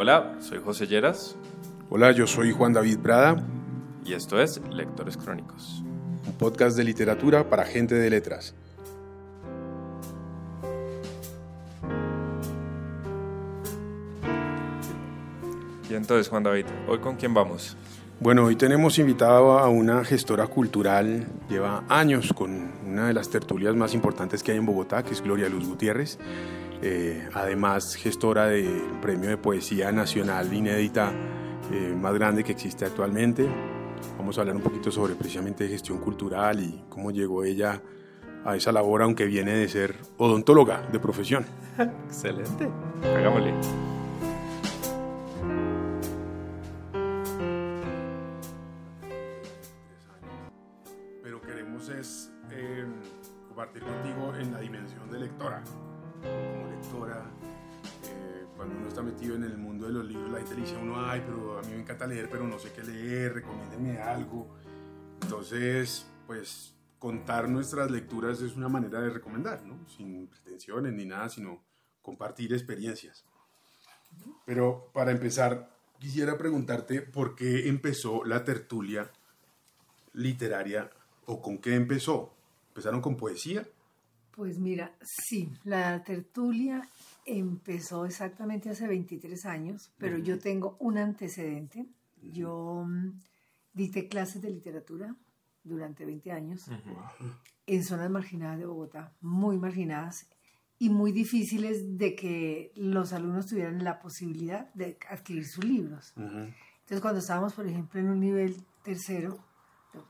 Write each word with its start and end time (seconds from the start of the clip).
Hola, 0.00 0.36
soy 0.38 0.60
José 0.64 0.86
Lleras. 0.86 1.34
Hola, 1.90 2.12
yo 2.12 2.28
soy 2.28 2.52
Juan 2.52 2.72
David 2.72 3.00
Prada. 3.00 3.44
Y 4.04 4.12
esto 4.12 4.40
es 4.40 4.62
Lectores 4.70 5.16
Crónicos. 5.16 5.82
Un 6.24 6.34
podcast 6.34 6.76
de 6.76 6.84
literatura 6.84 7.50
para 7.50 7.64
gente 7.64 7.96
de 7.96 8.08
letras. 8.08 8.54
Y 15.90 15.94
entonces, 15.94 16.28
Juan 16.28 16.44
David, 16.44 16.66
¿hoy 16.86 16.98
con 17.00 17.16
quién 17.16 17.34
vamos? 17.34 17.76
Bueno, 18.20 18.44
hoy 18.44 18.54
tenemos 18.54 19.00
invitado 19.00 19.58
a 19.58 19.68
una 19.68 20.04
gestora 20.04 20.46
cultural, 20.46 21.26
lleva 21.50 21.82
años 21.88 22.32
con 22.32 22.70
una 22.86 23.08
de 23.08 23.14
las 23.14 23.30
tertulias 23.30 23.74
más 23.74 23.94
importantes 23.94 24.44
que 24.44 24.52
hay 24.52 24.58
en 24.58 24.66
Bogotá, 24.66 25.02
que 25.02 25.12
es 25.12 25.20
Gloria 25.20 25.48
Luz 25.48 25.66
Gutiérrez. 25.66 26.20
Eh, 26.80 27.28
además 27.34 27.96
gestora 27.96 28.46
del 28.46 28.98
premio 29.02 29.28
de 29.28 29.36
poesía 29.36 29.90
nacional 29.90 30.52
inédita 30.52 31.12
eh, 31.72 31.94
más 32.00 32.14
grande 32.14 32.44
que 32.44 32.52
existe 32.52 32.84
actualmente. 32.84 33.48
Vamos 34.16 34.38
a 34.38 34.42
hablar 34.42 34.56
un 34.56 34.62
poquito 34.62 34.90
sobre 34.90 35.14
precisamente 35.14 35.68
gestión 35.68 35.98
cultural 35.98 36.60
y 36.60 36.84
cómo 36.88 37.10
llegó 37.10 37.44
ella 37.44 37.82
a 38.44 38.56
esa 38.56 38.72
labor, 38.72 39.02
aunque 39.02 39.24
viene 39.26 39.52
de 39.52 39.68
ser 39.68 39.96
odontóloga 40.16 40.82
de 40.92 41.00
profesión. 41.00 41.44
Excelente, 42.06 42.68
hagámosle. 43.02 43.97
Metido 59.18 59.34
en 59.34 59.42
el 59.42 59.58
mundo 59.58 59.88
de 59.88 59.92
los 59.92 60.06
libros, 60.06 60.30
la 60.30 60.38
gente 60.38 60.54
le 60.54 60.60
dice 60.60 60.76
a 60.76 60.78
uno, 60.78 61.04
ay, 61.04 61.20
pero 61.26 61.58
a 61.58 61.62
mí 61.62 61.72
me 61.72 61.80
encanta 61.80 62.06
leer, 62.06 62.28
pero 62.30 62.46
no 62.46 62.56
sé 62.56 62.70
qué 62.72 62.84
leer, 62.84 63.34
recomiéndeme 63.34 63.98
algo. 63.98 64.46
Entonces, 65.22 66.06
pues 66.24 66.72
contar 67.00 67.48
nuestras 67.48 67.90
lecturas 67.90 68.40
es 68.42 68.54
una 68.54 68.68
manera 68.68 69.00
de 69.00 69.10
recomendar, 69.10 69.64
¿no? 69.64 69.88
Sin 69.88 70.28
pretensiones 70.28 70.92
ni 70.92 71.04
nada, 71.04 71.28
sino 71.28 71.64
compartir 72.00 72.52
experiencias. 72.52 73.24
Pero 74.46 74.88
para 74.94 75.10
empezar, 75.10 75.68
quisiera 75.98 76.38
preguntarte 76.38 77.02
por 77.02 77.34
qué 77.34 77.68
empezó 77.68 78.24
la 78.24 78.44
tertulia 78.44 79.10
literaria 80.12 80.90
o 81.26 81.42
con 81.42 81.58
qué 81.58 81.74
empezó. 81.74 82.32
¿Empezaron 82.68 83.00
con 83.00 83.16
poesía? 83.16 83.66
Pues 84.30 84.60
mira, 84.60 84.94
sí, 85.02 85.50
la 85.64 86.04
tertulia 86.04 86.88
empezó 87.28 88.06
exactamente 88.06 88.70
hace 88.70 88.86
23 88.86 89.46
años, 89.46 89.92
pero 89.98 90.18
yo 90.18 90.38
tengo 90.38 90.76
un 90.80 90.98
antecedente. 90.98 91.86
Yo 92.22 92.84
mm, 92.86 93.20
dicté 93.72 94.08
clases 94.08 94.42
de 94.42 94.50
literatura 94.50 95.14
durante 95.62 96.04
20 96.04 96.32
años 96.32 96.70
en 97.66 97.84
zonas 97.84 98.10
marginadas 98.10 98.58
de 98.58 98.66
Bogotá, 98.66 99.12
muy 99.20 99.58
marginadas 99.58 100.26
y 100.78 100.90
muy 100.90 101.12
difíciles 101.12 101.98
de 101.98 102.14
que 102.14 102.72
los 102.76 103.12
alumnos 103.12 103.46
tuvieran 103.46 103.82
la 103.84 103.98
posibilidad 103.98 104.72
de 104.74 104.98
adquirir 105.10 105.46
sus 105.46 105.64
libros. 105.64 106.14
Entonces, 106.16 107.00
cuando 107.00 107.20
estábamos, 107.20 107.52
por 107.52 107.66
ejemplo, 107.66 108.00
en 108.00 108.08
un 108.08 108.20
nivel 108.20 108.56
tercero, 108.82 109.38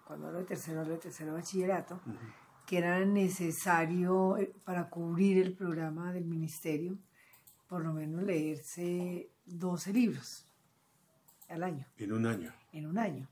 cuando 0.07 0.29
hablo 0.29 0.41
de 0.41 0.45
tercero, 0.45 0.81
hablo 0.81 0.93
de 0.93 1.01
tercero 1.01 1.33
bachillerato, 1.33 2.01
que 2.67 2.79
era 2.79 3.05
necesario 3.05 4.37
eh, 4.37 4.53
para 4.65 4.91
cubrir 4.91 5.39
el 5.39 5.55
programa 5.55 6.13
del 6.13 6.27
ministerio, 6.27 6.99
por 7.69 7.83
lo 7.83 7.93
menos 7.93 8.23
leerse 8.23 9.29
12 9.47 9.93
libros 9.93 10.45
al 11.49 11.63
año. 11.63 11.85
En 11.97 12.13
un 12.13 12.27
año. 12.27 12.53
En 12.73 12.87
un 12.87 12.99
año. 12.99 13.29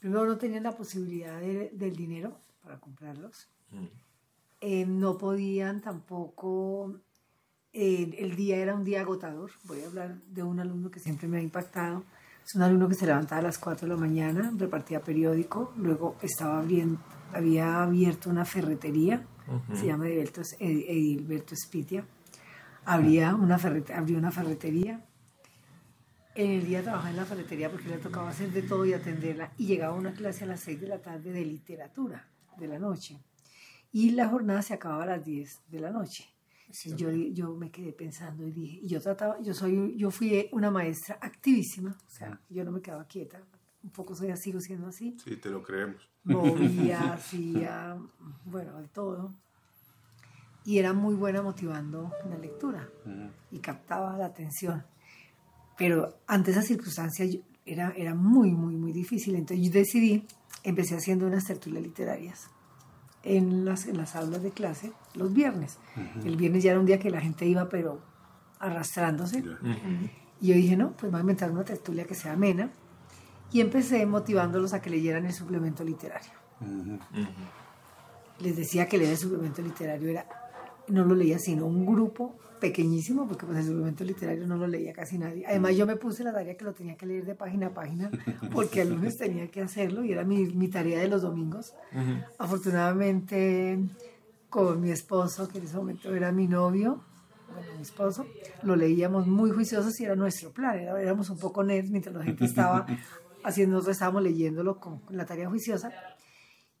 Primero 0.00 0.26
no 0.26 0.36
tenían 0.36 0.64
la 0.64 0.76
posibilidad 0.76 1.40
del 1.40 1.96
dinero 1.96 2.36
para 2.62 2.78
comprarlos. 2.78 3.48
Mm. 3.70 3.86
Eh, 4.60 4.86
no 4.86 5.18
podían 5.18 5.80
tampoco, 5.80 6.94
eh, 7.72 8.14
el 8.18 8.36
día 8.36 8.56
era 8.56 8.74
un 8.74 8.84
día 8.84 9.00
agotador. 9.00 9.50
Voy 9.64 9.80
a 9.82 9.86
hablar 9.86 10.20
de 10.22 10.42
un 10.42 10.60
alumno 10.60 10.90
que 10.90 11.00
siempre 11.00 11.28
me 11.28 11.38
ha 11.38 11.42
impactado. 11.42 12.04
Es 12.44 12.54
un 12.56 12.62
alumno 12.62 12.88
que 12.88 12.94
se 12.94 13.06
levantaba 13.06 13.40
a 13.40 13.44
las 13.44 13.58
4 13.58 13.86
de 13.86 13.94
la 13.94 14.00
mañana, 14.00 14.52
repartía 14.56 15.00
periódico, 15.00 15.72
luego 15.76 16.16
estaba 16.22 16.58
abriendo, 16.58 17.00
había 17.32 17.82
abierto 17.82 18.30
una 18.30 18.44
ferretería, 18.44 19.24
se 19.74 19.86
llama 19.86 20.08
Edilberto 20.08 21.54
Spitia, 21.54 22.04
Habría 22.84 23.34
una 23.34 23.56
abrió 23.56 24.18
una 24.18 24.32
ferretería. 24.32 25.04
En 26.34 26.50
el 26.50 26.66
día 26.66 26.82
trabajaba 26.82 27.10
en 27.10 27.16
la 27.16 27.24
ferretería 27.24 27.70
porque 27.70 27.88
le 27.88 27.98
tocaba 27.98 28.30
hacer 28.30 28.50
de 28.50 28.62
todo 28.62 28.84
y 28.86 28.92
atenderla. 28.92 29.52
Y 29.58 29.66
llegaba 29.66 29.94
a 29.94 29.98
una 29.98 30.12
clase 30.12 30.44
a 30.44 30.46
las 30.46 30.60
6 30.60 30.80
de 30.80 30.88
la 30.88 31.00
tarde 31.00 31.30
de 31.30 31.44
literatura 31.44 32.26
de 32.56 32.68
la 32.68 32.78
noche. 32.78 33.20
Y 33.92 34.10
la 34.10 34.28
jornada 34.28 34.62
se 34.62 34.74
acababa 34.74 35.04
a 35.04 35.06
las 35.06 35.24
10 35.24 35.60
de 35.68 35.80
la 35.80 35.90
noche. 35.90 36.34
yo, 36.96 37.10
yo 37.10 37.54
me 37.54 37.70
quedé 37.70 37.92
pensando 37.92 38.46
y 38.46 38.50
dije, 38.50 38.78
y 38.82 38.88
yo 38.88 39.00
trataba, 39.00 39.38
yo 39.42 39.52
soy, 39.52 39.94
yo 39.96 40.10
fui 40.10 40.48
una 40.52 40.70
maestra 40.70 41.18
activísima, 41.20 41.90
o 41.90 42.10
sea, 42.10 42.40
yo 42.48 42.64
no 42.64 42.72
me 42.72 42.80
quedaba 42.80 43.06
quieta, 43.06 43.42
un 43.82 43.90
poco 43.90 44.14
soy 44.14 44.34
sigo 44.36 44.60
siendo 44.60 44.86
así. 44.86 45.14
Sí, 45.22 45.36
te 45.36 45.50
lo 45.50 45.62
creemos. 45.62 46.08
Movía, 46.24 46.98
hacía, 47.12 47.98
bueno, 48.46 48.80
de 48.80 48.88
todo. 48.88 49.34
Y 50.64 50.78
era 50.78 50.92
muy 50.92 51.14
buena 51.14 51.42
motivando 51.42 52.12
la 52.28 52.38
lectura 52.38 52.88
y 53.50 53.58
captaba 53.58 54.16
la 54.16 54.26
atención. 54.26 54.84
Pero 55.76 56.20
ante 56.26 56.52
esa 56.52 56.62
circunstancia 56.62 57.26
era, 57.66 57.92
era 57.96 58.14
muy, 58.14 58.52
muy, 58.52 58.76
muy 58.76 58.92
difícil. 58.92 59.34
Entonces 59.34 59.66
yo 59.66 59.72
decidí, 59.72 60.26
empecé 60.62 60.96
haciendo 60.96 61.26
unas 61.26 61.44
tertulias 61.44 61.82
literarias 61.82 62.50
en 63.24 63.64
las, 63.64 63.86
en 63.86 63.96
las 63.96 64.16
aulas 64.16 64.42
de 64.42 64.50
clase 64.50 64.92
los 65.14 65.32
viernes. 65.32 65.78
El 66.24 66.36
viernes 66.36 66.62
ya 66.62 66.72
era 66.72 66.80
un 66.80 66.86
día 66.86 66.98
que 66.98 67.10
la 67.10 67.20
gente 67.20 67.46
iba, 67.46 67.68
pero 67.68 68.00
arrastrándose. 68.58 69.44
Y 70.40 70.48
yo 70.48 70.54
dije, 70.54 70.76
no, 70.76 70.92
pues 70.92 71.10
voy 71.10 71.18
a 71.18 71.22
inventar 71.22 71.50
una 71.50 71.64
tertulia 71.64 72.04
que 72.04 72.14
sea 72.14 72.32
amena 72.32 72.70
y 73.52 73.60
empecé 73.60 74.04
motivándolos 74.06 74.72
a 74.72 74.80
que 74.80 74.90
leyeran 74.90 75.26
el 75.26 75.32
suplemento 75.32 75.84
literario. 75.84 76.32
Les 78.40 78.56
decía 78.56 78.86
que 78.86 78.98
leer 78.98 79.10
el 79.10 79.18
suplemento 79.18 79.62
literario 79.62 80.08
era, 80.08 80.26
no 80.88 81.04
lo 81.04 81.14
leía 81.14 81.38
sino 81.38 81.66
un 81.66 81.86
grupo 81.86 82.36
pequeñísimo, 82.60 83.26
porque 83.26 83.44
pues 83.44 83.58
el 83.58 83.64
suplemento 83.64 84.04
literario 84.04 84.46
no 84.46 84.56
lo 84.56 84.68
leía 84.68 84.92
casi 84.92 85.18
nadie. 85.18 85.44
Además 85.46 85.76
yo 85.76 85.84
me 85.84 85.96
puse 85.96 86.22
la 86.22 86.32
tarea 86.32 86.56
que 86.56 86.64
lo 86.64 86.72
tenía 86.72 86.96
que 86.96 87.06
leer 87.06 87.24
de 87.24 87.34
página 87.34 87.68
a 87.68 87.74
página, 87.74 88.10
porque 88.52 88.82
el 88.82 88.90
lunes 88.90 89.16
tenía 89.16 89.48
que 89.48 89.60
hacerlo 89.60 90.04
y 90.04 90.12
era 90.12 90.24
mi, 90.24 90.46
mi 90.46 90.68
tarea 90.68 91.00
de 91.00 91.08
los 91.08 91.22
domingos. 91.22 91.74
Afortunadamente 92.38 93.80
con 94.48 94.80
mi 94.80 94.90
esposo, 94.90 95.48
que 95.48 95.58
en 95.58 95.64
ese 95.64 95.76
momento 95.76 96.14
era 96.14 96.30
mi 96.30 96.46
novio, 96.46 97.02
bueno, 97.52 97.72
mi 97.74 97.82
esposo, 97.82 98.26
lo 98.62 98.76
leíamos 98.76 99.26
muy 99.26 99.50
juiciosos 99.50 99.98
y 99.98 100.04
era 100.04 100.14
nuestro 100.14 100.52
plan, 100.52 100.78
era, 100.78 101.00
éramos 101.00 101.30
un 101.30 101.38
poco 101.38 101.64
nerds 101.64 101.90
mientras 101.90 102.14
la 102.14 102.22
gente 102.22 102.44
estaba 102.44 102.86
haciendo, 103.44 103.76
nosotros 103.76 103.96
estábamos 103.96 104.22
leyéndolo 104.22 104.78
con, 104.78 105.00
la 105.08 105.26
tarea 105.26 105.48
juiciosa. 105.48 105.90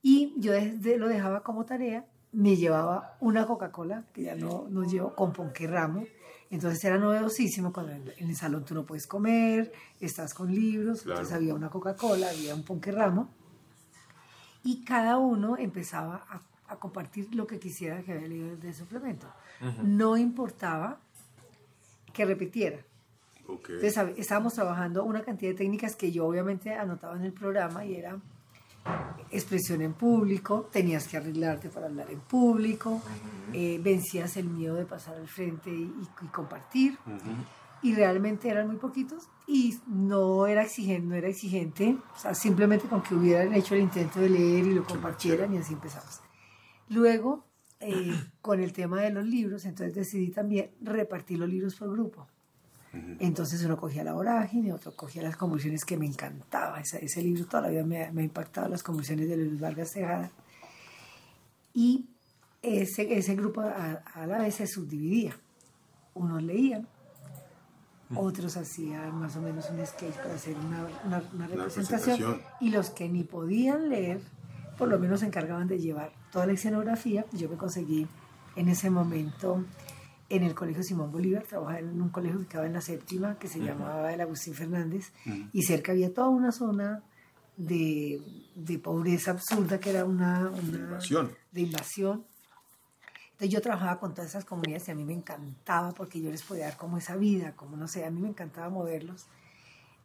Y 0.02 0.34
yo 0.38 0.52
lo 0.98 1.08
dejaba 1.08 1.42
como 1.42 1.64
tarea, 1.64 2.04
me 2.32 2.56
llevaba 2.56 3.16
una 3.20 3.46
Coca-Cola, 3.46 4.04
que 4.12 4.22
ya 4.22 4.34
no 4.34 4.66
nos 4.68 4.90
llevo, 4.90 5.14
con 5.14 5.32
ponque 5.32 5.66
ramo. 5.66 6.04
Entonces 6.50 6.84
era 6.84 6.98
novedosísimo 6.98 7.72
cuando 7.72 7.92
en, 7.92 8.12
el 8.18 8.36
salón 8.36 8.64
tú 8.64 8.74
no 8.74 8.84
puedes 8.84 9.06
comer, 9.06 9.72
estás 10.00 10.34
con 10.34 10.54
libros, 10.54 11.06
entonces 11.06 11.32
había 11.32 11.54
una 11.54 11.70
Coca-Cola, 11.70 12.28
había 12.30 12.54
un 12.54 12.64
ponque 12.64 12.92
ramo. 12.92 13.28
Y 14.64 14.84
cada 14.84 15.18
uno 15.18 15.56
empezaba 15.56 16.26
a, 16.28 16.42
compartir 16.78 17.34
lo 17.34 17.46
que 17.46 17.58
quisiera 17.58 18.02
que 18.02 18.12
había 18.12 18.28
leído 18.28 18.56
del 18.56 18.74
suplemento. 18.74 19.26
No 19.82 20.16
importaba 20.16 20.98
que 22.14 22.24
repitiera. 22.24 22.78
Entonces 23.46 23.98
estábamos 24.16 24.54
trabajando 24.54 25.04
una 25.04 25.22
cantidad 25.22 25.50
de 25.50 25.58
técnicas 25.58 25.96
que 25.96 26.10
yo 26.12 26.26
obviamente 26.26 26.72
anotaba 26.72 27.16
en 27.16 27.24
el 27.24 27.32
programa 27.32 27.84
y 27.84 27.96
era 27.96 28.18
expresión 29.30 29.80
en 29.80 29.94
público, 29.94 30.68
tenías 30.70 31.08
que 31.08 31.16
arreglarte 31.16 31.68
para 31.68 31.86
hablar 31.86 32.10
en 32.10 32.20
público, 32.20 33.00
eh, 33.52 33.80
vencías 33.82 34.36
el 34.36 34.48
miedo 34.48 34.74
de 34.76 34.84
pasar 34.84 35.16
al 35.16 35.28
frente 35.28 35.70
y, 35.70 35.92
compartir. 36.32 36.98
Y 37.82 37.94
realmente 37.94 38.48
eran 38.48 38.68
muy 38.68 38.76
poquitos 38.76 39.28
y 39.46 39.76
no 39.86 40.46
era 40.46 40.62
exigente, 40.62 41.06
no 41.08 41.14
era 41.16 41.28
exigente, 41.28 41.96
o 42.14 42.18
sea, 42.18 42.34
simplemente 42.34 42.86
con 42.86 43.02
que 43.02 43.14
hubieran 43.14 43.52
hecho 43.54 43.74
el 43.74 43.80
intento 43.80 44.20
de 44.20 44.30
leer 44.30 44.66
y 44.66 44.74
lo 44.74 44.84
compartieran 44.84 45.52
y 45.52 45.58
así 45.58 45.72
empezamos. 45.72 46.20
Luego, 46.88 47.44
eh, 47.80 48.14
con 48.40 48.60
el 48.60 48.72
tema 48.72 49.00
de 49.00 49.10
los 49.10 49.26
libros, 49.26 49.64
entonces 49.64 49.94
decidí 49.94 50.30
también 50.30 50.70
repartir 50.80 51.38
los 51.38 51.48
libros 51.48 51.74
por 51.74 51.90
grupo. 51.90 52.28
Entonces 53.20 53.64
uno 53.64 53.76
cogía 53.78 54.04
la 54.04 54.12
vorágine, 54.12 54.72
otro 54.72 54.94
cogía 54.94 55.22
las 55.22 55.36
convulsiones 55.36 55.84
que 55.84 55.96
me 55.96 56.06
encantaba. 56.06 56.78
Ese, 56.80 57.02
ese 57.04 57.22
libro 57.22 57.46
todavía 57.46 57.84
me, 57.84 58.10
me 58.12 58.20
ha 58.20 58.24
impactado, 58.24 58.68
las 58.68 58.82
convulsiones 58.82 59.28
de 59.28 59.36
Luis 59.38 59.58
Vargas 59.60 59.92
Tejada. 59.92 60.30
Y 61.74 62.06
ese, 62.60 63.16
ese 63.16 63.34
grupo 63.34 63.62
a, 63.62 64.02
la 64.26 64.38
vez 64.38 64.56
se 64.56 64.66
subdividía. 64.66 65.34
Unos 66.14 66.42
leían, 66.42 66.86
otros 68.14 68.58
hacían 68.58 69.14
más 69.18 69.36
o 69.36 69.40
menos 69.40 69.70
un 69.70 69.84
sketch 69.86 70.14
para 70.16 70.34
hacer 70.34 70.54
una, 70.58 70.84
una- 71.06 71.22
una 71.32 71.46
representación, 71.46 72.18
representación. 72.18 72.40
y 72.60 72.70
los 72.70 72.90
que 72.90 73.08
ni 73.08 73.24
podían 73.24 73.88
leer, 73.88 74.20
por 74.76 74.88
lo 74.88 74.98
menos 74.98 75.20
se 75.20 75.26
encargaban 75.26 75.66
de 75.66 75.78
llevar 75.78 76.12
toda 76.30 76.44
la 76.46 76.52
escenografía. 76.52 77.24
Yo 77.32 77.48
me 77.48 77.56
conseguí 77.56 78.06
en 78.56 78.68
ese 78.68 78.90
momento 78.90 79.64
en 80.34 80.42
el 80.44 80.54
Colegio 80.54 80.82
Simón 80.82 81.12
Bolívar, 81.12 81.42
trabajaba 81.44 81.78
en 81.80 82.00
un 82.00 82.08
colegio 82.08 82.40
que 82.40 82.46
quedaba 82.46 82.66
en 82.66 82.72
la 82.72 82.80
séptima, 82.80 83.38
que 83.38 83.48
se 83.48 83.58
llamaba 83.60 84.12
el 84.14 84.20
Agustín 84.20 84.54
Fernández, 84.54 85.12
y 85.52 85.62
cerca 85.62 85.92
había 85.92 86.12
toda 86.14 86.28
una 86.28 86.52
zona 86.52 87.02
de, 87.56 88.20
de 88.54 88.78
pobreza 88.78 89.32
absurda, 89.32 89.78
que 89.78 89.90
era 89.90 90.04
una, 90.04 90.48
una- 90.50 90.78
invasión. 90.78 91.32
de 91.52 91.60
invasión. 91.60 92.24
Entonces 93.32 93.50
yo 93.50 93.60
trabajaba 93.60 93.98
con 94.00 94.14
todas 94.14 94.30
esas 94.30 94.44
comunidades 94.44 94.88
y 94.88 94.90
a 94.92 94.94
mí 94.94 95.04
me 95.04 95.12
encantaba 95.14 95.92
porque 95.92 96.20
yo 96.20 96.30
les 96.30 96.42
podía 96.42 96.66
dar 96.66 96.76
como 96.76 96.96
esa 96.98 97.16
vida, 97.16 97.52
como 97.56 97.76
no 97.76 97.88
sé, 97.88 98.04
a 98.04 98.10
mí 98.10 98.20
me 98.20 98.28
encantaba 98.28 98.68
moverlos. 98.70 99.26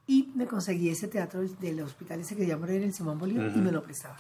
Y 0.08 0.32
me 0.36 0.46
conseguí 0.46 0.90
ese 0.90 1.08
teatro 1.08 1.42
del 1.42 1.82
hospital 1.82 2.20
ese 2.22 2.36
que 2.36 2.44
se 2.44 2.48
llama 2.48 2.68
en 2.70 2.84
el 2.84 2.94
Simón 2.94 3.18
Bolívar 3.20 3.52
y 3.56 3.60
me 3.60 3.72
lo 3.72 3.84
prestaba. 3.84 4.18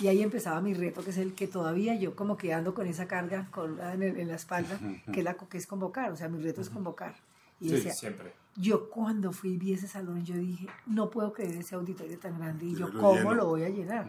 Y 0.00 0.08
ahí 0.08 0.22
empezaba 0.22 0.60
mi 0.60 0.74
reto, 0.74 1.02
que 1.04 1.10
es 1.10 1.18
el 1.18 1.34
que 1.34 1.46
todavía 1.46 1.94
yo 1.94 2.16
como 2.16 2.36
que 2.36 2.52
ando 2.52 2.74
con 2.74 2.86
esa 2.86 3.06
carga 3.06 3.48
colgada 3.50 3.94
en, 3.94 4.02
el- 4.02 4.18
en 4.18 4.28
la 4.28 4.34
espalda, 4.34 4.78
que 5.12 5.20
es 5.20 5.24
la 5.24 5.34
que 5.34 5.56
es 5.56 5.66
convocar, 5.66 6.10
o 6.10 6.16
sea, 6.16 6.28
mi 6.28 6.42
reto 6.42 6.60
es 6.60 6.70
convocar. 6.70 7.14
Y 7.60 7.68
Sí, 7.68 7.74
decía, 7.76 7.92
siempre. 7.92 8.32
yo 8.56 8.90
cuando 8.90 9.30
fui 9.32 9.50
y 9.52 9.56
vi 9.56 9.72
ese 9.72 9.86
salón, 9.86 10.24
yo 10.24 10.34
dije, 10.36 10.66
no 10.86 11.10
puedo 11.10 11.32
creer 11.32 11.54
ese 11.56 11.76
auditorio 11.76 12.18
tan 12.18 12.38
grande 12.38 12.66
y 12.66 12.72
Yo 12.72 12.80
yo, 12.80 12.88
lo 12.88 13.00
¿cómo 13.00 13.14
lleno. 13.14 13.34
lo 13.34 13.46
voy 13.46 13.62
a 13.62 13.68
llenar? 13.68 14.06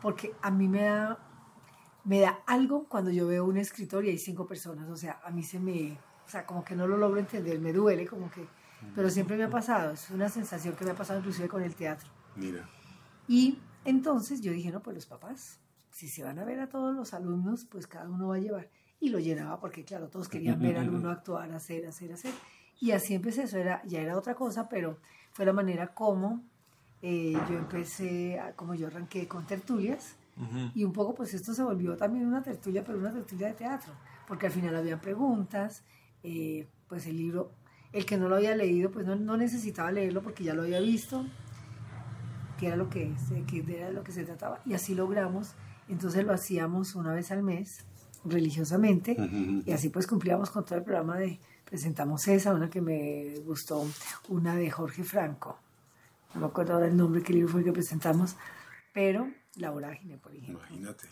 Porque 0.00 0.32
a 0.40 0.50
mí 0.52 0.68
me 0.68 0.82
da, 0.84 1.18
me 2.04 2.20
da 2.20 2.38
algo 2.46 2.84
cuando 2.84 3.10
yo 3.10 3.26
veo 3.26 3.44
un 3.44 3.56
escritor 3.56 4.04
y 4.04 4.10
hay 4.10 4.18
cinco 4.18 4.46
personas, 4.46 4.88
o 4.88 4.96
sea, 4.96 5.20
a 5.24 5.30
mí 5.30 5.42
se 5.42 5.58
me, 5.58 5.98
o 6.26 6.30
sea, 6.30 6.46
como 6.46 6.64
que 6.64 6.76
no 6.76 6.86
lo 6.86 6.96
logro 6.96 7.18
entender, 7.18 7.58
me 7.58 7.72
duele, 7.72 8.06
como 8.06 8.30
que, 8.30 8.46
pero 8.94 9.10
siempre 9.10 9.36
me 9.36 9.44
ha 9.44 9.50
pasado, 9.50 9.92
es 9.94 10.08
una 10.10 10.28
sensación 10.28 10.76
que 10.76 10.84
me 10.84 10.92
ha 10.92 10.94
pasado 10.94 11.18
inclusive 11.18 11.48
con 11.48 11.62
el 11.62 11.74
teatro. 11.74 12.08
Mira. 12.36 12.68
Y 13.26 13.58
entonces 13.84 14.40
yo 14.40 14.52
dije, 14.52 14.70
no, 14.70 14.80
pues 14.82 14.94
los 14.96 15.06
papás, 15.06 15.58
si 15.90 16.08
se 16.08 16.22
van 16.22 16.38
a 16.38 16.44
ver 16.44 16.60
a 16.60 16.68
todos 16.68 16.94
los 16.94 17.14
alumnos, 17.14 17.64
pues 17.70 17.86
cada 17.86 18.08
uno 18.08 18.28
va 18.28 18.36
a 18.36 18.38
llevar. 18.40 18.68
Y 19.00 19.10
lo 19.10 19.18
llenaba 19.18 19.60
porque, 19.60 19.84
claro, 19.84 20.08
todos 20.08 20.28
querían 20.28 20.58
ver 20.60 20.76
al 20.78 20.88
uno 20.94 21.10
actuar, 21.10 21.52
hacer, 21.52 21.86
hacer, 21.86 22.12
hacer. 22.12 22.32
Y 22.80 22.90
así 22.92 23.14
empecé, 23.14 23.42
eso 23.44 23.58
era, 23.58 23.82
ya 23.84 24.00
era 24.00 24.16
otra 24.16 24.34
cosa, 24.34 24.68
pero 24.68 24.98
fue 25.32 25.44
la 25.44 25.52
manera 25.52 25.94
como 25.94 26.42
eh, 27.02 27.34
yo 27.50 27.58
empecé, 27.58 28.38
a- 28.40 28.52
como 28.56 28.74
yo 28.74 28.86
arranqué 28.86 29.28
con 29.28 29.46
tertulias. 29.46 30.16
Y 30.74 30.82
un 30.84 30.92
poco, 30.92 31.14
pues 31.14 31.32
esto 31.34 31.52
se 31.54 31.62
volvió 31.62 31.96
también 31.96 32.26
una 32.26 32.42
tertulia, 32.42 32.82
pero 32.82 32.98
una 32.98 33.12
tertulia 33.12 33.48
de 33.48 33.52
teatro, 33.54 33.92
porque 34.26 34.46
al 34.46 34.52
final 34.52 34.74
había 34.74 35.00
preguntas, 35.00 35.84
eh, 36.24 36.66
pues 36.88 37.06
el 37.06 37.16
libro, 37.18 37.52
el 37.92 38.04
que 38.06 38.16
no 38.16 38.28
lo 38.28 38.36
había 38.36 38.56
leído, 38.56 38.90
pues 38.90 39.06
no, 39.06 39.14
no 39.14 39.36
necesitaba 39.36 39.92
leerlo 39.92 40.22
porque 40.22 40.42
ya 40.42 40.54
lo 40.54 40.62
había 40.62 40.80
visto, 40.80 41.24
que 42.64 42.68
era 42.68 42.76
lo 42.76 42.88
que, 42.88 43.12
se- 43.28 43.42
que 43.44 43.76
era 43.78 43.90
lo 43.90 44.02
que 44.02 44.12
se 44.12 44.24
trataba, 44.24 44.60
y 44.64 44.72
así 44.74 44.94
logramos. 44.94 45.52
Entonces 45.88 46.24
lo 46.24 46.32
hacíamos 46.32 46.94
una 46.94 47.12
vez 47.12 47.30
al 47.30 47.42
mes, 47.42 47.84
religiosamente, 48.24 49.16
y 49.66 49.70
así 49.72 49.90
pues 49.90 50.06
cumplíamos 50.06 50.50
con 50.50 50.64
todo 50.64 50.76
el 50.78 50.84
programa 50.84 51.18
de, 51.18 51.38
presentamos 51.64 52.26
esa, 52.28 52.54
una 52.54 52.70
que 52.70 52.80
me 52.80 53.34
gustó, 53.44 53.84
una 54.28 54.54
de 54.56 54.70
Jorge 54.70 55.04
Franco, 55.04 55.58
no 56.34 56.40
me 56.40 56.46
acuerdo 56.46 56.74
ahora 56.74 56.86
el 56.86 56.96
nombre, 56.96 57.22
qué 57.22 57.32
libro 57.34 57.48
fue 57.48 57.60
el 57.60 57.66
que 57.66 57.72
presentamos, 57.72 58.36
pero 58.92 59.28
La 59.56 59.70
Vorágine, 59.70 60.16
por 60.16 60.34
ejemplo 60.34 60.64
Imagínate. 60.70 61.06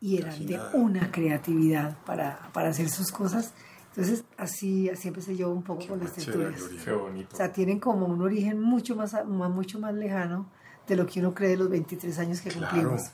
y 0.00 0.16
eran 0.16 0.46
de 0.46 0.58
una 0.72 1.12
creatividad 1.12 1.96
para, 2.06 2.50
para 2.52 2.70
hacer 2.70 2.88
sus 2.88 3.12
cosas. 3.12 3.52
Entonces, 3.90 4.24
así, 4.38 4.88
así 4.88 5.08
empecé 5.08 5.36
yo 5.36 5.50
un 5.50 5.62
poco 5.62 5.86
con 5.86 5.98
las. 6.00 6.16
Gloria. 6.26 6.56
Qué 6.82 6.92
bonito. 6.92 7.28
O 7.34 7.36
sea, 7.36 7.52
tienen 7.52 7.78
como 7.78 8.06
un 8.06 8.22
origen 8.22 8.58
mucho 8.58 8.96
más, 8.96 9.14
mucho 9.26 9.78
más 9.78 9.92
lejano 9.94 10.46
de 10.88 10.96
lo 10.96 11.06
que 11.06 11.20
uno 11.20 11.32
cree 11.34 11.50
de 11.50 11.56
los 11.58 11.68
23 11.70 12.18
años 12.18 12.40
que 12.40 12.50
Claro. 12.50 12.68
cumplimos. 12.70 13.10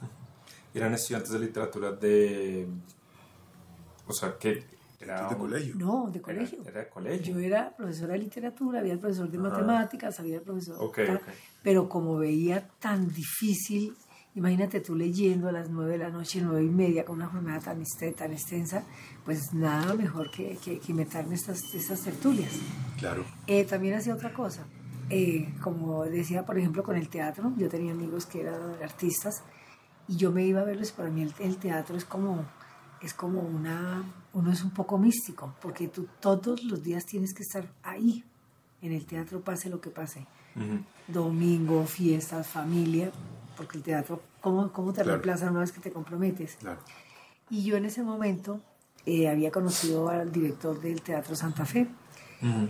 Eran 0.75 0.95
estudiantes 0.95 1.31
de 1.33 1.39
literatura 1.41 1.93
de... 1.93 2.67
O 4.07 4.13
sea, 4.13 4.37
que 4.39 4.65
era... 5.01 5.29
De 5.29 5.35
un- 5.35 5.41
colegio. 5.41 5.75
No, 5.77 6.07
de 6.11 6.19
Era, 6.19 6.23
colegio. 6.23 6.59
era 6.67 6.81
de 6.81 6.89
colegio. 6.89 7.35
Yo 7.35 7.41
era 7.41 7.75
profesora 7.77 8.13
de 8.15 8.19
literatura, 8.21 8.81
había 8.81 8.93
el 8.95 8.99
profesor 8.99 9.31
de 9.31 9.39
matemáticas, 9.39 10.19
había 10.21 10.37
el 10.37 10.43
profesor... 10.43 10.77
Ok, 10.81 10.97
tal, 11.07 11.17
ok. 11.17 11.23
Pero 11.63 11.89
como 11.89 12.17
veía 12.17 12.69
tan 12.79 13.09
difícil, 13.09 13.95
imagínate 14.35 14.81
tú 14.81 14.95
leyendo 14.95 15.49
a 15.49 15.53
las 15.53 15.69
nueve 15.69 15.93
de 15.93 15.99
la 15.99 16.11
noche, 16.11 16.41
nueve 16.43 16.65
y 16.65 16.71
media, 16.71 17.05
con 17.05 17.17
una 17.17 17.27
jornada 17.29 17.61
tan, 17.61 17.83
tan 18.17 18.33
extensa, 18.33 18.85
pues 19.25 19.53
nada 19.53 19.95
mejor 19.95 20.31
que, 20.31 20.57
que, 20.63 20.79
que 20.79 20.93
inventarme 20.93 21.35
estas, 21.35 21.61
estas 21.75 22.01
tertulias. 22.03 22.53
Claro. 22.99 23.25
Eh, 23.47 23.65
también 23.65 23.95
hacía 23.95 24.15
otra 24.15 24.33
cosa. 24.33 24.65
Eh, 25.11 25.55
como 25.63 26.05
decía, 26.05 26.45
por 26.45 26.59
ejemplo, 26.59 26.83
con 26.83 26.97
el 26.97 27.09
teatro, 27.09 27.53
yo 27.57 27.69
tenía 27.69 27.93
amigos 27.93 28.27
que 28.27 28.43
eran 28.43 28.61
artistas 28.83 29.43
y 30.07 30.17
yo 30.17 30.31
me 30.33 30.45
iba 30.45 30.61
a 30.61 30.65
verlos. 30.65 30.93
Para 30.93 31.09
mí 31.11 31.23
el, 31.23 31.35
el 31.39 31.57
teatro 31.57 31.97
es 31.97 32.05
como, 32.05 32.45
es 33.01 33.15
como 33.15 33.41
una, 33.41 34.03
uno 34.35 34.53
es 34.53 34.63
un 34.63 34.71
poco 34.71 34.99
místico, 34.99 35.55
porque 35.63 35.89
tú 35.89 36.07
todos 36.21 36.63
los 36.65 36.83
días 36.83 37.07
tienes 37.07 37.33
que 37.33 37.43
estar 37.43 37.67
ahí, 37.83 38.25
en 38.83 38.93
el 38.93 39.07
teatro, 39.07 39.41
pase 39.41 39.69
lo 39.71 39.81
que 39.81 39.91
pase. 39.91 40.27
Domingo, 41.07 41.85
fiestas, 41.87 42.47
familia, 42.49 43.11
porque 43.57 43.79
el 43.79 43.83
teatro, 43.85 44.21
¿cómo, 44.41 44.73
cómo 44.73 44.93
te 44.93 45.03
Claro. 45.03 45.13
reemplaza 45.13 45.51
una 45.51 45.61
vez 45.61 45.73
que 45.73 45.81
te 45.81 45.91
comprometes? 45.91 46.57
Claro. 46.57 46.81
Y 47.51 47.65
yo 47.65 47.77
en 47.77 47.85
ese 47.87 48.03
momento 48.03 48.61
eh, 49.07 49.29
había 49.29 49.51
conocido 49.51 50.09
al 50.11 50.31
director 50.33 50.81
del 50.81 51.01
Teatro 51.01 51.35
Santa 51.35 51.65
Fe 51.65 51.89
Ujú. 52.43 52.69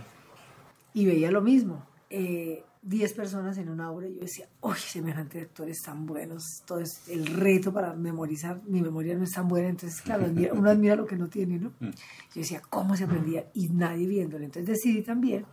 y 0.93 1.05
veía 1.05 1.31
lo 1.31 1.41
mismo. 1.41 1.83
Eh, 2.09 2.63
10 2.81 3.13
personas 3.13 3.57
en 3.57 3.69
una 3.69 3.91
obra 3.91 4.07
y 4.07 4.15
yo 4.15 4.21
decía, 4.21 4.47
uy, 4.61 4.77
semejante 4.77 5.41
actores 5.41 5.81
tan 5.81 6.05
buenos, 6.05 6.63
todo 6.65 6.79
es 6.79 7.07
el 7.09 7.27
reto 7.27 7.73
para 7.73 7.93
memorizar, 7.93 8.61
mi 8.65 8.81
memoria 8.81 9.15
no 9.15 9.25
es 9.25 9.31
tan 9.31 9.47
buena, 9.47 9.67
entonces 9.67 10.01
claro, 10.01 10.27
uno 10.53 10.69
admira 10.69 10.95
lo 10.95 11.05
que 11.05 11.17
no 11.17 11.27
tiene, 11.27 11.59
¿no? 11.59 11.73
Yo 11.81 11.91
decía, 12.35 12.61
¿cómo 12.69 12.95
se 12.95 13.03
aprendía? 13.03 13.45
Y 13.53 13.67
nadie 13.69 14.07
viéndolo, 14.07 14.45
entonces 14.45 14.67
decidí 14.67 15.01
también, 15.01 15.45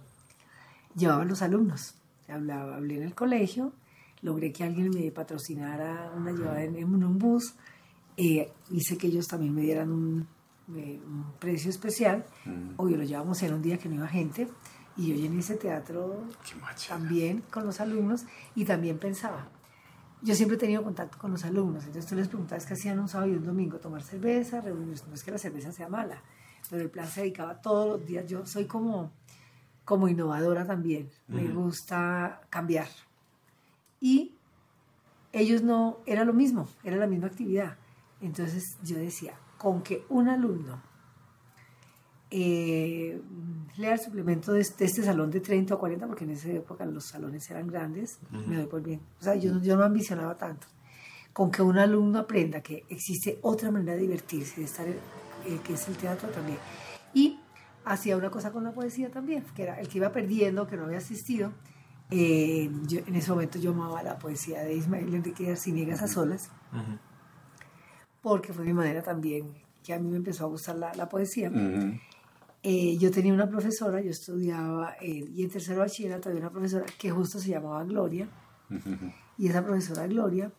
llevaba 0.94 1.22
a 1.22 1.26
los 1.26 1.42
alumnos, 1.42 1.96
hablaba, 2.28 2.76
hablé 2.76 2.98
en 2.98 3.02
el 3.02 3.14
colegio, 3.14 3.72
logré 4.22 4.52
que 4.52 4.62
alguien 4.62 4.90
me 4.90 5.10
patrocinara 5.10 6.12
una 6.16 6.30
llevada 6.30 6.62
en, 6.62 6.76
en 6.76 7.04
un 7.04 7.18
bus, 7.18 7.54
eh, 8.16 8.52
hice 8.70 8.96
que 8.96 9.08
ellos 9.08 9.26
también 9.26 9.52
me 9.52 9.62
dieran 9.62 9.90
un, 9.90 10.28
eh, 10.76 11.00
un 11.04 11.32
precio 11.38 11.70
especial, 11.70 12.24
obvio 12.76 12.96
lo 12.96 13.04
llevamos 13.04 13.42
en 13.42 13.52
un 13.52 13.62
día 13.62 13.78
que 13.78 13.88
no 13.88 13.96
iba 13.96 14.06
gente, 14.06 14.48
y 14.96 15.08
yo 15.08 15.14
llené 15.14 15.40
ese 15.40 15.56
teatro 15.56 16.24
también 16.88 17.42
con 17.50 17.66
los 17.66 17.80
alumnos 17.80 18.24
y 18.54 18.64
también 18.64 18.98
pensaba. 18.98 19.48
Yo 20.22 20.34
siempre 20.34 20.56
he 20.56 20.60
tenido 20.60 20.82
contacto 20.82 21.18
con 21.18 21.30
los 21.30 21.44
alumnos, 21.44 21.84
entonces 21.84 22.08
tú 22.08 22.14
les 22.14 22.28
preguntabas 22.28 22.64
qué 22.64 22.74
hacían 22.74 22.98
un 22.98 23.08
sábado 23.08 23.30
y 23.30 23.36
un 23.36 23.44
domingo, 23.44 23.78
tomar 23.78 24.02
cerveza, 24.02 24.60
reunirse, 24.60 25.04
no 25.06 25.14
es 25.14 25.22
que 25.22 25.30
la 25.30 25.38
cerveza 25.38 25.72
sea 25.72 25.88
mala, 25.88 26.22
pero 26.70 26.82
el 26.82 26.90
plan 26.90 27.06
se 27.06 27.20
dedicaba 27.20 27.60
todos 27.60 27.86
los 27.86 28.06
días, 28.06 28.26
yo 28.26 28.46
soy 28.46 28.64
como, 28.64 29.12
como 29.84 30.08
innovadora 30.08 30.66
también, 30.66 31.10
me 31.28 31.46
gusta 31.48 32.40
cambiar. 32.48 32.88
Y 34.00 34.34
ellos 35.32 35.62
no, 35.62 35.98
era 36.06 36.24
lo 36.24 36.32
mismo, 36.32 36.66
era 36.82 36.96
la 36.96 37.06
misma 37.06 37.26
actividad. 37.26 37.76
Entonces 38.22 38.78
yo 38.82 38.96
decía, 38.96 39.34
con 39.58 39.82
que 39.82 40.04
un 40.08 40.28
alumno 40.28 40.80
eh, 42.30 43.20
el 43.78 43.98
suplemento 43.98 44.52
de 44.52 44.60
este, 44.60 44.84
de 44.84 44.90
este 44.90 45.02
salón 45.02 45.30
de 45.30 45.40
30 45.40 45.74
o 45.74 45.78
40, 45.78 46.06
porque 46.06 46.24
en 46.24 46.30
esa 46.30 46.48
época 46.50 46.84
los 46.86 47.04
salones 47.04 47.48
eran 47.50 47.66
grandes, 47.66 48.18
me 48.46 48.56
doy 48.56 48.66
por 48.66 48.82
bien. 48.82 49.00
O 49.20 49.24
sea, 49.24 49.34
yo, 49.36 49.52
no- 49.52 49.62
yo 49.62 49.76
no 49.76 49.84
ambicionaba 49.84 50.36
tanto. 50.36 50.66
Con 51.32 51.50
que 51.50 51.60
un 51.62 51.76
alumno 51.78 52.18
aprenda 52.20 52.62
que 52.62 52.84
existe 52.88 53.38
otra 53.42 53.70
manera 53.70 53.92
de 53.94 54.00
divertirse, 54.02 54.60
de 54.60 54.64
estar, 54.66 54.86
en- 54.86 54.94
eh, 55.46 55.60
que 55.64 55.74
es 55.74 55.86
el 55.88 55.96
teatro 55.96 56.28
también. 56.30 56.58
Y 57.14 57.38
hacía 57.84 58.16
una 58.16 58.30
cosa 58.30 58.50
con 58.52 58.64
la 58.64 58.72
poesía 58.72 59.10
también, 59.10 59.44
que 59.54 59.62
era 59.64 59.78
el 59.78 59.86
que 59.88 59.98
iba 59.98 60.10
perdiendo, 60.12 60.66
que 60.66 60.76
no 60.76 60.84
había 60.84 60.98
asistido. 60.98 61.52
eh, 62.08 62.70
yo- 62.86 63.00
en 63.04 63.16
ese 63.16 63.30
momento 63.32 63.58
yo 63.58 63.72
amaba 63.72 64.00
la 64.00 64.16
poesía 64.16 64.62
de 64.62 64.74
Ismael 64.76 65.12
Enrique 65.12 65.50
Arciniegas 65.50 66.02
a 66.02 66.06
solas 66.06 66.50
Ujú. 66.72 66.98
porque 68.22 68.52
fue 68.52 68.64
mi 68.64 68.72
manera 68.72 69.02
también 69.02 69.52
que 69.82 69.92
a 69.92 69.98
mí 69.98 70.08
me 70.08 70.16
empezó 70.18 70.44
a 70.44 70.48
gustar 70.48 70.76
la, 70.76 70.94
la 70.94 71.08
poesía. 71.08 71.48
Ujú. 71.50 71.98
Eh, 72.68 72.98
yo 72.98 73.12
tenía 73.12 73.32
una 73.32 73.48
profesora, 73.48 74.00
yo 74.00 74.10
estudiaba, 74.10 74.96
eh, 75.00 75.30
y 75.32 75.44
en 75.44 75.50
tercero 75.50 75.78
bachillerato 75.78 76.30
había 76.30 76.40
una 76.40 76.50
profesora 76.50 76.84
que 76.98 77.12
justo 77.12 77.38
se 77.38 77.50
llamaba 77.50 77.84
Gloria, 77.84 78.28
y 79.38 79.46
esa 79.46 79.64
profesora 79.64 80.08
Gloria 80.08 80.50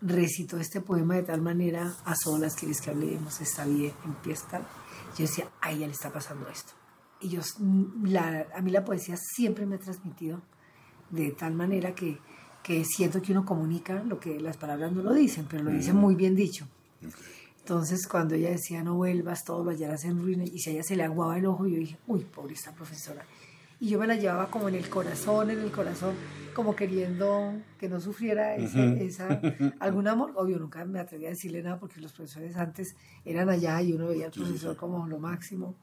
recitó 0.00 0.56
este 0.56 0.80
poema 0.80 1.16
de 1.16 1.24
tal 1.24 1.42
manera, 1.42 1.94
a 2.06 2.14
solas, 2.16 2.54
quieres 2.54 2.80
que 2.80 2.88
hablemos, 2.88 3.38
está 3.42 3.66
bien, 3.66 3.92
empieza. 4.02 4.60
Yo 5.14 5.26
decía, 5.26 5.46
a 5.60 5.72
ella 5.72 5.88
le 5.88 5.92
está 5.92 6.10
pasando 6.10 6.48
esto. 6.48 6.72
Y 7.20 7.28
yo, 7.28 7.42
mm, 7.58 8.06
la, 8.06 8.46
a 8.54 8.62
mí 8.62 8.70
la 8.70 8.82
poesía 8.82 9.18
siempre 9.18 9.66
me 9.66 9.74
ha 9.74 9.78
transmitido 9.78 10.40
de 11.10 11.32
tal 11.32 11.52
manera 11.52 11.94
que, 11.94 12.18
que 12.62 12.82
siento 12.86 13.20
que 13.20 13.32
uno 13.32 13.44
comunica 13.44 14.02
lo 14.04 14.18
que 14.18 14.40
las 14.40 14.56
palabras 14.56 14.90
no 14.90 15.02
lo 15.02 15.12
dicen, 15.12 15.46
pero 15.50 15.64
lo 15.64 15.70
dicen 15.70 15.96
muy 15.96 16.14
bien 16.14 16.34
dicho. 16.34 16.66
Entonces, 17.60 18.06
cuando 18.08 18.34
ella 18.34 18.50
decía 18.50 18.82
no 18.82 18.94
vuelvas, 18.94 19.44
todo 19.44 19.62
lo 19.64 19.70
hallarás 19.70 20.04
en 20.04 20.20
ruina, 20.20 20.44
y 20.44 20.58
si 20.58 20.70
a 20.70 20.72
ella 20.72 20.82
se 20.82 20.96
le 20.96 21.04
aguaba 21.04 21.38
el 21.38 21.46
ojo, 21.46 21.66
yo 21.66 21.78
dije, 21.78 21.96
uy, 22.06 22.20
pobre 22.24 22.54
esta 22.54 22.72
profesora. 22.72 23.24
y 23.78 23.88
yo 23.88 23.98
me 23.98 24.06
la 24.06 24.16
llevaba 24.16 24.50
como 24.50 24.68
en 24.68 24.74
el 24.74 24.88
corazón, 24.88 25.50
en 25.50 25.60
el 25.60 25.70
corazón, 25.70 26.14
como 26.54 26.74
queriendo 26.74 27.54
que 27.78 27.88
no 27.88 28.00
sufriera 28.00 28.56
ese, 28.56 29.04
esa, 29.04 29.40
algún 29.80 30.08
amor. 30.08 30.32
Obvio, 30.36 30.58
nunca 30.58 30.84
me 30.84 31.00
atreví 31.00 31.26
a 31.26 31.30
decirle 31.30 31.62
nada 31.62 31.78
porque 31.78 32.00
los 32.00 32.12
profesores 32.12 32.56
antes 32.56 32.96
eran 33.24 33.48
allá 33.48 33.80
y 33.82 33.92
uno 33.92 34.08
veía 34.08 34.26
al 34.26 34.32
profesor 34.32 34.76
como 34.76 35.06
lo 35.06 35.18
máximo. 35.18 35.76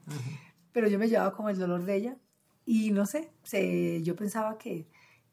Pero 0.71 0.87
yo 0.87 0.99
me 0.99 1.07
llevaba 1.07 1.33
como 1.33 1.49
el 1.49 1.57
dolor 1.57 1.85
de 1.85 1.95
ella 1.95 2.17
y 2.65 2.91
no 2.91 3.05
sé, 3.05 3.31
se, 3.43 4.03
yo 4.03 4.15
pensaba 4.15 4.57
que, 4.57 4.87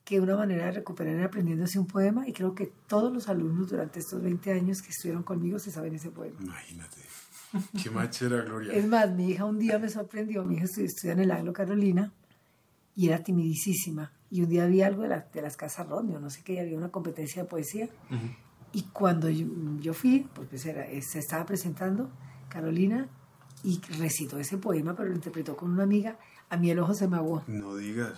que 0.05 0.21
una 0.21 0.37
manera 0.37 0.67
de 0.67 0.73
recuperar 0.73 1.15
era 1.15 1.27
aprendiéndose 1.27 1.79
un 1.79 1.87
poema 1.87 2.29
y 2.29 2.33
creo 2.33 2.55
que 2.55 2.73
todos 2.87 3.13
los 3.13 3.29
alumnos 3.29 3.71
durante 3.71 4.01
estos 4.01 4.23
20 4.23 4.53
años 4.53 4.83
que 4.83 4.91
estuvieron 4.91 5.23
conmigo 5.23 5.59
se 5.59 5.71
saben 5.71 5.95
ese 5.95 6.11
poema. 6.11 6.37
Imagínate. 6.41 6.97
Qué 7.83 7.91
machera, 7.91 8.43
Gloria. 8.43 8.73
Es 8.73 8.87
más, 8.87 9.11
mi 9.13 9.31
hija 9.31 9.45
un 9.45 9.59
día 9.59 9.79
me 9.79 9.89
sorprendió, 9.89 10.45
mi 10.45 10.57
hija 10.57 10.65
estudia 10.65 11.13
en 11.13 11.21
el 11.21 11.31
Anglo 11.31 11.53
Carolina 11.53 12.13
y 12.95 13.09
era 13.09 13.23
timidísima. 13.23 14.13
Y 14.31 14.43
un 14.43 14.49
día 14.49 14.65
había 14.65 14.87
algo 14.89 15.03
de, 15.03 15.23
de 15.33 15.43
las 15.43 15.57
casas 15.57 15.89
Rodney, 15.89 16.17
no 16.21 16.31
sé 16.31 16.43
qué, 16.43 16.61
había 16.61 16.77
una 16.77 16.91
competencia 16.91 17.43
de 17.43 17.49
poesía. 17.49 17.89
Y 18.73 18.83
cuando 18.93 19.31
yo, 19.31 19.95
fui, 19.95 20.27
pues, 20.35 20.49
pues 20.49 20.67
era, 20.67 20.87
se 21.01 21.21
estaba 21.21 21.47
presentando 21.47 22.11
Carolina 22.49 23.09
y 23.63 23.81
recitó 23.99 24.39
ese 24.39 24.59
poema, 24.59 24.95
pero 24.97 25.09
lo 25.09 25.15
interpretó 25.15 25.57
con 25.57 25.71
una 25.71 25.85
amiga. 25.85 26.19
A 26.55 26.57
mí 26.57 26.71
el 26.71 26.79
ojo 26.79 26.95
se 26.95 27.09
me 27.09 27.17
aguó. 27.17 27.43
No 27.49 27.75
digas, 27.75 28.13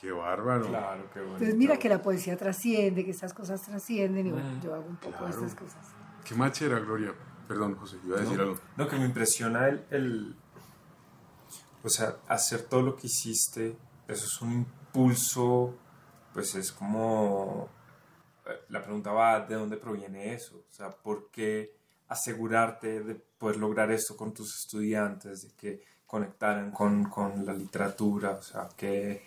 qué 0.00 0.12
bárbaro. 0.12 0.68
Claro, 0.68 1.10
qué 1.12 1.18
bueno. 1.18 1.34
Entonces 1.34 1.56
mira 1.56 1.76
que 1.78 1.88
la 1.88 2.00
poesía 2.00 2.36
trasciende, 2.36 3.04
que 3.04 3.10
estas 3.10 3.34
cosas 3.34 3.60
trascienden 3.60 4.24
y 4.28 4.30
bueno, 4.30 4.48
yo 4.62 4.72
hago 4.72 4.86
un 4.86 4.98
poco 4.98 5.24
de 5.24 5.30
estas 5.32 5.56
cosas. 5.56 5.84
Qué 6.24 6.36
machera, 6.36 6.78
Gloria. 6.78 7.12
Perdón, 7.48 7.74
José, 7.74 7.96
iba 8.06 8.18
a 8.18 8.20
decir 8.20 8.36
no, 8.36 8.42
algo. 8.44 8.58
No, 8.76 8.86
que 8.86 8.96
me 8.96 9.04
impresiona 9.04 9.66
el, 9.66 9.84
el, 9.90 10.36
O 11.82 11.88
sea, 11.88 12.18
hacer 12.28 12.62
todo 12.62 12.82
lo 12.82 12.94
que 12.94 13.08
hiciste, 13.08 13.76
eso 14.06 14.26
es 14.26 14.40
un 14.40 14.52
impulso, 14.52 15.74
pues 16.32 16.54
es 16.54 16.70
como... 16.70 17.68
La 18.68 18.80
pregunta 18.80 19.10
va, 19.10 19.40
¿de 19.40 19.56
dónde 19.56 19.76
proviene 19.76 20.34
eso? 20.34 20.56
O 20.56 20.72
sea, 20.72 20.90
¿por 20.90 21.30
qué 21.32 21.74
asegurarte 22.06 23.02
de 23.02 23.16
poder 23.16 23.56
lograr 23.56 23.90
esto 23.90 24.16
con 24.16 24.32
tus 24.32 24.56
estudiantes, 24.56 25.42
de 25.42 25.50
que 25.56 25.82
conectaran 26.12 26.70
con, 26.72 27.04
con 27.04 27.46
la 27.46 27.54
literatura? 27.54 28.32
O 28.32 28.42
sea, 28.42 28.68
que 28.76 29.22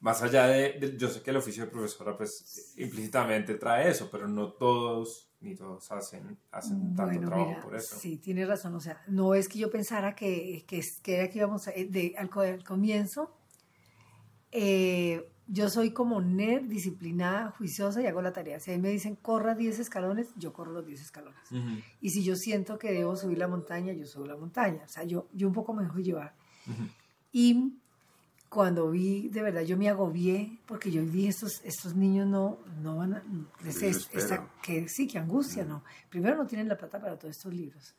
más 0.00 0.22
allá 0.22 0.46
de, 0.46 0.96
Yo 0.96 1.10
sé 1.10 1.20
que 1.20 1.32
el 1.32 1.36
oficio 1.36 1.66
de 1.66 1.70
profesora, 1.70 2.16
pues 2.16 2.72
implícitamente 2.78 3.56
trae 3.56 3.90
eso, 3.90 4.08
pero 4.10 4.26
no 4.26 4.52
todos 4.52 5.28
ni 5.42 5.54
todos 5.54 5.92
hacen, 5.92 6.38
hacen 6.50 6.96
tanto 6.96 7.20
trabajo 7.20 7.60
por 7.62 7.76
eso. 7.76 7.96
Sí, 7.98 8.16
tienes 8.16 8.48
razón. 8.48 8.74
O 8.74 8.80
sea, 8.80 9.02
no 9.06 9.34
es 9.34 9.48
que 9.50 9.58
yo 9.58 9.70
pensara 9.70 10.14
que, 10.14 10.64
que, 10.66 10.82
que 11.02 11.16
era 11.16 11.28
que 11.28 11.38
íbamos 11.38 11.68
a, 11.68 11.72
de, 11.72 12.14
al, 12.16 12.30
al 12.34 12.64
comienzo. 12.64 13.36
Eh, 14.50 15.29
yo 15.52 15.68
soy 15.68 15.90
como 15.90 16.20
nerd, 16.20 16.66
disciplinada, 16.66 17.50
juiciosa 17.50 18.00
y 18.00 18.06
hago 18.06 18.22
la 18.22 18.32
tarea. 18.32 18.60
Si 18.60 18.70
a 18.70 18.76
mí 18.76 18.80
me 18.80 18.88
dicen 18.90 19.16
corra 19.16 19.56
10 19.56 19.80
escalones, 19.80 20.28
yo 20.36 20.52
corro 20.52 20.70
los 20.70 20.86
10 20.86 21.00
escalones. 21.00 21.40
Y 22.00 22.10
si 22.10 22.22
yo 22.22 22.36
siento 22.36 22.78
que 22.78 22.92
debo 22.92 23.16
subir 23.16 23.38
la 23.38 23.48
montaña, 23.48 23.92
yo 23.92 24.06
subo 24.06 24.26
la 24.26 24.36
montaña. 24.36 24.82
O 24.84 24.88
sea, 24.88 25.02
yo, 25.02 25.26
yo 25.32 25.48
un 25.48 25.52
poco 25.54 25.74
me 25.74 25.82
dejo 25.82 25.98
llevar. 25.98 26.34
Y 27.32 27.74
cuando 28.48 28.90
vi, 28.90 29.28
de 29.28 29.42
verdad, 29.42 29.62
yo 29.62 29.76
me 29.76 29.88
agobié 29.88 30.56
porque 30.66 30.92
yo 30.92 31.04
vi 31.04 31.26
estos, 31.26 31.60
estos 31.64 31.96
niños 31.96 32.28
no, 32.28 32.58
no 32.80 32.96
van 32.96 33.14
a... 33.14 33.24
que, 34.62 34.88
sí, 34.88 35.08
que 35.08 35.18
angustia, 35.18 35.64
¿no? 35.64 35.82
Primero, 36.10 36.36
no 36.36 36.46
tienen 36.46 36.68
la 36.68 36.76
plata 36.76 37.00
para 37.00 37.18
todos 37.18 37.36
estos 37.36 37.52
libros. 37.52 37.96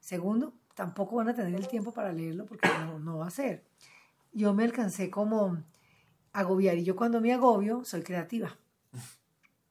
Segundo, 0.00 0.52
tampoco 0.74 1.16
van 1.16 1.30
a 1.30 1.34
tener 1.34 1.54
el 1.54 1.66
tiempo 1.66 1.92
para 1.92 2.12
leerlo 2.12 2.44
porque 2.44 2.68
no, 2.68 2.98
no 2.98 3.18
va 3.18 3.28
a 3.28 3.30
ser. 3.30 3.64
Yo 4.34 4.52
me 4.52 4.64
alcancé 4.64 5.08
como 5.08 5.62
agobiar 6.32 6.76
y 6.78 6.84
yo 6.84 6.96
cuando 6.96 7.20
me 7.20 7.32
agobio 7.32 7.84
soy 7.84 8.02
creativa. 8.02 8.56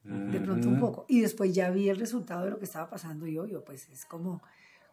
De 0.03 0.39
pronto 0.39 0.67
un 0.67 0.79
poco. 0.79 1.05
Y 1.07 1.21
después 1.21 1.53
ya 1.53 1.69
vi 1.69 1.89
el 1.89 1.97
resultado 1.97 2.45
de 2.45 2.51
lo 2.51 2.57
que 2.57 2.65
estaba 2.65 2.89
pasando 2.89 3.27
yo, 3.27 3.45
yo 3.45 3.63
pues 3.63 3.87
es 3.89 4.05
como 4.05 4.41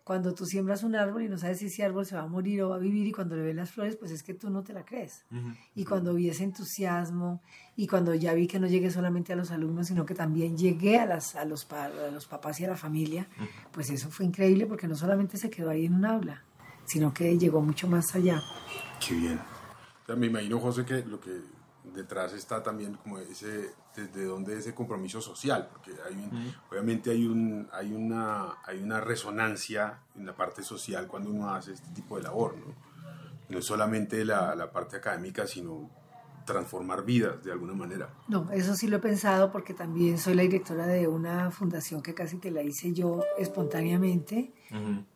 cuando 0.07 0.35
tú 0.35 0.47
siembras 0.47 0.85
un 0.85 0.95
árbol 0.95 1.25
y 1.25 1.29
no 1.29 1.37
sabes 1.37 1.59
si 1.59 1.67
ese 1.67 1.83
árbol 1.83 2.07
se 2.07 2.15
va 2.15 2.23
a 2.23 2.27
morir 2.29 2.63
o 2.63 2.69
va 2.69 2.77
a 2.77 2.79
vivir 2.79 3.09
y 3.09 3.11
cuando 3.11 3.35
le 3.35 3.43
ves 3.43 3.57
las 3.57 3.73
flores, 3.73 3.97
pues 3.97 4.13
es 4.13 4.23
que 4.23 4.35
tú 4.35 4.51
no 4.51 4.63
te 4.63 4.73
la 4.73 4.85
crees. 4.85 5.25
Y 5.75 5.85
cuando 5.85 6.15
vi 6.15 6.29
ese 6.29 6.45
entusiasmo 6.45 7.43
y 7.75 7.89
cuando 7.89 8.15
ya 8.15 8.33
vi 8.33 8.47
que 8.47 8.61
no 8.61 8.69
llegué 8.69 8.89
solamente 8.93 9.33
a 9.33 9.37
los 9.37 9.51
alumnos, 9.51 9.89
sino 9.89 10.07
que 10.07 10.15
también 10.15 10.57
llegué 10.57 11.01
a, 11.01 11.07
las, 11.07 11.35
a, 11.35 11.45
los, 11.45 11.67
a 11.73 11.89
los 12.13 12.25
papás 12.29 12.61
y 12.61 12.65
a 12.65 12.69
la 12.69 12.77
familia, 12.77 13.27
pues 13.73 13.91
eso 13.91 14.09
fue 14.09 14.27
increíble 14.27 14.67
porque 14.67 14.87
no 14.87 14.95
solamente 14.95 15.39
se 15.39 15.51
quedó 15.51 15.71
ahí 15.71 15.87
en 15.87 15.95
un 15.95 16.05
aula, 16.05 16.45
sino 16.85 17.13
que 17.13 17.37
llegó 17.37 17.61
mucho 17.61 17.89
más 17.89 18.15
allá. 18.15 18.41
Qué 19.05 19.13
bien. 19.13 19.41
me 20.17 20.27
imagino, 20.27 20.61
José, 20.61 20.85
que 20.85 21.05
lo 21.05 21.19
que 21.19 21.41
detrás 21.97 22.33
está 22.35 22.63
también 22.63 22.95
como 22.95 23.19
ese, 23.19 23.73
desde 23.97 24.25
dónde 24.25 24.59
ese 24.59 24.75
compromiso 24.75 25.21
social, 25.21 25.69
porque 25.73 25.93
hay 26.07 26.31
obviamente 26.71 27.11
hay, 27.11 27.27
un, 27.27 27.69
hay, 27.73 27.93
una, 27.93 28.59
hay 28.65 28.83
una 28.83 29.01
resonancia 29.01 30.01
en 30.15 30.27
la 30.27 30.37
parte 30.37 30.63
social 30.63 31.09
cuando 31.09 31.31
uno 31.31 31.53
hace 31.53 31.73
este 31.73 31.91
tipo 31.91 32.17
de 32.17 32.23
labor, 32.23 32.57
¿no? 32.57 32.75
No 33.49 33.59
es 33.59 33.65
solamente 33.65 34.25
la, 34.25 34.55
la 34.55 34.71
parte 34.71 34.97
académica, 34.97 35.47
sino 35.47 35.89
transformar 36.47 37.05
vidas 37.05 37.45
de 37.45 37.53
alguna 37.53 37.75
manera. 37.75 38.09
No, 38.29 38.51
eso 38.53 38.75
sí 38.75 38.87
lo 38.87 38.97
he 38.97 39.01
pensado 39.01 39.53
porque 39.53 39.75
también 39.75 40.17
soy 40.17 40.35
la 40.35 40.43
directora 40.43 40.87
de 40.87 41.07
una 41.07 41.51
fundación 41.51 42.01
que 42.01 42.15
casi 42.15 42.39
que 42.39 42.51
la 42.51 42.63
hice 42.63 42.95
yo 42.95 43.23
espontáneamente, 43.37 44.53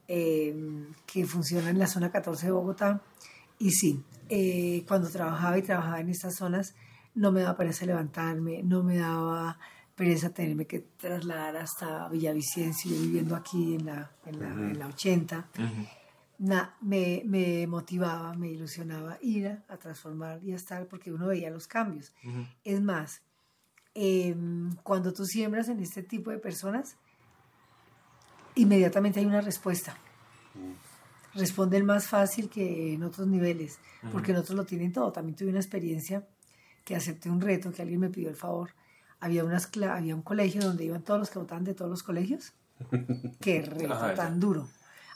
eh, 0.08 0.86
que 1.06 1.24
funciona 1.24 1.70
en 1.70 1.78
la 1.78 1.86
zona 1.86 2.10
14 2.10 2.46
de 2.46 2.52
Bogotá. 2.52 3.00
Y 3.58 3.70
sí, 3.70 4.02
eh, 4.30 4.84
cuando 4.86 5.10
trabajaba 5.10 5.58
y 5.58 5.62
trabajaba 5.62 6.00
en 6.00 6.08
estas 6.08 6.36
zonas, 6.36 6.74
no 7.16 7.32
me 7.32 7.40
daba 7.40 7.56
pereza 7.56 7.84
levantarme, 7.84 8.62
no 8.62 8.84
me 8.84 8.98
daba 8.98 9.58
pereza 9.96 10.30
tenerme 10.30 10.66
que 10.66 10.78
trasladar 10.78 11.56
hasta 11.56 12.08
Villavicencio, 12.08 12.92
viviendo 12.92 13.34
aquí 13.34 13.74
en 13.74 13.86
la, 13.86 14.12
en 14.24 14.40
la, 14.40 14.48
en 14.48 14.78
la 14.78 14.86
80. 14.86 15.48
me, 16.80 17.22
me, 17.26 17.66
motivaba, 17.66 18.32
me 18.34 18.48
ilusionaba 18.48 19.18
ir 19.20 19.48
a, 19.68 19.76
transformar 19.76 20.42
y 20.44 20.52
a 20.52 20.56
estar 20.56 20.86
porque 20.86 21.12
uno 21.12 21.26
veía 21.26 21.50
los 21.50 21.66
cambios. 21.66 22.14
Es 22.62 22.80
más, 22.80 23.22
em, 23.94 24.72
cuando 24.84 25.12
tú 25.12 25.26
siembras 25.26 25.68
en 25.68 25.80
este 25.80 26.04
tipo 26.04 26.30
de 26.30 26.38
personas, 26.38 26.96
inmediatamente 28.54 29.18
hay 29.18 29.26
una 29.26 29.40
respuesta 29.40 29.96
responden 31.34 31.84
más 31.84 32.06
fácil 32.06 32.48
que 32.48 32.94
en 32.94 33.02
otros 33.02 33.26
niveles, 33.26 33.78
porque 34.12 34.32
en 34.32 34.38
otros 34.38 34.56
lo 34.56 34.64
tienen 34.64 34.92
todo. 34.92 35.12
También 35.12 35.36
tuve 35.36 35.50
una 35.50 35.60
experiencia 35.60 36.26
que 36.84 36.96
acepté 36.96 37.30
un 37.30 37.40
reto, 37.40 37.72
que 37.72 37.82
alguien 37.82 38.00
me 38.00 38.10
pidió 38.10 38.28
el 38.28 38.36
favor. 38.36 38.70
Había, 39.20 39.44
unas, 39.44 39.70
había 39.88 40.14
un 40.14 40.22
colegio 40.22 40.62
donde 40.62 40.84
iban 40.84 41.02
todos 41.02 41.20
los 41.20 41.30
que 41.30 41.38
votaban 41.38 41.64
de 41.64 41.74
todos 41.74 41.90
los 41.90 42.02
colegios. 42.02 42.52
Qué 43.40 43.62
reto 43.62 44.14
tan 44.14 44.40
duro. 44.40 44.68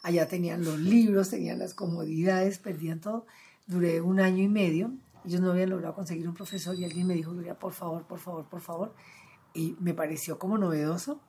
Allá 0.03 0.29
tenían 0.29 0.65
los 0.65 0.79
libros, 0.79 1.31
tenían 1.31 1.59
las 1.59 1.73
comodidades, 1.73 2.59
perdían 2.59 3.01
todo. 3.01 3.27
Duré 3.67 4.03
un 4.03 4.21
año 4.21 4.43
y 4.43 4.49
medio. 4.49 4.93
Ellos 5.25 5.41
no 5.41 5.53
habían 5.53 5.71
logrado 5.71 5.95
conseguir 5.95 6.29
un 6.29 6.35
profesor 6.35 6.79
y 6.79 6.85
alguien 6.85 7.07
me 7.07 7.15
dijo, 7.15 7.33
Gloria, 7.33 7.59
por 7.59 7.73
favor, 7.73 8.07
por 8.07 8.19
favor, 8.19 8.45
por 8.45 8.61
favor. 8.61 8.95
Y 9.55 9.75
me 9.81 9.95
pareció 9.95 10.39
como 10.39 10.59
novedoso 10.59 11.21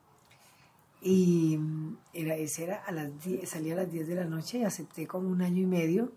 y 1.06 1.56
mm, 1.58 1.98
era, 2.14 2.36
ese 2.36 2.64
era 2.64 2.84
a 2.84 2.92
las 2.92 3.24
10, 3.24 3.48
salía 3.48 3.74
a 3.74 3.78
las 3.78 3.92
10 3.92 4.08
de 4.08 4.16
la 4.16 4.26
noche 4.26 4.58
y 4.58 4.64
acepté 4.64 5.06
como 5.06 5.30
un 5.30 5.44
año 5.44 5.62
y 5.62 5.68
medio 5.68 6.12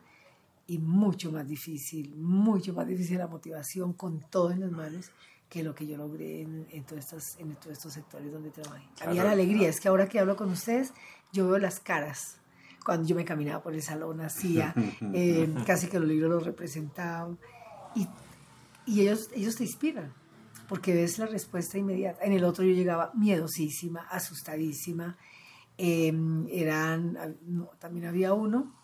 y 0.67 0.79
mucho 0.79 1.31
más 1.31 1.47
difícil, 1.47 2.17
mucho 2.17 2.73
más 2.73 2.87
difícil 2.87 3.19
la 3.19 3.27
motivación 3.27 3.93
con 3.93 4.21
todo 4.31 4.51
en 4.51 4.61
las 4.61 4.71
manos 4.71 5.11
que 5.51 5.63
lo 5.63 5.75
que 5.75 5.87
yo 5.87 5.99
logré 5.99 6.41
en, 6.41 6.67
en, 6.71 6.85
todos, 6.85 7.05
estos, 7.05 7.39
en 7.39 7.55
todos 7.57 7.73
estos 7.73 7.93
sectores 7.93 8.33
donde 8.33 8.51
trabajé. 8.51 8.87
Había 9.03 9.25
la 9.25 9.33
alegría, 9.33 9.69
es 9.69 9.79
que 9.79 9.89
ahora 9.89 10.09
que 10.09 10.21
hablo 10.21 10.37
con 10.37 10.51
ustedes, 10.51 10.95
yo 11.33 11.47
veo 11.49 11.59
las 11.59 11.81
caras. 11.81 12.37
Cuando 12.83 13.07
yo 13.07 13.15
me 13.15 13.27
caminaba 13.27 13.63
por 13.63 13.75
el 13.75 13.83
salón, 13.83 14.23
hacía, 14.23 14.75
eh, 15.13 15.53
casi 15.67 15.89
que 15.89 15.99
los 15.99 16.09
libros 16.09 16.31
los 16.31 16.45
representaban. 16.45 17.39
Y, 17.95 18.09
y 18.87 19.03
ellos, 19.03 19.29
ellos 19.35 19.57
te 19.57 19.65
inspiran 19.65 20.15
porque 20.69 20.95
ves 20.95 21.19
la 21.19 21.27
respuesta 21.27 21.79
inmediata. 21.79 22.23
En 22.25 22.33
el 22.33 22.45
otro 22.45 22.63
yo 22.63 22.73
llegaba 22.73 23.11
miedosísima, 23.15 24.07
asustadísima. 24.11 25.17
Em, 25.79 26.47
eran, 26.51 27.17
también 27.79 28.07
había 28.07 28.35
uno 28.35 28.75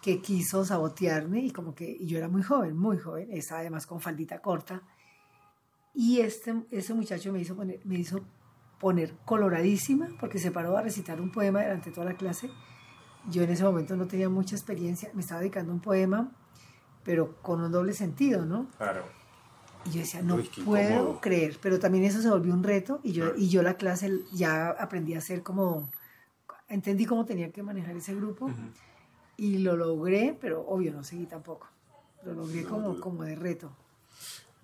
que 0.00 0.20
quiso 0.20 0.64
sabotearme 0.64 1.40
y 1.40 1.50
como 1.50 1.74
que 1.74 1.84
y 1.84 2.06
yo 2.06 2.18
era 2.18 2.28
muy 2.28 2.42
joven, 2.42 2.76
muy 2.76 2.98
joven, 2.98 3.28
estaba 3.30 3.60
además 3.60 3.86
con 3.86 4.00
faldita 4.00 4.40
corta. 4.40 4.82
Y 5.94 6.20
este, 6.20 6.54
ese 6.70 6.94
muchacho 6.94 7.32
me 7.32 7.40
hizo, 7.40 7.54
poner, 7.54 7.80
me 7.84 7.96
hizo 7.96 8.24
poner 8.80 9.14
coloradísima 9.24 10.08
porque 10.18 10.38
se 10.38 10.50
paró 10.50 10.76
a 10.76 10.82
recitar 10.82 11.20
un 11.20 11.30
poema 11.30 11.62
durante 11.62 11.90
toda 11.90 12.06
la 12.06 12.14
clase. 12.14 12.50
Yo 13.28 13.42
en 13.42 13.50
ese 13.50 13.62
momento 13.62 13.96
no 13.96 14.06
tenía 14.06 14.28
mucha 14.28 14.56
experiencia, 14.56 15.10
me 15.12 15.20
estaba 15.20 15.40
dedicando 15.40 15.72
un 15.72 15.80
poema, 15.80 16.32
pero 17.04 17.36
con 17.42 17.60
un 17.60 17.70
doble 17.70 17.92
sentido, 17.92 18.44
¿no? 18.46 18.68
Claro 18.78 19.21
y 19.84 19.90
yo 19.90 20.00
decía, 20.00 20.22
no 20.22 20.38
puedo 20.64 21.20
creer, 21.20 21.58
pero 21.60 21.78
también 21.78 22.04
eso 22.04 22.22
se 22.22 22.28
volvió 22.30 22.52
un 22.52 22.62
reto 22.62 23.00
y 23.02 23.12
yo, 23.12 23.34
y 23.36 23.48
yo 23.48 23.62
la 23.62 23.74
clase 23.74 24.20
ya 24.32 24.70
aprendí 24.70 25.14
a 25.14 25.18
hacer 25.18 25.42
como, 25.42 25.90
entendí 26.68 27.04
cómo 27.04 27.24
tenía 27.24 27.50
que 27.50 27.62
manejar 27.62 27.96
ese 27.96 28.14
grupo 28.14 28.50
y 29.36 29.58
lo 29.58 29.76
logré, 29.76 30.36
pero 30.40 30.60
obvio 30.66 30.92
no 30.92 31.02
seguí 31.02 31.26
tampoco. 31.26 31.68
lo 32.24 32.34
logré 32.34 32.64
como, 32.64 33.00
como 33.00 33.24
de 33.24 33.34
reto. 33.34 33.72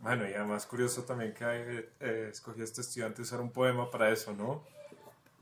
Bueno, 0.01 0.29
y 0.29 0.33
además 0.33 0.65
curioso 0.67 1.03
también 1.03 1.35
que 1.35 1.45
eh, 1.45 1.89
eh, 2.01 2.29
escogí 2.31 2.61
a 2.61 2.65
este 2.65 2.83
estudiante 2.83 3.23
usar 3.23 3.41
un 3.41 3.51
poema 3.51 3.91
para 3.91 4.11
eso, 4.11 4.33
¿no? 4.33 4.63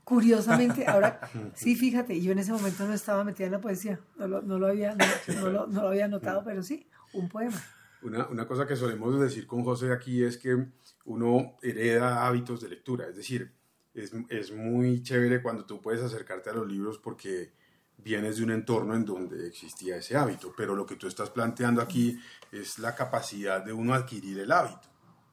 Curiosamente, 0.03 0.85
ahora, 0.87 1.19
sí, 1.53 1.75
fíjate, 1.75 2.19
yo 2.21 2.31
en 2.31 2.39
ese 2.39 2.51
momento 2.51 2.87
no 2.87 2.93
estaba 2.93 3.23
metida 3.23 3.47
en 3.47 3.53
la 3.53 3.61
poesía, 3.61 3.99
no 4.17 4.27
lo, 4.27 4.41
no 4.41 4.57
lo 4.57 4.67
había, 4.67 4.95
no, 4.95 5.49
lo, 5.49 5.67
no, 5.67 5.81
lo, 5.83 5.87
había 5.89 6.07
notado, 6.07 6.43
pero 6.43 6.63
sí, 6.63 6.87
un 7.13 7.29
poema. 7.29 7.61
Una, 8.07 8.27
una, 8.27 8.47
cosa 8.47 8.65
que 8.65 8.75
solemos 8.75 9.19
decir 9.19 9.45
con 9.45 9.63
José 9.63 9.91
aquí 9.91 10.23
es 10.23 10.37
que 10.37 10.67
uno 11.05 11.57
hereda 11.61 12.25
hábitos 12.25 12.61
de 12.61 12.69
lectura, 12.69 13.07
es 13.07 13.15
decir, 13.15 13.53
es, 13.93 14.11
es 14.29 14.51
muy 14.51 15.01
chévere 15.03 15.41
cuando 15.41 15.65
tú 15.65 15.81
puedes 15.81 16.01
acercarte 16.01 16.49
a 16.49 16.53
los 16.53 16.67
libros 16.67 16.97
porque 16.99 17.51
vienes 17.97 18.37
de 18.37 18.43
un 18.43 18.51
entorno 18.51 18.95
en 18.95 19.05
donde 19.05 19.47
existía 19.47 19.97
ese 19.97 20.15
hábito, 20.15 20.53
pero 20.55 20.75
lo 20.75 20.85
que 20.85 20.95
tú 20.95 21.07
estás 21.07 21.29
planteando 21.29 21.81
aquí 21.81 22.19
es 22.51 22.79
la 22.79 22.95
capacidad 22.95 23.63
de 23.63 23.73
uno 23.73 23.93
adquirir 23.93 24.39
el 24.39 24.51
hábito, 24.51 24.87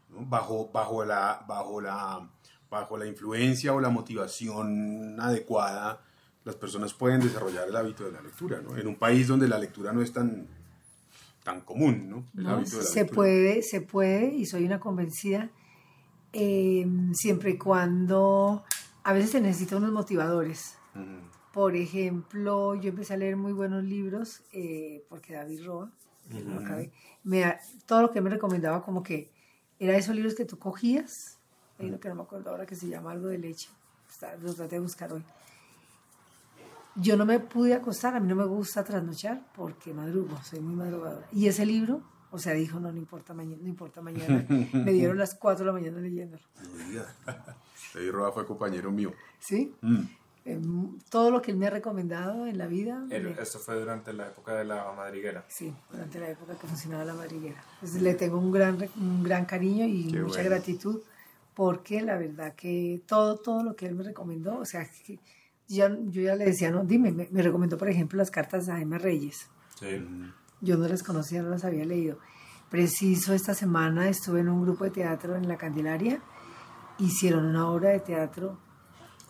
bajo, 0.09 0.71
bajo, 0.73 1.05
la, 1.05 1.45
bajo, 1.47 1.81
la, 1.81 2.29
bajo 2.71 2.97
la 2.97 3.07
influencia 3.07 3.73
o 3.75 3.81
la 3.81 3.91
motivación 3.91 5.21
adecuada, 5.21 6.03
las 6.45 6.57
personas 6.57 6.93
pueden 6.95 7.21
desarrollar 7.21 7.69
el 7.69 7.77
hábito 7.77 8.05
de 8.05 8.13
la 8.13 8.23
lectura, 8.23 8.61
¿no? 8.61 8.77
en 8.77 8.87
un 8.87 8.97
país 8.97 9.29
donde 9.29 9.49
la 9.49 9.59
lectura 9.59 9.93
no 9.93 10.03
es 10.03 10.13
tan, 10.13 10.49
tan 11.45 11.61
común, 11.61 12.09
¿no? 12.09 12.25
El 12.37 12.47
hábito 12.49 12.79
de 12.79 12.83
la 12.83 12.89
se 12.89 13.05
puede, 13.05 13.63
se 13.63 13.81
puede, 13.81 14.35
y 14.35 14.47
soy 14.47 14.65
una 14.65 14.81
convencida, 14.81 15.51
eh, 16.33 16.85
siempre 17.13 17.51
y 17.51 17.59
cuando 17.59 18.65
a 19.05 19.13
veces 19.13 19.31
se 19.31 19.41
necesitan 19.41 19.79
unos 19.79 19.93
motivadores. 19.93 20.77
Uh 20.95 20.99
-huh. 20.99 21.21
Por 21.53 21.77
ejemplo, 21.77 22.75
yo 22.75 22.89
empecé 22.89 23.15
a 23.15 23.17
leer 23.19 23.37
muy 23.37 23.53
buenos 23.53 23.85
libros 23.85 24.43
eh, 24.53 25.05
porque 25.09 25.35
David 25.35 25.65
Roa, 25.65 25.93
no 26.31 26.59
acabé, 26.59 26.91
me, 27.23 27.59
todo 27.87 28.03
lo 28.03 28.11
que 28.11 28.21
me 28.21 28.31
recomendaba 28.31 28.83
como 28.83 29.03
que 29.03 29.31
era 29.79 29.97
esos 29.97 30.17
libros 30.17 30.35
que 30.35 30.47
tú 30.47 30.59
cogías, 30.59 31.39
hay 31.79 31.89
uno 31.89 32.01
que 32.01 32.09
no 32.09 32.15
me 32.15 32.23
acuerdo 32.23 32.51
ahora 32.51 32.67
que 32.67 32.75
se 32.75 32.89
llama 32.89 33.13
algo 33.13 33.29
de 33.29 33.39
leche, 33.39 33.69
Está, 34.11 34.37
lo 34.37 34.55
traté 34.55 34.77
de 34.77 34.81
buscar 34.81 35.13
hoy. 35.13 35.23
Yo 36.97 37.17
no 37.17 37.27
me 37.27 37.41
pude 37.41 37.75
acostar, 37.75 38.15
a 38.15 38.21
mí 38.21 38.29
no 38.29 38.37
me 38.37 38.45
gusta 38.45 38.85
trasnochar 38.85 39.43
porque 39.55 39.93
madrugo, 39.93 40.39
soy 40.43 40.61
muy 40.61 40.75
madrugadora. 40.75 41.27
Y 41.33 41.47
ese 41.47 41.67
libro, 41.67 42.03
o 42.31 42.39
sea, 42.39 42.53
dijo, 42.53 42.79
no, 42.79 42.93
no 42.93 42.99
importa 42.99 43.35
mañana, 43.35 43.59
no 43.61 43.69
importa 43.69 44.01
mañana. 44.01 44.47
me 44.49 44.93
dieron 44.93 45.19
las 45.19 45.35
4 45.35 45.65
de 45.65 45.67
la 45.67 45.73
mañana 45.73 46.01
leyéndolo. 46.01 46.43
David 47.95 48.11
Roa 48.13 48.33
fue 48.33 48.47
compañero 48.47 48.91
mío. 48.91 49.13
¿Sí? 49.39 49.75
Mm 49.81 50.03
todo 51.09 51.31
lo 51.31 51.41
que 51.41 51.51
él 51.51 51.57
me 51.57 51.67
ha 51.67 51.71
recomendado 51.71 52.47
en 52.47 52.59
la 52.59 52.67
vida. 52.67 53.03
El, 53.11 53.29
esto 53.39 53.59
fue 53.59 53.77
durante 53.77 54.13
la 54.13 54.29
época 54.29 54.55
de 54.55 54.65
la 54.65 54.93
madriguera. 54.93 55.45
Sí, 55.49 55.75
durante 55.91 56.21
la 56.21 56.29
época 56.29 56.55
que 56.59 56.67
funcionaba 56.67 57.05
la 57.05 57.15
madriguera. 57.15 57.63
Entonces 57.75 58.03
le 58.03 58.15
tengo 58.15 58.39
un 58.39 58.53
gran, 58.53 58.79
un 58.97 59.23
gran 59.23 59.47
cariño 59.47 59.87
y 59.87 60.13
Qué 60.13 60.21
mucha 60.21 60.43
bueno. 60.43 60.51
gratitud 60.51 61.01
porque 61.55 62.03
la 62.03 62.19
verdad 62.19 62.55
que 62.55 63.03
todo, 63.07 63.37
todo 63.37 63.63
lo 63.63 63.75
que 63.75 63.87
él 63.87 63.95
me 63.95 64.03
recomendó, 64.03 64.59
o 64.59 64.65
sea, 64.65 64.87
que 65.07 65.19
yo, 65.69 65.89
yo 66.11 66.23
ya 66.23 66.37
le 66.37 66.45
decía, 66.47 66.71
no, 66.71 66.85
dime, 66.85 67.13
me, 67.13 67.29
me, 67.31 67.43
recomendó 67.43 67.77
por 67.79 67.89
ejemplo 67.89 68.19
las 68.19 68.31
cartas 68.31 68.67
de 68.67 68.73
Jaime 68.73 68.99
Reyes. 68.99 69.49
Sí. 69.79 70.05
Yo 70.61 70.77
no 70.77 70.89
las 70.89 71.03
conocía, 71.03 71.43
no 71.43 71.51
las 71.51 71.65
había 71.65 71.85
leído. 71.85 72.19
Preciso 72.71 73.35
esta 73.35 73.55
semana 73.55 74.09
estuve 74.09 74.41
en 74.41 74.49
un 74.49 74.63
grupo 74.63 74.85
de 74.85 74.91
teatro 74.91 75.37
en 75.37 75.49
la 75.49 75.57
Candelaria, 75.57 76.21
hicieron 76.99 77.47
una 77.47 77.69
obra 77.69 77.91
de 77.91 78.01
teatro 78.01 78.59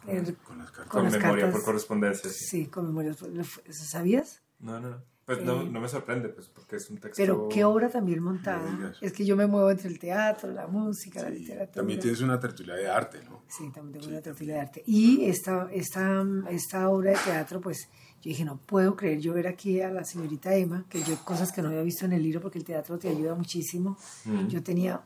con, 0.04 0.34
con 0.34 0.58
las 0.58 0.70
cartas. 0.70 0.92
Con, 0.92 1.02
con 1.02 1.04
las 1.04 1.12
memoria 1.12 1.44
cartas, 1.44 1.60
por 1.60 1.64
correspondencia. 1.64 2.30
Sí, 2.30 2.44
sí 2.44 2.66
con 2.66 2.86
memoria 2.86 3.14
por 3.14 3.30
¿Sabías? 3.72 4.43
No, 4.64 4.80
no, 4.80 4.90
no. 4.90 5.14
Pues 5.24 5.38
eh, 5.38 5.42
no, 5.42 5.62
no, 5.62 5.80
me 5.80 5.88
sorprende, 5.88 6.28
pues, 6.28 6.48
porque 6.48 6.76
es 6.76 6.90
un 6.90 6.98
texto... 6.98 7.16
Pero 7.16 7.48
qué 7.48 7.64
obra 7.64 7.88
también 7.88 8.22
montada. 8.22 8.94
Es 9.00 9.12
que 9.12 9.24
yo 9.24 9.36
me 9.36 9.46
muevo 9.46 9.70
entre 9.70 9.88
el 9.88 9.98
teatro, 9.98 10.50
la 10.52 10.66
música, 10.66 11.20
sí, 11.20 11.24
la 11.24 11.30
literatura. 11.30 11.80
También 11.80 11.98
tienes 11.98 12.20
una 12.20 12.38
tertulia 12.38 12.74
de 12.74 12.88
arte, 12.88 13.22
¿no? 13.24 13.42
Sí, 13.48 13.70
también 13.70 13.92
tengo 13.92 14.04
sí, 14.04 14.10
una 14.10 14.20
tertulia 14.20 14.54
de 14.56 14.60
arte. 14.60 14.82
Y 14.86 15.24
esta, 15.24 15.68
esta, 15.72 16.22
esta 16.50 16.90
obra 16.90 17.12
de 17.12 17.16
teatro, 17.24 17.60
pues, 17.60 17.88
yo 18.20 18.28
dije, 18.28 18.44
no 18.44 18.58
puedo 18.58 18.96
creer 18.96 19.20
yo 19.20 19.32
ver 19.32 19.46
aquí 19.46 19.80
a 19.80 19.90
la 19.90 20.04
señorita 20.04 20.54
Emma, 20.54 20.84
que 20.90 21.02
yo 21.02 21.16
cosas 21.24 21.52
que 21.52 21.62
no 21.62 21.68
había 21.68 21.82
visto 21.82 22.04
en 22.04 22.12
el 22.12 22.22
libro, 22.22 22.42
porque 22.42 22.58
el 22.58 22.64
teatro 22.64 22.98
te 22.98 23.08
ayuda 23.08 23.34
muchísimo. 23.34 23.96
Uh 24.26 24.30
-huh. 24.30 24.48
Yo 24.48 24.62
tenía, 24.62 25.00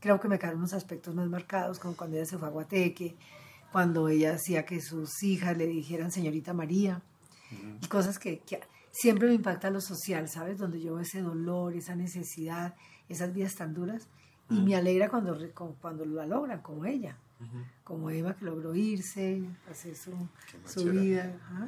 creo 0.00 0.18
que 0.20 0.28
me 0.28 0.38
quedaron 0.38 0.60
unos 0.60 0.72
aspectos 0.72 1.14
más 1.14 1.28
marcados, 1.28 1.78
como 1.78 1.94
cuando 1.96 2.16
ella 2.16 2.26
se 2.26 2.38
fue 2.38 2.48
a 2.48 2.50
Guateque, 2.50 3.14
cuando 3.72 4.08
ella 4.08 4.34
hacía 4.34 4.64
que 4.64 4.80
sus 4.80 5.22
hijas 5.22 5.56
le 5.58 5.66
dijeran 5.66 6.10
señorita 6.10 6.54
María, 6.54 7.02
uh 7.50 7.54
-huh. 7.54 7.84
y 7.84 7.88
cosas 7.88 8.18
que, 8.18 8.38
que, 8.40 8.60
siempre 8.94 9.26
me 9.26 9.34
impacta 9.34 9.70
lo 9.70 9.80
social, 9.80 10.28
¿sabes? 10.28 10.56
Donde 10.56 10.80
yo 10.80 10.94
veo 10.94 11.02
ese 11.02 11.20
dolor, 11.20 11.74
esa 11.74 11.96
necesidad, 11.96 12.76
esas 13.08 13.34
vidas 13.34 13.56
tan 13.56 13.74
duras, 13.74 14.08
y 14.48 14.54
uh 14.54 14.58
-huh. 14.58 14.64
me 14.64 14.76
alegra 14.76 15.08
cuando, 15.08 15.36
cuando 15.80 16.04
la 16.04 16.26
logran, 16.26 16.62
como 16.62 16.84
ella, 16.84 17.18
uh 17.40 17.44
-huh. 17.44 17.64
como 17.82 18.10
Eva 18.10 18.34
que 18.36 18.44
logró 18.44 18.74
irse, 18.74 19.42
hacer 19.68 19.96
su, 19.96 20.12
su 20.64 20.84
vida. 20.84 21.36
¿ah? 21.50 21.66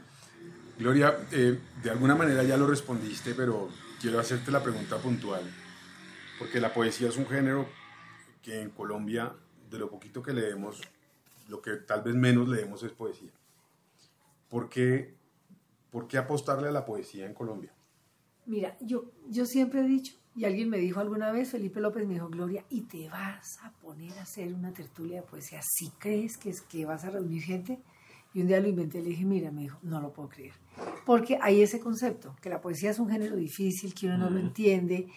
Gloria, 0.79 1.17
eh, 1.33 1.59
de 1.83 1.91
alguna 1.91 2.15
manera 2.15 2.45
ya 2.45 2.57
lo 2.57 2.69
respondiste, 2.69 3.35
pero 3.35 3.71
quiero 4.01 4.21
hacerte 4.21 4.53
la 4.53 4.63
pregunta 4.63 4.99
puntual, 4.99 5.43
porque 6.39 6.61
la 6.61 6.73
poesía 6.73 7.09
es 7.09 7.17
un 7.17 7.27
género 7.27 7.67
que 8.41 8.63
en 8.63 8.71
Colombia, 8.71 9.35
de 9.69 9.79
lo 9.79 9.91
poquito 9.91 10.23
que 10.23 10.33
leemos, 10.33 10.81
lo 11.49 11.61
que 11.61 11.73
tal 11.77 12.03
vez 12.03 12.15
menos 12.15 12.49
leemos 12.49 12.85
es 12.85 12.93
poesía. 12.93 13.33
¿Por 14.49 14.69
qué, 14.69 15.16
¿Por 15.97 16.09
qué 16.09 16.19
apostarle 16.19 16.69
a 16.69 16.73
la 16.73 16.85
poesía 16.85 17.25
en 17.25 17.33
Colombia? 17.33 17.73
Mira, 18.45 18.77
yo, 18.83 19.13
yo 19.31 19.47
siempre 19.47 19.81
he 19.81 19.89
dicho, 19.89 20.15
y 20.35 20.45
alguien 20.45 20.69
me 20.69 20.77
dijo 20.77 21.01
alguna 21.01 21.33
vez, 21.33 21.53
Felipe 21.53 21.81
López 21.81 22.07
me 22.07 22.13
dijo, 22.13 22.29
Gloria, 22.29 22.67
¿y 22.69 22.83
te 22.83 23.09
vas 23.09 23.57
a 23.63 23.73
poner 23.73 24.13
a 24.19 24.25
hacer 24.25 24.53
una 24.53 24.75
tertulia 24.75 25.23
de 25.23 25.27
poesía? 25.27 25.61
¿Sí 25.63 25.91
crees 25.99 26.37
que, 26.37 26.51
es 26.51 26.61
que 26.61 26.85
vas 26.85 27.07
a 27.07 27.11
reunir 27.13 27.41
gente? 27.41 27.81
Y 28.35 28.43
un 28.43 28.47
día 28.47 28.61
lo 28.61 28.69
inventé 28.69 29.01
le 29.01 29.09
dije, 29.09 29.25
mira, 29.25 29.51
me 29.51 29.63
dijo, 29.63 29.79
no 29.81 29.99
lo 30.03 30.13
puedo 30.13 30.29
creer. 30.29 30.53
Porque 31.07 31.39
hay 31.41 31.63
ese 31.63 31.81
concepto, 31.81 32.37
que 32.43 32.51
la 32.51 32.61
poesía 32.61 32.91
es 32.91 32.99
un 32.99 33.09
género 33.09 33.35
difícil, 33.35 33.95
que 33.95 34.07
uno 34.07 34.19
no 34.19 34.29
lo 34.29 34.39
entiende, 34.39 35.09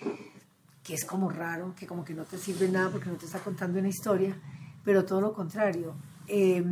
que 0.82 0.94
es 0.94 1.04
como 1.04 1.30
raro, 1.30 1.76
que 1.76 1.88
como 1.88 2.06
que 2.06 2.14
no 2.14 2.24
te 2.24 2.38
sirve 2.38 2.70
nada 2.70 2.90
porque 2.90 3.10
no 3.10 3.18
te 3.18 3.26
está 3.26 3.40
contando 3.40 3.80
una 3.80 3.90
historia, 3.90 4.34
pero 4.86 5.04
todo 5.04 5.20
lo 5.20 5.34
contrario. 5.34 5.96
Eh, 6.26 6.64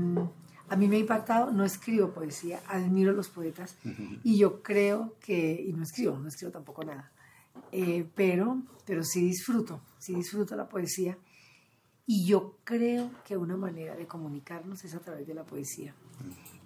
a 0.69 0.75
mí 0.75 0.87
me 0.87 0.97
ha 0.97 0.99
impactado, 0.99 1.51
no 1.51 1.63
escribo 1.63 2.11
poesía, 2.11 2.61
admiro 2.67 3.11
a 3.11 3.13
los 3.13 3.29
poetas 3.29 3.75
uh 3.85 3.89
-huh. 3.89 4.19
y 4.23 4.37
yo 4.37 4.61
creo 4.61 5.15
que, 5.19 5.65
y 5.67 5.73
no 5.73 5.83
escribo, 5.83 6.17
no 6.17 6.27
escribo 6.27 6.51
tampoco 6.51 6.83
nada, 6.83 7.11
eh, 7.71 8.05
pero, 8.15 8.61
pero 8.85 9.03
sí 9.03 9.21
disfruto, 9.21 9.81
sí 9.97 10.13
disfruto 10.13 10.55
la 10.55 10.67
poesía 10.67 11.17
y 12.05 12.25
yo 12.25 12.57
creo 12.63 13.11
que 13.25 13.35
una 13.35 13.57
manera 13.57 13.95
de 13.95 14.07
comunicarnos 14.07 14.83
es 14.85 14.93
a 14.95 14.99
través 14.99 15.27
de 15.27 15.33
la 15.33 15.43
poesía. 15.43 15.93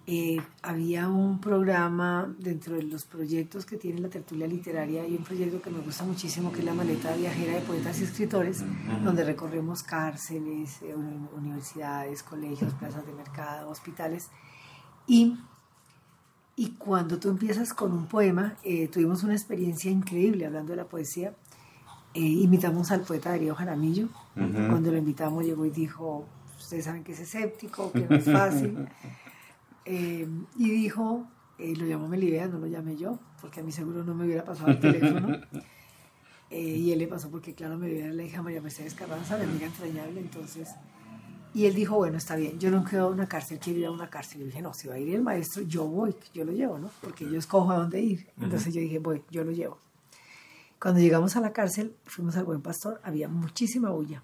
Eh, 0.04 0.38
había 0.62 1.08
un 1.08 1.40
programa 1.40 2.34
dentro 2.36 2.74
de 2.74 2.82
los 2.82 3.04
proyectos 3.04 3.64
que 3.64 3.76
tiene 3.76 4.00
la 4.00 4.08
tertulia 4.08 4.48
literaria. 4.48 5.06
Y 5.06 5.16
un 5.16 5.22
proyecto 5.22 5.62
que 5.62 5.70
me 5.70 5.78
gusta 5.78 6.04
muchísimo 6.04 6.50
que 6.50 6.58
es 6.58 6.64
la 6.64 6.74
maleta 6.74 7.14
viajera 7.14 7.54
de 7.54 7.60
poetas 7.60 8.00
y 8.00 8.04
escritores 8.04 8.64
donde 9.04 9.22
recorremos 9.24 9.82
cárceles, 9.82 10.82
eh, 10.82 10.94
universidades, 11.36 12.22
colegios, 12.24 12.74
plazas 12.74 13.06
de 13.06 13.12
mercado, 13.12 13.70
hospitales. 13.70 14.28
Y, 15.06 15.36
y 16.56 16.70
cuando 16.72 17.18
tú 17.18 17.28
empiezas 17.28 17.72
con 17.72 17.92
un 17.92 18.06
poema 18.06 18.56
eh, 18.64 18.88
tuvimos 18.88 19.22
una 19.22 19.34
experiencia 19.34 19.90
increíble 19.90 20.46
hablando 20.46 20.72
de 20.72 20.76
la 20.78 20.86
poesía. 20.86 21.34
Invitamos 22.14 22.90
al 22.90 23.02
poeta 23.02 23.30
Darío 23.30 23.54
Jaramillo. 23.54 24.08
Uh 24.36 24.40
-huh. 24.40 24.68
cuando 24.68 24.90
lo 24.90 24.98
invitamos 24.98 25.44
llegó 25.44 25.64
y 25.64 25.70
dijo 25.70 26.26
ustedes 26.58 26.84
saben 26.84 27.04
que 27.04 27.12
es 27.12 27.20
escéptico, 27.20 27.92
que 27.92 28.06
no 28.08 28.16
es 28.16 28.24
fácil 28.24 28.88
eh, 29.84 30.28
y 30.56 30.70
dijo, 30.70 31.26
eh, 31.58 31.74
lo 31.76 31.86
llamó 31.86 32.08
Melibea, 32.08 32.46
no 32.46 32.58
lo 32.58 32.66
llamé 32.66 32.96
yo, 32.96 33.18
porque 33.40 33.60
a 33.60 33.62
mí 33.62 33.72
seguro 33.72 34.04
no 34.04 34.14
me 34.14 34.24
hubiera 34.24 34.44
pasado 34.44 34.70
el 34.70 34.80
teléfono. 34.80 35.40
eh, 36.50 36.60
y 36.60 36.92
él 36.92 36.98
le 36.98 37.06
pasó 37.06 37.30
porque, 37.30 37.54
claro, 37.54 37.78
Melibea 37.78 38.06
era 38.06 38.14
la 38.14 38.24
hija 38.24 38.42
María 38.42 38.60
Mercedes 38.60 38.94
Carranza, 38.94 39.36
mi 39.36 39.44
amiga 39.44 39.66
entrañable, 39.66 40.20
entonces... 40.20 40.68
Y 41.54 41.66
él 41.66 41.74
dijo, 41.74 41.96
bueno, 41.96 42.16
está 42.16 42.34
bien, 42.34 42.58
yo 42.58 42.70
no 42.70 42.82
quiero 42.82 43.10
una 43.10 43.28
cárcel, 43.28 43.58
quiero 43.58 43.78
ir 43.78 43.84
a 43.84 43.90
una 43.90 44.08
cárcel. 44.08 44.40
Yo 44.40 44.46
dije, 44.46 44.62
no, 44.62 44.72
si 44.72 44.88
va 44.88 44.94
a 44.94 44.98
ir 44.98 45.14
el 45.14 45.20
maestro, 45.20 45.62
yo 45.62 45.84
voy, 45.84 46.16
yo 46.32 46.46
lo 46.46 46.52
llevo, 46.52 46.78
¿no? 46.78 46.90
Porque 47.02 47.30
yo 47.30 47.38
escojo 47.38 47.70
a 47.70 47.76
dónde 47.76 48.00
ir. 48.00 48.26
Entonces 48.40 48.68
uh 48.68 48.70
-huh. 48.70 48.74
yo 48.76 48.80
dije, 48.80 48.98
voy, 48.98 49.22
yo 49.30 49.44
lo 49.44 49.52
llevo. 49.52 49.76
Cuando 50.80 51.00
llegamos 51.00 51.36
a 51.36 51.40
la 51.40 51.52
cárcel, 51.52 51.94
fuimos 52.06 52.36
al 52.36 52.44
Buen 52.44 52.62
Pastor, 52.62 53.02
había 53.04 53.28
muchísima 53.28 53.90
bulla. 53.90 54.22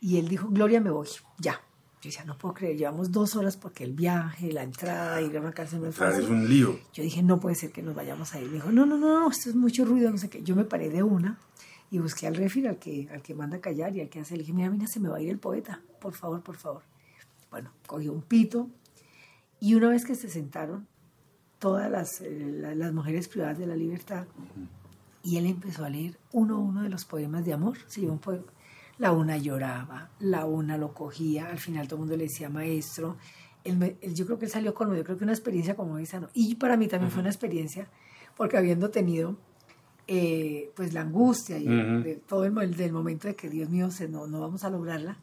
Y 0.00 0.18
él 0.18 0.28
dijo, 0.28 0.48
Gloria, 0.48 0.80
me 0.80 0.90
voy, 0.90 1.08
ya, 1.38 1.60
yo 2.00 2.08
decía, 2.08 2.24
no 2.24 2.38
puedo 2.38 2.54
creer, 2.54 2.78
llevamos 2.78 3.12
dos 3.12 3.36
horas 3.36 3.58
porque 3.58 3.84
el 3.84 3.92
viaje, 3.92 4.50
la 4.52 4.62
entrada, 4.62 5.20
ir 5.20 5.36
a 5.36 5.40
una 5.40 5.52
cárcel 5.52 5.82
no 5.82 5.88
es 5.88 6.28
un 6.28 6.48
lío. 6.48 6.78
Yo 6.94 7.02
dije, 7.02 7.22
no 7.22 7.38
puede 7.38 7.56
ser 7.56 7.72
que 7.72 7.82
nos 7.82 7.94
vayamos 7.94 8.34
a 8.34 8.40
ir. 8.40 8.46
Me 8.46 8.54
dijo, 8.54 8.72
no, 8.72 8.86
no, 8.86 8.96
no, 8.96 9.30
esto 9.30 9.50
es 9.50 9.54
mucho 9.54 9.84
ruido, 9.84 10.10
no 10.10 10.16
sé 10.16 10.30
qué. 10.30 10.42
Yo 10.42 10.56
me 10.56 10.64
paré 10.64 10.88
de 10.88 11.02
una 11.02 11.38
y 11.90 11.98
busqué 11.98 12.26
al 12.26 12.36
refil, 12.36 12.68
al 12.68 12.78
que, 12.78 13.06
al 13.12 13.20
que 13.20 13.34
manda 13.34 13.58
a 13.58 13.60
callar 13.60 13.94
y 13.94 14.00
al 14.00 14.08
que 14.08 14.20
hace. 14.20 14.34
Le 14.34 14.40
dije, 14.40 14.54
mira, 14.54 14.70
mira, 14.70 14.86
se 14.86 14.98
me 14.98 15.10
va 15.10 15.18
a 15.18 15.20
ir 15.20 15.28
el 15.28 15.38
poeta, 15.38 15.82
por 16.00 16.14
favor, 16.14 16.42
por 16.42 16.56
favor. 16.56 16.82
Bueno, 17.50 17.70
cogió 17.86 18.14
un 18.14 18.22
pito 18.22 18.70
y 19.60 19.74
una 19.74 19.90
vez 19.90 20.06
que 20.06 20.14
se 20.14 20.30
sentaron, 20.30 20.86
todas 21.58 21.90
las, 21.90 22.22
eh, 22.22 22.74
las 22.74 22.92
mujeres 22.94 23.28
privadas 23.28 23.58
de 23.58 23.66
la 23.66 23.76
libertad, 23.76 24.26
Y 25.22 25.36
él 25.36 25.44
empezó 25.44 25.84
a 25.84 25.90
leer 25.90 26.16
uno 26.32 26.56
a 26.56 26.58
uno 26.60 26.82
de 26.82 26.88
los 26.88 27.04
poemas 27.04 27.44
de 27.44 27.52
amor. 27.52 27.76
Sí, 27.88 28.06
un 28.06 28.18
poema. 28.18 28.46
La 29.00 29.12
una 29.12 29.38
lloraba, 29.38 30.10
la 30.18 30.44
una 30.44 30.76
lo 30.76 30.92
cogía, 30.92 31.48
al 31.48 31.58
final 31.58 31.88
todo 31.88 31.96
el 31.96 32.00
mundo 32.00 32.18
le 32.18 32.24
decía 32.24 32.50
maestro. 32.50 33.16
yo 33.64 34.26
creo 34.26 34.38
que 34.38 34.44
él 34.44 34.50
salió 34.50 34.74
con 34.74 34.94
yo 34.94 35.02
creo 35.02 35.16
que 35.16 35.24
una 35.24 35.32
experiencia 35.32 35.74
como 35.74 35.96
esa, 35.96 36.20
¿no? 36.20 36.28
Y 36.34 36.56
para 36.56 36.76
mí 36.76 36.86
también 36.86 37.10
fue 37.10 37.20
una 37.22 37.30
experiencia, 37.30 37.88
porque 38.36 38.58
habiendo 38.58 38.90
tenido 38.90 39.38
eh, 40.06 40.70
pues 40.76 40.92
la 40.92 41.00
angustia 41.00 41.56
y 41.56 41.64
de, 41.64 42.20
todo 42.28 42.44
el 42.44 42.76
del 42.76 42.92
momento 42.92 43.26
de 43.26 43.34
que 43.34 43.48
Dios 43.48 43.70
mío, 43.70 43.90
se, 43.90 44.06
no, 44.06 44.26
no 44.26 44.38
vamos 44.38 44.64
a 44.64 44.70
lograrla, 44.70 45.16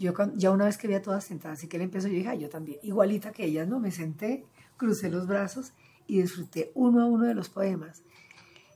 yo 0.00 0.12
ya 0.34 0.50
una 0.50 0.64
vez 0.64 0.76
que 0.76 0.88
vi 0.88 0.94
a 0.94 1.02
todas 1.02 1.22
sentadas 1.22 1.62
y 1.62 1.68
que 1.68 1.76
él 1.76 1.84
empezó, 1.84 2.08
yo 2.08 2.14
dije, 2.14 2.36
yo 2.36 2.48
también, 2.48 2.80
igualita 2.82 3.30
que 3.30 3.44
ellas, 3.44 3.68
¿no? 3.68 3.78
Me 3.78 3.92
senté, 3.92 4.44
crucé 4.76 5.08
los 5.08 5.28
brazos 5.28 5.72
y 6.08 6.20
disfruté 6.20 6.72
uno 6.74 7.00
a 7.00 7.06
uno 7.06 7.26
de 7.26 7.34
los 7.34 7.48
poemas. 7.48 8.02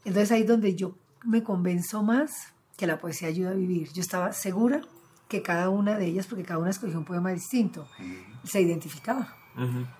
Entonces 0.04 0.30
ahí 0.30 0.42
es 0.42 0.46
donde 0.46 0.76
yo 0.76 0.96
me 1.24 1.42
convenzo 1.42 2.04
más 2.04 2.54
que 2.78 2.86
la 2.86 2.98
poesía 2.98 3.28
ayuda 3.28 3.50
a 3.50 3.54
vivir. 3.54 3.92
Yo 3.92 4.00
estaba 4.00 4.32
segura 4.32 4.80
que 5.28 5.42
cada 5.42 5.68
una 5.68 5.98
de 5.98 6.06
ellas, 6.06 6.26
porque 6.26 6.44
cada 6.44 6.60
una 6.60 6.70
escogió 6.70 6.96
un 6.96 7.04
poema 7.04 7.30
distinto, 7.32 7.86
se 8.44 8.62
identificaba. 8.62 9.34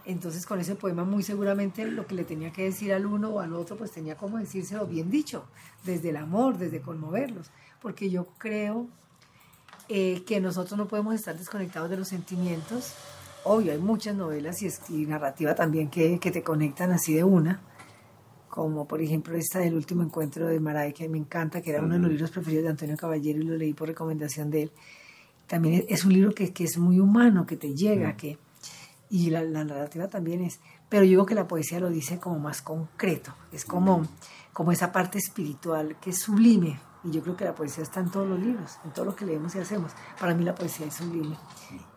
Entonces 0.05 0.47
con 0.47 0.61
ese 0.61 0.77
poema 0.77 1.03
muy 1.05 1.25
seguramente 1.25 1.85
lo 1.85 2.07
que 2.07 2.15
le 2.15 2.23
tenía 2.23 2.53
que 2.53 2.63
decir 2.63 2.93
al 2.93 3.05
uno 3.05 3.31
o 3.31 3.41
al 3.41 3.53
otro, 3.53 3.77
pues 3.77 3.91
tenía 3.91 4.17
como 4.17 4.39
decírselo 4.39 4.87
bien 4.87 5.11
dicho, 5.11 5.45
desde 5.85 6.11
el 6.11 6.17
amor, 6.17 6.57
desde 6.57 6.81
conmoverlos, 6.81 7.51
porque 7.83 8.09
yo 8.09 8.27
creo 8.39 8.87
eh, 9.89 10.23
que 10.25 10.41
nosotros 10.41 10.79
no 10.79 10.87
podemos 10.87 11.17
estar 11.17 11.37
desconectados 11.37 11.91
de 11.91 11.97
los 11.97 12.07
sentimientos. 12.07 12.95
Obvio, 13.43 13.73
hay 13.73 13.79
muchas 13.79 14.15
novelas 14.15 14.63
y, 14.63 14.69
y 14.91 15.07
narrativa 15.07 15.57
también 15.57 15.91
que, 15.91 16.21
que 16.21 16.31
te 16.31 16.45
conectan 16.45 16.93
así 16.93 17.13
de 17.15 17.25
una, 17.25 17.61
como 18.49 18.87
por 18.87 19.01
ejemplo 19.03 19.37
esta 19.37 19.61
del 19.61 19.75
último 19.75 20.03
encuentro 20.03 20.47
de 20.47 20.61
Maray, 20.61 20.93
que 20.93 21.09
me 21.09 21.19
encanta, 21.19 21.61
que 21.61 21.71
era 21.71 21.83
uno 21.83 21.95
de 21.95 22.01
los 22.01 22.11
libros 22.11 22.31
preferidos 22.31 22.65
de 22.65 22.71
Antonio 22.71 22.97
Caballero 22.97 23.41
y 23.41 23.45
lo 23.45 23.57
leí 23.57 23.75
por 23.75 23.89
recomendación 23.89 24.51
de 24.51 24.63
él. 24.63 24.73
También 25.47 25.85
es 25.89 26.05
un 26.05 26.13
libro 26.13 26.35
que, 26.35 26.53
que 26.53 26.65
es 26.65 26.77
muy 26.79 27.01
humano, 27.01 27.47
que 27.47 27.57
te 27.57 27.75
llega, 27.75 28.17
que, 28.17 28.39
y 29.11 29.31
la, 29.31 29.43
la, 29.43 29.65
narrativa 29.65 30.09
también 30.09 30.43
es, 30.43 30.61
pero 30.89 31.05
yo 31.05 31.11
digo 31.11 31.27
que 31.27 31.35
la 31.35 31.49
poesía 31.49 31.81
lo 31.81 31.89
dice 31.89 32.19
como 32.19 32.39
más 32.39 32.61
concreto, 32.61 33.35
es 33.53 33.65
como, 33.65 34.07
como 34.53 34.73
esa 34.73 34.93
parte 34.93 35.19
espiritual 35.19 35.97
que 36.01 36.11
es 36.11 36.19
sublime, 36.19 36.79
y 37.05 37.11
yo 37.11 37.23
creo 37.23 37.37
que 37.37 37.45
la 37.45 37.55
poesía 37.55 37.83
está 37.83 38.01
en 38.01 38.11
todos 38.11 38.29
los 38.29 38.41
libros, 38.41 38.79
en 38.85 38.91
todo 38.93 39.05
lo 39.05 39.15
que 39.15 39.25
leemos 39.25 39.55
y 39.55 39.59
hacemos. 39.59 39.93
Para 40.19 40.35
mí 40.35 40.45
la 40.45 40.55
poesía 40.55 40.87
es 40.87 40.95
sublime. 40.95 41.37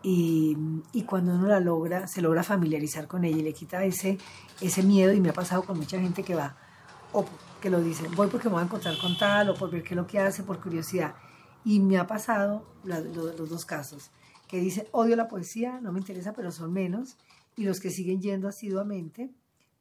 Y, 0.04 0.56
y 0.94 1.04
cuando 1.04 1.34
uno 1.34 1.48
la 1.48 1.60
logra, 1.60 2.08
se 2.08 2.22
logra 2.22 2.44
familiarizar 2.44 3.08
con 3.08 3.24
ella 3.24 3.38
y 3.38 3.44
le 3.44 3.54
quita 3.54 3.84
ese, 3.84 4.18
ese 4.60 4.84
miedo, 4.84 5.14
y 5.14 5.20
me 5.20 5.30
ha 5.30 5.34
pasado 5.34 5.64
con 5.64 5.78
mucha 5.78 6.00
gente 6.00 6.24
que 6.24 6.36
va, 6.36 6.56
o 7.14 7.26
que 7.60 7.70
lo 7.70 7.82
dice, 7.82 8.08
voy 8.16 8.28
porque 8.28 8.48
me 8.48 8.54
voy 8.54 8.62
a 8.62 8.66
encontrar 8.66 8.98
con 9.00 9.18
tal, 9.18 9.50
o 9.50 9.56
por 9.56 9.72
ver 9.72 9.84
qué 9.84 9.90
es 9.90 9.96
lo 9.96 10.08
que 10.08 10.20
hace, 10.20 10.44
por 10.44 10.60
curiosidad. 10.62 11.16
Y 11.64 11.80
me 11.80 11.98
ha 11.98 12.08
pasado 12.08 12.66
los 12.84 13.50
dos 13.50 13.66
casos, 13.66 14.12
que 14.48 14.60
dicen, 14.60 14.86
odio 14.92 15.16
la 15.16 15.28
poesía, 15.28 15.80
no 15.82 15.92
me 15.92 16.00
interesa, 16.00 16.34
pero 16.34 16.52
son 16.52 16.74
menos, 16.74 17.18
y 17.56 17.64
los 17.64 17.80
que 17.80 17.90
siguen 17.90 18.22
yendo 18.22 18.48
asiduamente 18.48 19.32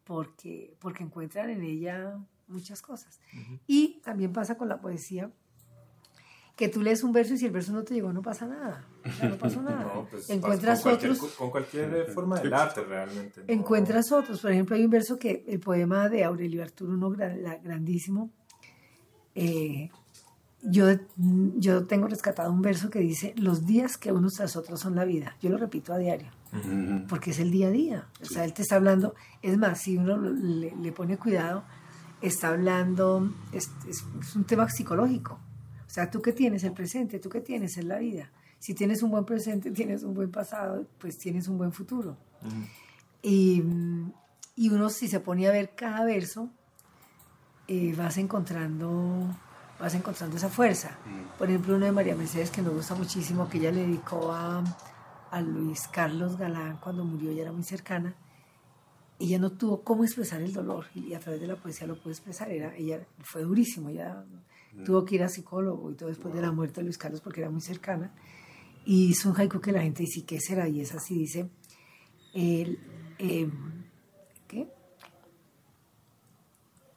porque, 0.05 0.75
porque 0.81 1.05
encuentran 1.05 1.51
en 1.51 1.63
ella 1.63 2.19
muchas 2.51 2.83
cosas. 2.83 3.21
Y 3.67 4.01
también 4.03 4.33
pasa 4.33 4.57
con 4.57 4.69
la 4.69 4.81
poesía, 4.81 5.31
que 6.61 6.69
tú 6.69 6.83
lees 6.83 7.03
un 7.03 7.13
verso 7.13 7.33
y 7.33 7.39
si 7.39 7.47
el 7.47 7.53
verso 7.53 7.73
no 7.73 7.85
te 7.85 7.95
llegó 7.95 8.13
no 8.13 8.21
pasa 8.21 8.47
nada. 8.47 8.85
no 9.23 9.39
pasa 9.39 9.63
nada. 9.63 10.07
Pues, 10.11 10.29
encuentras 10.29 10.83
con 10.83 10.93
otros. 10.93 11.19
Con 11.19 11.51
cualquier 11.51 12.07
forma 12.13 12.39
del 12.39 12.53
arte 12.53 12.83
realmente. 12.85 13.45
Encuentras 13.47 14.13
otros. 14.13 14.43
Por 14.43 14.53
ejemplo, 14.53 14.77
hay 14.77 14.85
un 14.85 14.91
verso 14.91 15.19
que 15.19 15.43
el 15.49 15.59
poema 15.59 16.11
de 16.11 16.23
Aurelio 16.23 16.63
Arturo, 16.63 16.93
uno 16.93 17.11
grandísimo. 17.11 18.31
Eh, 19.35 19.89
yo, 20.63 20.85
yo 21.17 21.87
tengo 21.87 22.09
rescatado 22.09 22.53
un 22.53 22.61
verso 22.61 22.91
que 22.91 22.99
dice: 22.99 23.33
Los 23.39 23.65
días 23.65 23.97
que 23.97 24.13
unos 24.13 24.35
tras 24.35 24.55
otros 24.55 24.81
son 24.81 24.95
la 24.97 25.07
vida. 25.07 25.37
Yo 25.41 25.49
lo 25.49 25.57
repito 25.57 25.95
a 25.95 25.99
diario. 25.99 26.31
Porque 27.09 27.31
es 27.31 27.39
el 27.39 27.51
día 27.51 27.69
a 27.69 27.71
día. 27.71 28.09
O 28.21 28.27
sea, 28.27 28.45
él 28.45 28.53
te 28.53 28.61
está 28.61 28.77
hablando. 28.77 29.15
Es 29.41 29.57
más, 29.57 29.81
si 29.81 29.97
uno 29.97 30.19
le, 30.19 30.77
le 30.77 30.93
pone 30.93 31.17
cuidado, 31.17 31.65
está 32.21 32.49
hablando, 32.49 33.33
es, 33.53 33.71
un 34.35 34.45
tema 34.45 34.69
psicológico. 34.69 35.39
O 35.87 35.91
sea, 35.91 36.11
tú 36.11 36.23
qué 36.23 36.33
tienes 36.33 36.65
el 36.65 36.73
presente, 36.73 37.19
tú 37.19 37.29
qué 37.29 37.41
tienes 37.41 37.77
en 37.79 37.89
la 37.89 37.99
vida. 37.99 38.31
Si 38.59 38.75
tienes 38.75 39.03
un 39.03 39.11
buen 39.11 39.25
presente, 39.25 39.71
tienes 39.73 40.03
un 40.03 40.15
buen 40.15 40.31
pasado, 40.31 40.87
pues 40.99 41.19
tienes 41.19 41.49
un 41.49 41.59
buen 41.59 41.73
futuro. 41.73 42.17
y, 43.23 43.63
y, 44.57 44.69
uno 44.69 44.89
si 44.91 45.09
se 45.09 45.21
pone 45.21 45.47
a 45.47 45.53
ver 45.53 45.75
cada 45.75 46.05
verso, 46.05 46.49
eh, 47.69 47.95
vas 47.97 48.17
encontrando 48.19 49.27
vas 49.81 49.95
encontrando 49.95 50.37
esa 50.37 50.51
fuerza. 50.51 50.91
Por 51.39 51.49
ejemplo, 51.49 51.75
uno 51.75 51.87
de 51.87 51.93
María 51.93 52.15
Mercedes 52.15 52.51
que 52.51 52.61
me 52.61 52.69
gusta 52.69 52.95
muchísimo, 52.95 53.49
que 53.49 53.59
ella 53.59 53.73
le 53.73 53.87
dedicó 53.87 54.31
a, 54.31 54.63
a 55.31 55.41
Luis 55.41 55.89
Carlos 55.89 56.37
Galán 56.37 56.77
cuando 56.77 57.05
murió, 57.05 57.31
ella 57.31 57.43
era 57.43 57.53
muy 57.53 57.63
cercana, 57.63 58.15
ella 59.21 59.39
no 59.39 59.53
tuvo 59.53 59.85
cómo 59.85 60.03
expresar 60.03 60.41
el 60.41 60.53
dolor 60.53 60.87
y 60.95 61.13
a 61.13 61.21
través 61.21 61.41
de 61.41 61.47
la 61.47 61.57
poesía 61.57 61.87
lo 61.87 62.01
pudo 62.01 62.11
expresar. 62.11 62.51
Era, 62.51 62.75
ella 62.75 63.07
fue 63.23 63.43
durísimo, 63.43 63.91
ella 63.91 64.25
mm. 64.73 64.85
tuvo 64.85 65.05
que 65.05 65.17
ir 65.17 65.23
a 65.23 65.29
psicólogo 65.29 65.91
y 65.91 65.95
todo 65.95 66.09
después 66.09 66.35
de 66.35 66.41
la 66.41 66.51
muerte 66.51 66.81
de 66.81 66.85
Luis 66.85 66.97
Carlos 66.97 67.21
porque 67.21 67.41
era 67.41 67.51
muy 67.51 67.61
cercana. 67.61 68.15
Y 68.87 69.11
hizo 69.11 69.29
un 69.29 69.39
haiku 69.39 69.61
que 69.61 69.73
la 69.73 69.83
gente 69.83 70.03
dice, 70.03 70.25
¿qué 70.25 70.41
será? 70.41 70.69
Y 70.69 70.81
es 70.81 70.95
así, 70.95 71.19
dice, 71.19 71.51
el, 72.33 72.79
eh, 73.19 73.51
¿qué? 74.49 74.69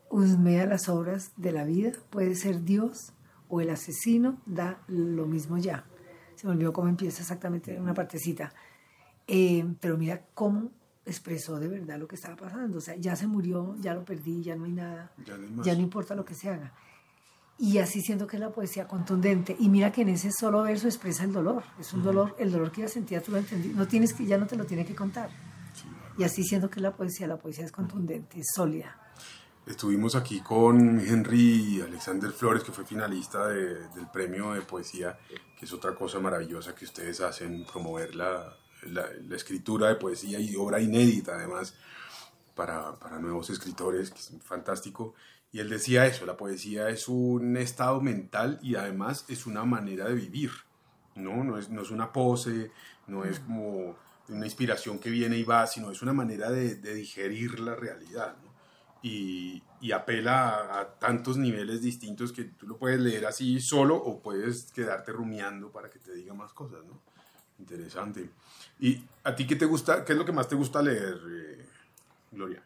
Husmea 0.10 0.66
las 0.66 0.88
obras 0.88 1.34
de 1.36 1.52
la 1.52 1.66
vida, 1.66 1.92
puede 2.10 2.36
ser 2.36 2.64
Dios 2.64 3.12
o 3.50 3.60
el 3.60 3.70
asesino, 3.70 4.42
da 4.46 4.82
lo 4.88 5.26
mismo 5.28 5.58
ya. 5.58 5.86
Se 6.36 6.48
me 6.48 6.54
olvidó 6.54 6.72
cómo 6.72 6.88
empieza 6.88 7.22
exactamente 7.22 7.78
una 7.80 7.94
partecita. 7.94 8.54
Eh, 9.28 9.66
pero 9.80 9.98
mira 9.98 10.26
cómo 10.34 10.72
expresó 11.06 11.60
de 11.60 11.68
verdad 11.68 12.00
lo 12.00 12.08
que 12.08 12.16
estaba 12.16 12.36
pasando. 12.36 12.78
O 12.78 12.82
sea, 12.82 12.96
ya 12.96 13.16
se 13.16 13.28
murió, 13.28 13.76
ya 13.80 13.94
lo 13.94 14.06
perdí, 14.06 14.42
ya 14.44 14.56
no 14.56 14.66
hay 14.66 14.72
nada, 14.72 15.12
ya 15.64 15.76
no, 15.76 15.82
importa 15.82 16.16
lo 16.16 16.26
que 16.26 16.36
se 16.36 16.50
haga. 16.50 16.74
Y 17.58 17.78
así 17.78 18.02
siento 18.02 18.26
que 18.26 18.38
es 18.38 18.42
la 18.42 18.50
poesía 18.50 18.88
contundente. 18.88 19.56
Y 19.60 19.70
mira 19.70 19.92
que 19.92 20.02
en 20.02 20.10
ese 20.10 20.32
solo 20.32 20.64
verso 20.64 20.88
expresa 20.88 21.24
el 21.24 21.32
dolor. 21.32 21.64
Es 21.80 21.94
un 21.94 22.04
dolor, 22.04 22.36
el 22.40 22.52
dolor 22.52 22.72
que 22.72 22.82
ella 22.82 22.90
sentía, 22.90 23.22
tú 23.22 23.32
lo 23.32 23.38
entendí. 23.38 23.70
No 23.70 23.88
tienes 23.88 24.14
que, 24.14 24.26
ya 24.26 24.38
no 24.38 24.48
te 24.48 24.56
lo 24.56 24.66
tiene 24.66 24.86
que 24.86 24.96
contar. 24.96 25.30
Y 26.18 26.24
así 26.24 26.44
siento 26.44 26.70
que 26.70 26.80
la 26.80 26.92
poesía, 26.92 27.28
la 27.28 27.38
poesía 27.38 27.66
es 27.66 27.72
contundente, 27.72 28.40
es 28.40 28.48
sólida. 28.56 29.00
Estuvimos 29.66 30.16
aquí 30.16 30.42
con 30.42 31.00
Henry 31.00 31.82
Alexander 31.82 32.32
Flores, 32.32 32.64
que 32.64 32.74
fue 32.74 32.86
finalista 32.86 33.48
del 33.48 34.08
premio 34.12 34.52
de 34.52 34.62
poesía, 34.62 35.18
que 35.58 35.66
es 35.66 35.72
otra 35.72 35.96
cosa 35.96 36.20
maravillosa 36.20 36.76
que 36.76 36.84
ustedes 36.84 37.22
hacen, 37.22 37.66
promover 37.66 38.14
la, 38.88 39.08
la, 39.28 39.36
escritura 39.36 39.88
de 39.88 39.96
poesía 39.96 40.40
y 40.40 40.56
obra 40.56 40.80
inédita 40.80 41.36
además 41.36 41.76
para, 42.56 42.94
para, 43.00 43.20
nuevos 43.20 43.50
escritores, 43.50 44.12
que 44.12 44.20
es 44.20 44.32
fantástico. 44.44 45.16
Y 45.52 45.60
él 45.60 45.70
decía 45.70 46.06
eso, 46.06 46.26
la 46.26 46.38
poesía 46.38 46.90
es 46.90 47.08
un 47.08 47.58
estado 47.58 48.02
mental 48.02 48.60
y 48.62 48.76
además 48.76 49.26
es 49.28 49.46
una 49.46 49.66
manera 49.66 50.06
de 50.06 50.16
vivir, 50.16 50.52
¿no? 51.16 51.44
No 51.44 51.58
es, 51.58 51.70
no 51.70 51.82
es 51.82 51.92
una 51.92 52.12
pose, 52.12 52.72
no 53.08 53.24
es 53.24 53.40
como 53.40 53.96
una 54.30 54.46
inspiración 54.46 55.00
que 55.00 55.10
viene 55.10 55.38
y 55.38 55.44
va, 55.44 55.68
sino 55.68 55.92
es 55.92 56.02
una 56.02 56.14
manera 56.14 56.50
de, 56.50 56.76
de 56.76 56.96
digerir 56.96 57.60
la 57.60 57.76
realidad, 57.76 58.36
¿no? 58.44 58.54
y, 59.04 59.62
y, 59.82 59.92
apela 59.92 60.50
a, 60.50 60.80
a, 60.80 60.94
tantos 60.98 61.38
niveles 61.38 61.82
distintos 61.82 62.32
que 62.32 62.46
tú 62.46 62.66
lo 62.66 62.78
puedes 62.78 63.02
leer 63.02 63.26
así 63.26 63.60
solo 63.60 63.98
o 63.98 64.22
puedes 64.22 64.72
quedarte 64.72 65.12
rumiando 65.12 65.72
para 65.72 65.90
que 65.90 66.00
te 66.00 66.16
diga 66.16 66.34
más 66.34 66.54
cosas, 66.54 66.86
¿no? 66.86 67.02
Interesante. 67.60 68.30
¿Y 68.80 69.02
a 69.24 69.36
ti 69.36 69.48
qué 69.48 69.56
te 69.56 69.66
gusta, 69.66 70.04
qué 70.04 70.14
es 70.14 70.18
lo 70.18 70.26
que 70.26 70.32
más 70.32 70.48
te 70.48 70.56
gusta 70.56 70.82
leer, 70.82 71.20
eh, 71.30 71.66
Gloria? 72.32 72.64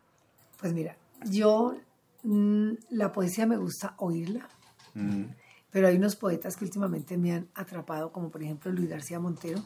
Pues 0.59 0.73
mira, 0.73 0.97
yo 1.25 1.77
mm, 2.23 2.71
la 2.91 3.11
poesía 3.11 3.45
me 3.45 3.57
gusta 3.57 3.93
oírla, 3.97 4.47
mm. 4.93 5.23
pero 5.71 5.87
hay 5.87 5.97
unos 5.97 6.15
poetas 6.15 6.55
que 6.55 6.65
últimamente 6.65 7.17
me 7.17 7.33
han 7.33 7.47
atrapado, 7.53 8.11
como 8.11 8.29
por 8.29 8.41
ejemplo 8.41 8.71
Luis 8.71 8.89
García 8.89 9.19
Montero. 9.19 9.61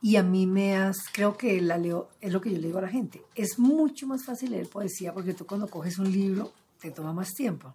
Y 0.00 0.16
a 0.16 0.22
mí 0.22 0.46
me 0.46 0.76
has, 0.76 0.96
creo 1.12 1.36
que 1.36 1.60
la 1.60 1.76
leo, 1.76 2.10
es 2.20 2.32
lo 2.32 2.40
que 2.40 2.50
yo 2.50 2.58
le 2.58 2.68
digo 2.68 2.78
a 2.78 2.82
la 2.82 2.88
gente, 2.88 3.22
es 3.34 3.58
mucho 3.58 4.06
más 4.06 4.24
fácil 4.24 4.52
leer 4.52 4.68
poesía 4.68 5.12
porque 5.12 5.34
tú 5.34 5.44
cuando 5.44 5.66
coges 5.66 5.98
un 5.98 6.10
libro 6.12 6.52
te 6.80 6.92
toma 6.92 7.12
más 7.12 7.34
tiempo. 7.34 7.74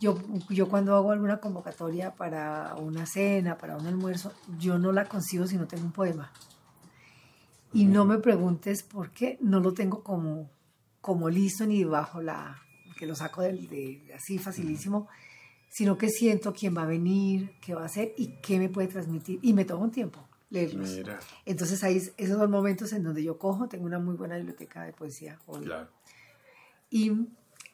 Yo, 0.00 0.18
yo 0.50 0.68
cuando 0.68 0.94
hago 0.94 1.12
alguna 1.12 1.38
convocatoria 1.38 2.14
para 2.14 2.74
una 2.76 3.06
cena, 3.06 3.56
para 3.56 3.76
un 3.76 3.86
almuerzo, 3.86 4.32
yo 4.58 4.78
no 4.78 4.92
la 4.92 5.06
consigo 5.06 5.46
si 5.46 5.56
no 5.56 5.66
tengo 5.66 5.84
un 5.84 5.92
poema. 5.92 6.32
Y 7.72 7.86
no 7.86 8.04
me 8.04 8.18
preguntes 8.18 8.82
por 8.82 9.10
qué 9.10 9.38
no 9.40 9.60
lo 9.60 9.74
tengo 9.74 10.02
como, 10.02 10.50
como 11.00 11.28
listo 11.28 11.66
ni 11.66 11.82
bajo 11.84 12.22
la, 12.22 12.62
que 12.96 13.06
lo 13.06 13.14
saco 13.14 13.42
de, 13.42 14.12
así 14.14 14.38
facilísimo, 14.38 15.08
sino 15.68 15.98
que 15.98 16.08
siento 16.08 16.52
quién 16.52 16.76
va 16.76 16.82
a 16.82 16.86
venir, 16.86 17.56
qué 17.60 17.74
va 17.74 17.82
a 17.82 17.86
hacer 17.86 18.14
y 18.16 18.36
qué 18.42 18.58
me 18.58 18.68
puede 18.68 18.88
transmitir. 18.88 19.40
Y 19.42 19.52
me 19.54 19.64
toma 19.64 19.84
un 19.84 19.90
tiempo 19.90 20.20
leerlos. 20.50 21.00
Entonces 21.44 21.82
ahí 21.82 21.96
esos 22.16 22.38
son 22.38 22.50
momentos 22.50 22.92
en 22.92 23.02
donde 23.02 23.24
yo 23.24 23.38
cojo, 23.38 23.68
tengo 23.68 23.84
una 23.84 23.98
muy 23.98 24.14
buena 24.14 24.36
biblioteca 24.36 24.84
de 24.84 24.92
poesía. 24.92 25.38
Claro. 25.62 25.88
Y 26.90 27.10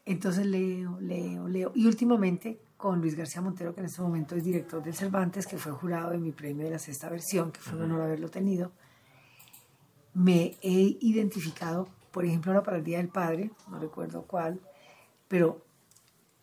Entonces 0.05 0.47
leo, 0.47 0.99
leo, 1.01 1.49
leo. 1.49 1.73
Y 1.75 1.87
últimamente 1.87 2.61
con 2.77 3.01
Luis 3.01 3.15
García 3.15 3.43
Montero, 3.43 3.75
que 3.75 3.81
en 3.81 3.87
este 3.87 4.01
momento 4.01 4.35
es 4.35 4.43
director 4.43 4.83
del 4.83 4.95
Cervantes, 4.95 5.47
que 5.47 5.59
fue 5.59 5.73
jurado 5.73 6.11
de 6.11 6.19
mi 6.19 6.33
premio 6.33 6.65
de 6.65 6.71
la 6.71 6.79
sexta 6.79 7.11
versión, 7.11 7.53
que 7.53 7.61
fue 7.61 7.77
un 7.77 7.85
honor 7.85 8.03
haberlo 8.03 8.31
tenido, 8.31 8.73
me 10.15 10.57
he 10.63 10.97
identificado, 11.01 11.89
por 12.11 12.25
ejemplo, 12.25 12.53
ahora 12.53 12.65
para 12.65 12.79
el 12.79 12.85
Día 12.85 12.99
del 12.99 13.09
Padre, 13.09 13.51
no 13.69 13.79
recuerdo 13.79 14.23
cuál, 14.23 14.61
pero 15.29 15.63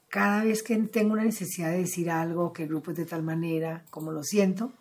cada 0.10 0.43
vez 0.43 0.63
que 0.63 0.78
tengo 0.78 1.13
una 1.13 1.24
necesidad 1.24 1.72
de 1.72 1.80
decir 1.80 2.10
algo, 2.10 2.54
que 2.54 2.63
el 2.63 2.70
grupo 2.70 2.91
es 2.91 2.98
de 2.98 3.06
tal 3.06 3.24
manera, 3.24 3.84
como 3.89 4.12
lo 4.12 4.24
siento, 4.24 4.72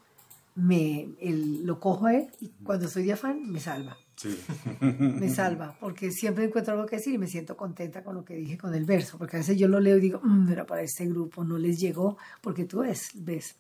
me 0.55 1.09
lo 1.21 1.81
cojo 1.81 2.07
a 2.07 2.15
él 2.15 2.31
y 2.41 2.51
cuando 2.65 2.87
estoy 2.87 3.05
de 3.05 3.13
afán 3.15 3.51
me 3.51 3.61
salva. 3.61 3.97
Sí. 4.17 4.39
Me 4.81 5.29
salva, 5.29 5.77
porque 5.79 6.11
siempre 6.11 6.45
encuentro 6.45 6.75
algo 6.75 6.87
que 6.87 6.97
decir 6.97 7.15
y 7.15 7.19
me 7.19 7.27
siento 7.27 7.57
contenta 7.57 8.03
con 8.03 8.15
lo 8.15 8.25
que 8.25 8.35
dije 8.35 8.57
con 8.57 8.75
el 8.75 8.85
verso, 8.85 9.19
porque 9.19 9.37
a 9.37 9.41
veces 9.41 9.59
yo 9.59 9.69
lo 9.69 9.79
leo 9.79 9.99
y 9.99 10.01
digo, 10.01 10.21
mmm, 10.23 10.49
era 10.51 10.65
para 10.65 10.83
este 10.83 11.07
grupo, 11.07 11.45
no 11.45 11.59
les 11.59 11.79
llegó, 11.79 12.17
porque 12.41 12.65
tú 12.65 12.81
ves, 12.81 13.11
ves. 13.15 13.57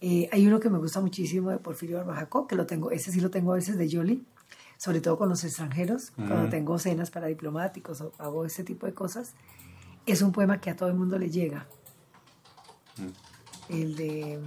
Eh, 0.00 0.28
hay 0.32 0.46
uno 0.46 0.60
que 0.60 0.68
me 0.68 0.78
gusta 0.78 1.00
muchísimo 1.00 1.50
de 1.50 1.58
Porfirio 1.58 1.98
Barbajacó, 1.98 2.46
que 2.46 2.56
lo 2.56 2.66
tengo, 2.66 2.90
ese 2.90 3.12
sí 3.12 3.20
lo 3.20 3.30
tengo 3.30 3.52
a 3.52 3.56
veces 3.56 3.78
de 3.78 3.88
Yoli, 3.88 4.24
sobre 4.76 5.00
todo 5.00 5.16
con 5.16 5.28
los 5.28 5.42
extranjeros, 5.44 6.10
cuando 6.16 6.50
tengo 6.50 6.78
cenas 6.78 7.10
para 7.10 7.28
diplomáticos 7.28 8.00
o 8.02 8.12
hago 8.18 8.44
ese 8.44 8.62
tipo 8.62 8.86
de 8.86 8.92
cosas. 8.92 9.34
Es 10.04 10.20
un 10.20 10.32
poema 10.32 10.60
que 10.60 10.70
a 10.70 10.76
todo 10.76 10.88
el 10.88 10.96
mundo 10.96 11.18
le 11.18 11.30
llega. 11.30 11.66
El, 13.68 13.96
de, 13.96 14.40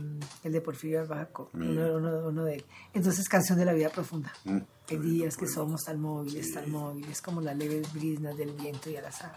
el 0.43 0.51
de 0.51 0.61
Porfirio 0.61 0.99
Barbaco, 0.99 1.49
uno, 1.53 2.27
uno, 2.27 2.43
de 2.45 2.55
él. 2.55 2.65
Entonces, 2.93 3.27
Canción 3.27 3.57
de 3.57 3.65
la 3.65 3.73
Vida 3.73 3.89
Profunda. 3.89 4.33
Hay 4.89 4.97
días 4.97 5.35
que 5.35 5.47
somos 5.47 5.83
tan 5.83 5.99
móviles, 5.99 6.53
tan 6.53 6.71
móviles, 6.71 7.21
como 7.21 7.41
las 7.41 7.57
leves 7.57 7.91
brisnas 7.93 8.37
del 8.37 8.53
viento 8.53 8.89
y 8.89 8.95
al 8.95 9.05
azar. 9.05 9.35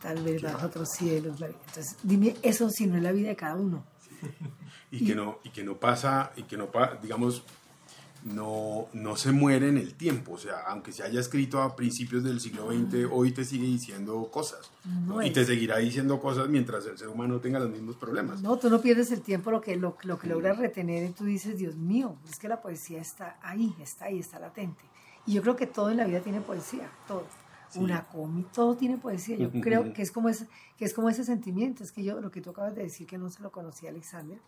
Tal 0.00 0.22
vez 0.22 0.42
bajo 0.42 0.66
otros 0.66 0.88
cielos. 0.90 1.40
Entonces, 1.40 1.96
dime, 2.02 2.36
eso 2.42 2.70
si 2.70 2.86
no 2.86 2.96
es 2.96 3.02
la 3.02 3.12
vida 3.12 3.28
de 3.28 3.36
cada 3.36 3.56
uno. 3.56 3.84
y, 4.90 5.04
que 5.04 5.14
no, 5.14 5.38
y 5.44 5.50
que 5.50 5.64
no 5.64 5.78
pasa, 5.78 6.32
y 6.36 6.42
que 6.42 6.56
no 6.56 6.68
digamos, 7.02 7.42
no, 8.24 8.88
no 8.92 9.16
se 9.16 9.32
muere 9.32 9.68
en 9.68 9.78
el 9.78 9.94
tiempo. 9.94 10.32
O 10.32 10.38
sea, 10.38 10.62
aunque 10.66 10.92
se 10.92 11.02
haya 11.02 11.20
escrito 11.20 11.62
a 11.62 11.76
principios 11.76 12.24
del 12.24 12.40
siglo 12.40 12.70
XX, 12.70 13.10
hoy 13.10 13.32
te 13.32 13.44
sigue 13.44 13.66
diciendo 13.66 14.28
cosas. 14.30 14.70
y 15.22 15.30
te 15.30 15.44
seguirá 15.44 15.78
diciendo 15.78 16.20
cosas 16.20 16.48
mientras 16.48 16.86
el 16.86 16.98
ser 16.98 17.08
humano 17.08 17.40
tenga 17.40 17.58
los 17.58 17.70
mismos 17.70 17.96
problemas. 17.96 18.42
No, 18.42 18.58
tú 18.58 18.70
no 18.70 18.80
pierdes 18.80 19.10
el 19.12 19.22
tiempo, 19.22 19.50
lo 19.50 19.60
que, 19.60 19.76
lo, 19.76 19.96
lo 20.02 20.18
que 20.18 20.28
logras 20.28 20.58
retener 20.58 21.04
y 21.04 21.12
tú 21.12 21.24
dices, 21.24 21.58
Dios 21.58 21.76
mío, 21.76 22.16
es 22.28 22.38
que 22.38 22.48
la 22.48 22.60
poesía 22.60 23.00
está 23.00 23.38
ahí, 23.42 23.74
está 23.80 24.06
ahí, 24.06 24.18
está 24.18 24.38
latente. 24.38 24.82
Y 25.26 25.34
yo 25.34 25.42
creo 25.42 25.56
que 25.56 25.66
todo 25.66 25.90
en 25.90 25.98
la 25.98 26.04
vida 26.04 26.20
tiene 26.20 26.40
poesía, 26.40 26.90
todo. 27.06 27.24
Una 27.74 28.04
cómic, 28.04 28.50
todo 28.50 28.76
tiene 28.76 28.96
poesía. 28.96 29.36
Yo 29.36 29.50
creo 29.60 29.92
que 29.92 30.00
es, 30.00 30.10
como 30.10 30.30
ese, 30.30 30.46
que 30.78 30.86
es 30.86 30.94
como 30.94 31.10
ese 31.10 31.22
sentimiento. 31.22 31.84
Es 31.84 31.92
que 31.92 32.02
yo, 32.02 32.18
lo 32.20 32.30
que 32.30 32.40
tú 32.40 32.50
acabas 32.50 32.74
de 32.74 32.82
decir, 32.82 33.06
que 33.06 33.18
no 33.18 33.28
se 33.28 33.42
lo 33.42 33.52
conocía 33.52 33.90
Alexander, 33.90 34.38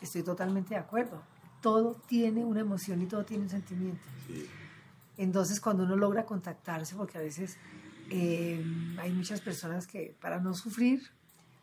estoy 0.00 0.22
totalmente 0.22 0.70
de 0.70 0.80
acuerdo 0.80 1.20
todo 1.60 1.96
tiene 2.06 2.44
una 2.44 2.60
emoción 2.60 3.02
y 3.02 3.06
todo 3.06 3.24
tiene 3.24 3.44
un 3.44 3.50
sentimiento. 3.50 4.02
Entonces, 5.18 5.60
cuando 5.60 5.84
uno 5.84 5.96
logra 5.96 6.24
contactarse, 6.24 6.94
porque 6.94 7.18
a 7.18 7.20
veces 7.20 7.56
eh, 8.10 8.62
hay 8.98 9.12
muchas 9.12 9.40
personas 9.40 9.86
que 9.86 10.14
para 10.20 10.40
no 10.40 10.54
sufrir, 10.54 11.02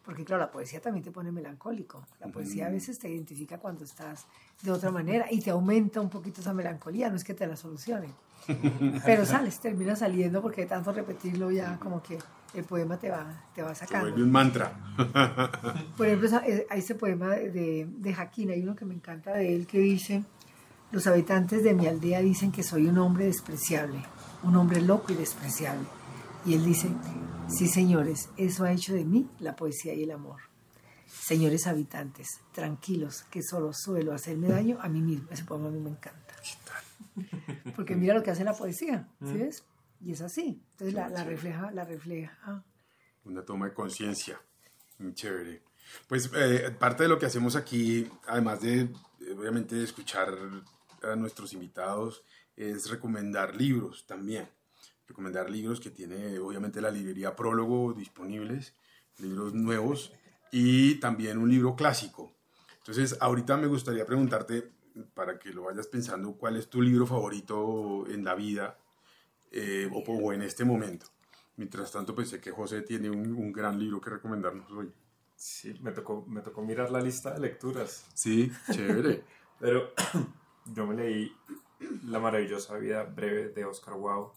porque 0.04 0.26
claro, 0.26 0.42
la 0.42 0.52
poesía 0.52 0.82
también 0.82 1.04
te 1.04 1.12
pone 1.12 1.32
melancólico. 1.32 2.06
La 2.20 2.28
poesía 2.28 2.68
a 2.68 2.70
veces 2.70 3.00
te 3.00 3.10
identifica 3.10 3.58
cuando 3.58 3.86
estás 3.86 4.26
de 4.62 4.72
otra 4.72 4.92
manera 4.92 5.28
y 5.32 5.40
te 5.40 5.52
aumenta 5.52 6.02
un 6.02 6.10
poquito 6.10 6.42
esa 6.42 6.54
melancolía, 6.54 7.10
no 7.10 7.16
es 7.16 7.24
que 7.24 7.34
te 7.34 7.48
la 7.48 7.56
solucione. 7.56 8.10
Pero 9.06 9.26
sales, 9.26 9.60
terminas 9.60 10.00
saliendo 10.00 10.42
porque 10.42 10.62
de 10.62 10.68
tanto 10.68 10.92
repetirlo 10.92 11.52
ya 11.52 11.80
como 11.80 12.04
que 12.04 12.18
el 12.54 12.64
poema 12.64 12.98
te 12.98 13.10
va, 13.10 13.46
te 13.54 13.62
va 13.62 13.74
sacando. 13.74 14.08
Se 14.08 14.12
vuelve 14.12 14.24
un 14.26 14.32
mantra. 14.32 14.74
Por 15.98 16.08
ejemplo, 16.08 16.30
eh, 16.46 16.68
hay 16.70 16.80
ese 16.80 16.96
poema 16.96 17.30
de, 17.30 17.88
de 17.90 18.14
Jaquín, 18.14 18.52
hay 18.52 18.62
uno 18.62 18.76
que 18.76 18.86
me 18.86 18.94
encanta 18.94 19.34
de 19.34 19.56
él 19.56 19.68
que 19.68 19.80
dice, 19.80 20.24
los 20.92 21.08
habitantes 21.08 21.64
de 21.64 21.74
mi 21.74 21.88
aldea 21.88 22.22
dicen 22.22 22.52
que 22.52 22.64
soy 22.64 22.86
un 22.86 22.98
hombre 23.00 23.26
despreciable, 23.26 24.04
un 24.44 24.56
hombre 24.56 24.82
loco 24.82 25.12
y 25.12 25.16
despreciable. 25.16 25.88
Y 26.46 26.54
él 26.54 26.64
dice, 26.66 26.90
sí 27.48 27.68
señores, 27.68 28.30
eso 28.38 28.66
ha 28.66 28.72
hecho 28.72 28.94
de 28.94 29.06
mí 29.06 29.28
la 29.40 29.56
poesía 29.56 29.94
y 29.94 30.04
el 30.04 30.12
amor. 30.12 30.42
Señores 31.08 31.68
habitantes, 31.68 32.42
tranquilos, 32.52 33.24
que 33.32 33.42
solo 33.42 33.72
suelo 33.74 34.14
hacerme 34.14 34.50
daño 34.50 34.78
a 34.82 34.90
mí 34.90 35.02
mismo. 35.02 35.28
Ese 35.32 35.46
poema 35.46 35.70
a 35.70 35.72
mí 35.72 35.80
me 35.80 35.90
encanta. 35.90 36.36
Porque 37.76 37.96
mira 37.96 38.14
lo 38.14 38.24
que 38.24 38.32
hace 38.32 38.44
la 38.44 38.54
poesía, 38.54 39.08
¿sí 39.26 39.34
ves? 39.34 39.64
Y 40.04 40.12
es 40.12 40.22
así. 40.22 40.62
Entonces 40.72 40.94
la, 40.94 41.08
la 41.08 41.24
refleja, 41.24 41.72
la 41.72 41.86
refleja. 41.86 42.64
Una 43.24 43.44
toma 43.44 43.68
de 43.68 43.74
conciencia. 43.74 44.40
Muy 45.00 45.14
chévere. 45.14 45.64
Pues 46.08 46.30
eh, 46.36 46.76
parte 46.78 47.04
de 47.04 47.10
lo 47.10 47.18
que 47.18 47.26
hacemos 47.26 47.56
aquí, 47.56 48.10
además 48.28 48.62
de 48.62 48.90
obviamente 49.38 49.82
escuchar 49.82 50.38
a 51.02 51.16
nuestros 51.16 51.54
invitados, 51.54 52.24
es 52.56 52.90
recomendar 52.90 53.56
libros 53.56 54.06
también. 54.06 54.50
Recomendar 55.08 55.50
libros 55.50 55.80
que 55.80 55.90
tiene 55.90 56.38
obviamente 56.40 56.82
la 56.82 56.92
librería 56.92 57.36
Prólogo 57.36 57.94
disponibles, 57.94 58.76
libros 59.18 59.54
nuevos 59.54 60.14
y 60.52 60.96
también 60.96 61.38
un 61.38 61.50
libro 61.50 61.76
clásico. 61.76 62.36
Entonces, 62.78 63.18
ahorita 63.20 63.56
me 63.58 63.68
gustaría 63.68 64.06
preguntarte, 64.06 64.72
para 65.14 65.40
que 65.40 65.50
lo 65.50 65.64
vayas 65.64 65.88
pensando, 65.88 66.34
¿cuál 66.34 66.58
es 66.58 66.70
tu 66.70 66.82
libro 66.82 67.08
favorito 67.08 68.06
en 68.08 68.24
la 68.24 68.36
vida 68.36 68.78
eh, 69.56 69.88
o, 69.94 70.34
en 70.34 70.42
este 70.42 70.66
momento. 70.66 71.06
Mientras 71.58 71.92
tanto, 71.92 72.16
pensé 72.16 72.42
que 72.42 72.50
José 72.50 72.82
tiene 72.82 73.12
un, 73.12 73.54
gran 73.54 73.78
libro 73.78 74.02
que 74.02 74.10
recomendarnos 74.10 74.72
hoy. 74.72 74.92
Sí, 75.36 75.78
me 75.82 75.92
tocó, 75.92 76.26
me 76.28 76.42
tocó 76.42 76.64
mirar 76.64 76.90
la 76.90 77.00
lista 77.00 77.32
de 77.32 77.40
lecturas. 77.40 78.08
Sí, 78.16 78.52
chévere. 78.72 79.24
Pero 79.60 79.94
yo 80.74 80.88
me 80.88 80.96
leí 80.96 81.32
La 82.06 82.20
maravillosa 82.20 82.76
vida 82.78 83.04
breve 83.04 83.50
de 83.50 83.64
Oscar 83.66 83.94
Wilde, 83.96 84.32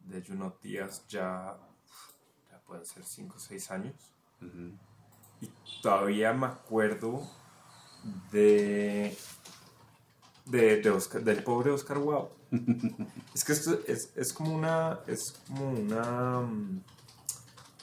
de 0.00 0.22
Junot 0.22 0.60
Díaz, 0.60 1.06
ya, 1.08 1.56
ya 2.50 2.58
pueden 2.66 2.84
ser 2.84 3.02
5 3.02 3.36
o 3.36 3.40
6 3.40 3.70
años. 3.70 3.94
Y 5.40 5.50
todavía 5.80 6.34
me 6.34 6.46
acuerdo 6.46 7.22
de, 8.30 9.16
de, 10.44 10.82
de 10.82 10.90
Oscar, 10.90 11.22
del 11.22 11.42
pobre 11.42 11.70
Oscar 11.70 11.96
Wilde 11.96 12.43
es 13.34 13.44
que 13.44 13.52
esto 13.52 13.78
es, 13.86 14.10
es, 14.16 14.32
como 14.32 14.54
una. 14.54 15.00
Es 15.06 15.34
como 15.46 15.70
una. 15.70 16.40
Mm, 16.40 16.82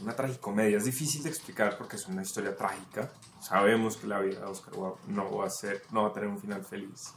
una 0.02 0.16
tragicomedia. 0.16 0.78
Es 0.78 0.86
difícil 0.86 1.24
de 1.24 1.30
explicar 1.30 1.78
porque 1.78 1.96
es 1.96 2.08
una 2.08 2.24
historia 2.24 2.56
trágica. 2.56 3.12
Sabemos 3.40 3.98
que 3.98 4.08
la 4.08 4.20
vida 4.20 4.40
de 4.40 4.46
Oscar 4.46 4.74
Wilde 4.76 4.98
no 5.08 5.38
va 5.38 5.46
a, 5.46 5.50
ser, 5.50 5.84
no 5.92 6.04
va 6.04 6.10
a 6.10 6.14
tener 6.14 6.30
un 6.30 6.40
final 6.40 6.64
feliz. 6.66 7.14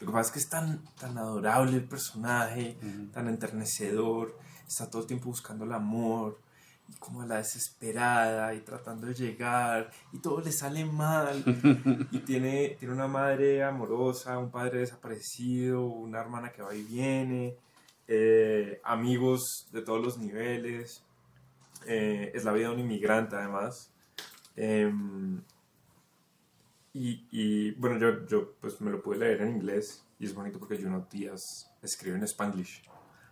Lo 0.00 0.06
que 0.06 0.12
pasa 0.12 0.28
es 0.28 0.32
que 0.32 0.38
es 0.38 0.48
tan, 0.48 0.84
tan 1.00 1.18
adorable 1.18 1.76
el 1.76 1.84
personaje, 1.84 2.78
tan 3.12 3.28
enternecedor. 3.28 4.38
Está 4.66 4.88
todo 4.88 5.02
el 5.02 5.08
tiempo 5.08 5.26
buscando 5.26 5.64
el 5.64 5.72
amor 5.72 6.38
y 6.88 6.94
como 6.96 7.24
la 7.24 7.36
desesperada 7.36 8.54
y 8.54 8.60
tratando 8.60 9.06
de 9.06 9.14
llegar 9.14 9.90
y 10.12 10.18
todo 10.18 10.40
le 10.40 10.52
sale 10.52 10.84
mal 10.84 11.44
y 12.10 12.18
tiene, 12.20 12.76
tiene 12.78 12.94
una 12.94 13.08
madre 13.08 13.62
amorosa, 13.62 14.38
un 14.38 14.50
padre 14.50 14.80
desaparecido, 14.80 15.84
una 15.86 16.20
hermana 16.20 16.52
que 16.52 16.62
va 16.62 16.74
y 16.74 16.82
viene, 16.82 17.56
eh, 18.06 18.80
amigos 18.84 19.68
de 19.70 19.82
todos 19.82 20.02
los 20.02 20.18
niveles, 20.18 21.04
eh, 21.86 22.32
es 22.34 22.44
la 22.44 22.52
vida 22.52 22.68
de 22.68 22.74
un 22.74 22.80
inmigrante 22.80 23.36
además. 23.36 23.92
Em, 24.56 25.40
y, 26.94 27.26
y, 27.30 27.70
bueno, 27.72 27.98
yo, 27.98 28.26
yo 28.26 28.54
pues 28.60 28.80
me 28.80 28.90
lo 28.90 29.02
pude 29.02 29.18
leer 29.18 29.42
en 29.42 29.50
inglés 29.50 30.04
y 30.18 30.24
es 30.24 30.34
bonito 30.34 30.58
porque 30.58 30.82
Juno 30.82 31.06
Díaz 31.10 31.70
escribe 31.82 32.16
en 32.16 32.24
spanglish. 32.24 32.82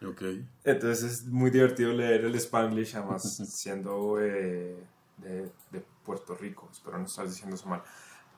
Okay. 0.05 0.47
Entonces 0.65 1.13
es 1.13 1.27
muy 1.27 1.51
divertido 1.51 1.93
leer 1.93 2.25
el 2.25 2.35
Spanglish, 2.35 2.97
además 2.97 3.23
siendo 3.49 4.21
eh, 4.21 4.77
de, 5.17 5.51
de, 5.71 5.85
Puerto 6.05 6.37
Rico, 6.37 6.69
espero 6.71 6.99
no 6.99 7.07
estar 7.07 7.27
diciendo 7.27 7.57
eso 7.57 7.69
mal. 7.69 7.83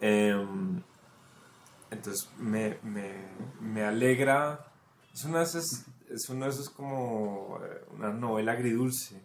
Em, 0.01 0.83
entonces 1.91 2.31
me, 2.39 2.79
me, 2.83 3.13
me, 3.61 3.85
alegra, 3.85 4.73
es 5.13 5.25
una 5.25 5.41
de 5.41 5.45
esas, 5.45 5.87
es 6.09 6.29
una 6.31 6.47
de 6.47 6.53
esas 6.53 6.71
como 6.71 7.59
eh, 7.63 7.85
una 7.95 8.11
novela 8.11 8.53
agridulce, 8.53 9.21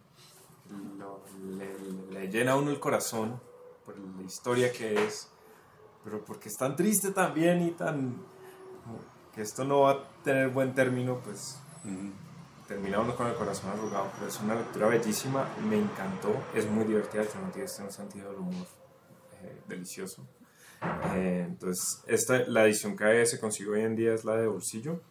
le, 1.58 1.80
le, 2.12 2.28
llena 2.28 2.54
a 2.54 2.56
uno 2.58 2.72
el 2.72 2.80
corazón 2.80 3.40
por 3.86 3.98
la 3.98 4.24
historia 4.24 4.72
que 4.72 5.06
es, 5.06 5.30
pero 6.04 6.26
porque 6.26 6.50
es 6.50 6.58
tan 6.58 6.76
triste 6.76 7.12
también 7.12 7.62
y 7.62 7.72
tan 7.72 8.18
que 9.34 9.42
esto 9.42 9.64
no 9.64 9.82
va 9.82 9.92
a 9.92 10.04
tener 10.24 10.50
buen 10.50 10.74
término, 10.74 11.20
pues 11.20 11.60
terminamos 12.68 13.16
con 13.16 13.28
el 13.28 13.36
corazón 13.36 13.72
arrugado, 13.72 14.12
pero 14.16 14.28
es 14.28 14.40
una 14.40 14.56
lectura 14.56 14.88
bellísima, 14.88 15.48
me 15.68 15.78
encantó, 15.78 16.34
es 16.54 16.70
muy 16.70 16.86
divertida, 16.86 17.24
no 17.24 17.52
tiene 17.52 17.68
un 17.84 17.92
sentido 17.92 18.32
del 18.32 18.40
humor 18.40 18.68
eh, 19.44 19.62
delicioso. 19.68 20.28
Eh, 21.16 21.46
entonces, 21.48 22.04
esta, 22.08 22.40
la 22.48 22.66
edición 22.66 22.96
que 22.98 23.26
se 23.26 23.40
consigue 23.40 23.70
hoy 23.70 23.82
en 23.82 23.96
día 23.96 24.14
es 24.14 24.26
la 24.26 24.36
de 24.36 24.48
bolsillo. 24.48 25.02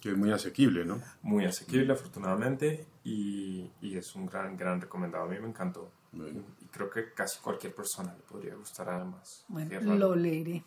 Que 0.00 0.10
es 0.10 0.16
muy 0.16 0.32
asequible, 0.32 0.84
¿no? 0.84 1.00
Muy 1.22 1.44
asequible, 1.44 1.92
afortunadamente. 1.92 2.86
y, 3.04 3.70
y 3.80 3.96
es 3.96 4.16
un 4.16 4.26
gran, 4.26 4.56
gran 4.56 4.80
recomendado. 4.80 5.26
A 5.26 5.28
mí 5.28 5.38
me 5.38 5.48
encantó. 5.48 5.92
Bueno. 6.10 6.42
Y 6.60 6.66
creo 6.66 6.90
que 6.90 7.12
casi 7.12 7.40
cualquier 7.40 7.74
persona 7.74 8.12
le 8.14 8.22
podría 8.22 8.54
gustar 8.54 8.88
además. 8.88 9.44
Bueno, 9.48 9.94
lo 9.94 10.16
leeré. 10.16 10.64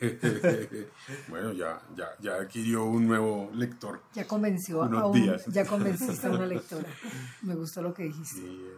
bueno, 1.28 1.52
ya, 1.52 1.80
ya, 1.96 2.08
ya 2.20 2.34
adquirió 2.36 2.84
un 2.84 3.06
nuevo 3.06 3.50
lector. 3.54 4.00
Ya 4.14 4.26
convenció 4.26 4.82
a 4.82 4.86
Unos 4.86 5.04
un, 5.06 5.12
días. 5.12 5.44
ya 5.46 5.66
convenciste 5.66 6.26
a 6.26 6.30
una 6.30 6.46
lectora. 6.54 6.88
Me 7.42 7.54
gustó 7.54 7.82
lo 7.82 7.92
que 7.94 8.04
dijiste. 8.04 8.40
Bien. 8.40 8.76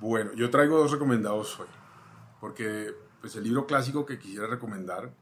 Bueno, 0.00 0.32
yo 0.34 0.50
traigo 0.50 0.78
dos 0.78 0.90
recomendados 0.90 1.58
hoy, 1.60 1.66
porque 2.40 2.94
pues, 3.20 3.36
el 3.36 3.44
libro 3.44 3.66
clásico 3.66 4.06
que 4.06 4.18
quisiera 4.18 4.46
recomendar 4.46 5.12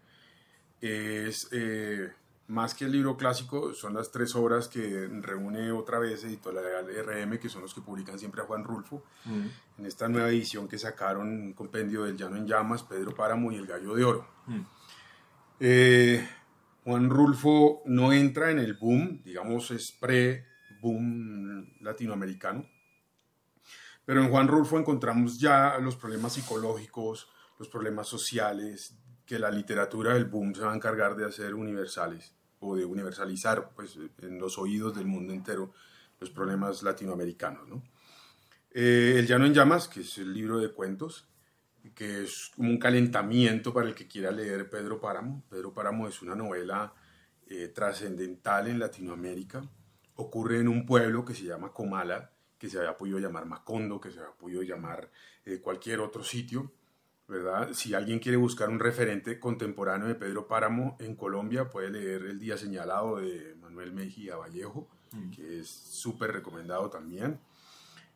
es, 0.80 1.48
eh, 1.52 2.12
más 2.48 2.74
que 2.74 2.84
el 2.84 2.92
libro 2.92 3.16
clásico, 3.16 3.74
son 3.74 3.94
las 3.94 4.10
tres 4.10 4.34
obras 4.34 4.68
que 4.68 5.08
reúne 5.20 5.70
otra 5.72 5.98
vez 5.98 6.24
Editorial 6.24 6.86
RM, 7.04 7.38
que 7.38 7.48
son 7.48 7.62
los 7.62 7.74
que 7.74 7.80
publican 7.80 8.18
siempre 8.18 8.42
a 8.42 8.44
Juan 8.44 8.64
Rulfo, 8.64 9.02
Mm, 9.24 9.46
en 9.78 9.86
esta 9.86 10.08
nueva 10.08 10.28
edición 10.30 10.66
que 10.66 10.78
sacaron, 10.78 11.28
un 11.28 11.52
compendio 11.52 12.04
del 12.04 12.16
Llano 12.16 12.36
en 12.36 12.46
Llamas, 12.46 12.82
Pedro 12.82 13.14
Páramo 13.14 13.52
y 13.52 13.56
El 13.56 13.66
Gallo 13.66 13.94
de 13.94 14.04
Oro. 14.04 14.26
mm, 14.46 14.60
Eh, 15.60 16.26
Juan 16.84 17.10
Rulfo 17.10 17.82
no 17.84 18.12
entra 18.14 18.50
en 18.50 18.58
el 18.58 18.74
boom, 18.74 19.22
digamos 19.22 19.70
es 19.70 19.92
pre-boom 19.92 21.76
latinoamericano, 21.82 22.66
pero 24.06 24.22
en 24.22 24.30
Juan 24.30 24.48
Rulfo 24.48 24.78
encontramos 24.78 25.38
ya 25.38 25.78
los 25.78 25.96
problemas 25.96 26.32
psicológicos, 26.32 27.28
los 27.58 27.68
problemas 27.68 28.08
sociales, 28.08 28.96
que 29.26 29.38
la 29.38 29.50
literatura 29.50 30.14
del 30.14 30.24
boom 30.24 30.54
se 30.54 30.62
va 30.62 30.72
a 30.72 30.74
encargar 30.74 31.14
de 31.14 31.26
hacer 31.26 31.54
universales 31.54 32.34
o 32.58 32.74
de 32.74 32.84
universalizar 32.84 33.70
pues, 33.76 33.98
en 34.22 34.38
los 34.38 34.58
oídos 34.58 34.96
del 34.96 35.06
mundo 35.06 35.32
entero 35.32 35.72
los 36.18 36.30
problemas 36.30 36.82
latinoamericanos. 36.82 37.68
¿no? 37.68 37.82
Eh, 38.72 39.14
el 39.18 39.26
Llano 39.26 39.46
en 39.46 39.54
Llamas, 39.54 39.88
que 39.88 40.00
es 40.00 40.18
el 40.18 40.32
libro 40.32 40.58
de 40.58 40.72
cuentos, 40.72 41.29
que 41.94 42.24
es 42.24 42.50
como 42.54 42.70
un 42.70 42.78
calentamiento 42.78 43.72
para 43.72 43.88
el 43.88 43.94
que 43.94 44.06
quiera 44.06 44.30
leer 44.30 44.68
Pedro 44.68 45.00
Páramo. 45.00 45.42
Pedro 45.48 45.72
Páramo 45.72 46.08
es 46.08 46.22
una 46.22 46.34
novela 46.34 46.92
eh, 47.48 47.68
trascendental 47.68 48.68
en 48.68 48.78
Latinoamérica. 48.78 49.62
Ocurre 50.16 50.60
en 50.60 50.68
un 50.68 50.86
pueblo 50.86 51.24
que 51.24 51.34
se 51.34 51.44
llama 51.44 51.72
Comala, 51.72 52.30
que 52.58 52.68
se 52.68 52.78
había 52.78 52.96
podido 52.96 53.18
llamar 53.18 53.46
Macondo, 53.46 54.00
que 54.00 54.10
se 54.10 54.20
había 54.20 54.32
podido 54.32 54.62
llamar 54.62 55.10
eh, 55.44 55.60
cualquier 55.60 56.00
otro 56.00 56.22
sitio. 56.22 56.72
¿verdad? 57.28 57.72
Si 57.72 57.94
alguien 57.94 58.18
quiere 58.18 58.36
buscar 58.36 58.68
un 58.70 58.80
referente 58.80 59.38
contemporáneo 59.38 60.08
de 60.08 60.16
Pedro 60.16 60.48
Páramo 60.48 60.96
en 60.98 61.14
Colombia, 61.14 61.70
puede 61.70 61.88
leer 61.90 62.22
El 62.22 62.40
Día 62.40 62.56
Señalado 62.58 63.18
de 63.18 63.54
Manuel 63.60 63.92
Mejía 63.92 64.36
Vallejo, 64.36 64.88
Mm. 65.12 65.30
que 65.30 65.60
es 65.60 65.68
súper 65.68 66.32
recomendado 66.32 66.88
también. 66.88 67.38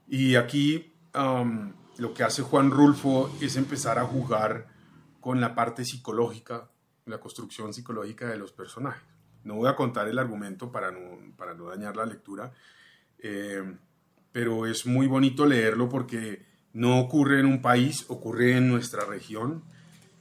Y 0.07 0.37
aquí 0.37 0.92
um, 1.14 1.72
lo 1.98 2.14
que 2.14 2.24
hace 2.24 2.42
Juan 2.42 2.70
Rulfo 2.70 3.30
es 3.40 3.57
empezar 3.57 3.98
a 3.98 4.04
jugar 4.04 4.66
con 5.20 5.40
la 5.40 5.54
parte 5.54 5.85
psicológica, 5.85 6.70
la 7.07 7.18
construcción 7.18 7.72
psicológica 7.72 8.28
de 8.28 8.37
los 8.37 8.52
personajes. 8.52 9.02
No 9.44 9.54
voy 9.54 9.68
a 9.68 9.76
contar 9.76 10.09
el 10.09 10.18
argumento 10.18 10.72
para 10.72 10.90
no, 10.90 11.35
para 11.37 11.54
no 11.54 11.66
dañar 11.66 11.96
la 11.96 12.07
lectura, 12.07 12.52
eh, 13.18 13.62
pero 14.33 14.66
es 14.66 14.87
muy 14.87 15.07
bonito 15.07 15.46
leerlo 15.46 15.88
porque 15.88 16.44
no 16.72 16.98
ocurre 16.98 17.40
en 17.40 17.46
un 17.46 17.62
país, 17.62 18.04
ocurre 18.09 18.57
en 18.57 18.68
nuestra 18.68 19.04
región 19.04 19.62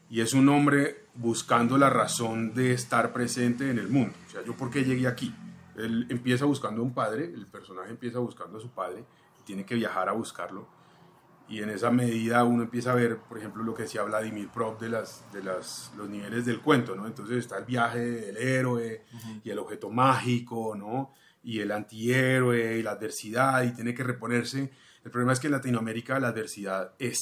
y 0.09 0.21
es 0.21 0.33
un 0.33 0.47
hombre 0.49 1.05
buscando 1.15 1.77
la 1.77 1.89
razón 1.89 2.53
de 2.53 2.73
estar 2.73 3.13
presente 3.13 3.69
en 3.69 3.79
el 3.79 3.87
mundo. 3.87 4.13
O 4.27 4.29
sea, 4.29 4.43
yo 4.43 4.55
por 4.55 4.69
qué 4.69 4.83
llegué 4.83 5.07
aquí. 5.07 5.33
Él 5.75 6.05
empieza 6.09 6.45
buscando 6.45 6.81
a 6.81 6.83
un 6.83 6.93
padre, 6.93 7.25
el 7.25 7.47
personaje 7.47 7.89
empieza 7.89 8.19
buscando 8.19 8.59
a 8.59 8.61
su 8.61 8.69
padre, 8.69 9.03
tiene 9.43 9.65
que 9.65 9.75
viajar 9.75 10.09
a 10.09 10.11
buscarlo. 10.11 10.67
Y 11.49 11.61
en 11.61 11.69
esa 11.69 11.91
medida 11.91 12.43
uno 12.45 12.63
empieza 12.63 12.93
a 12.93 12.95
ver, 12.95 13.17
por 13.17 13.37
ejemplo, 13.37 13.63
lo 13.63 13.73
que 13.73 13.83
decía 13.83 14.03
Vladimir 14.03 14.49
Prop 14.49 14.79
de, 14.79 14.89
las, 14.89 15.23
de 15.33 15.43
las, 15.43 15.91
los 15.97 16.09
niveles 16.09 16.45
del 16.45 16.61
cuento, 16.61 16.95
¿no? 16.95 17.05
Entonces 17.05 17.37
está 17.37 17.57
el 17.57 17.65
viaje 17.65 17.99
del 17.99 18.37
héroe 18.37 19.03
y 19.43 19.49
el 19.49 19.59
objeto 19.59 19.89
mágico, 19.89 20.75
¿no? 20.75 21.13
Y 21.43 21.59
el 21.59 21.71
antihéroe 21.71 22.77
y 22.77 22.83
la 22.83 22.91
adversidad 22.91 23.63
y 23.63 23.73
tiene 23.73 23.93
que 23.93 24.03
reponerse. 24.03 24.71
El 25.03 25.11
problema 25.11 25.33
es 25.33 25.39
que 25.39 25.47
en 25.47 25.53
Latinoamérica 25.53 26.19
la 26.19 26.29
adversidad 26.29 26.93
es. 26.97 27.19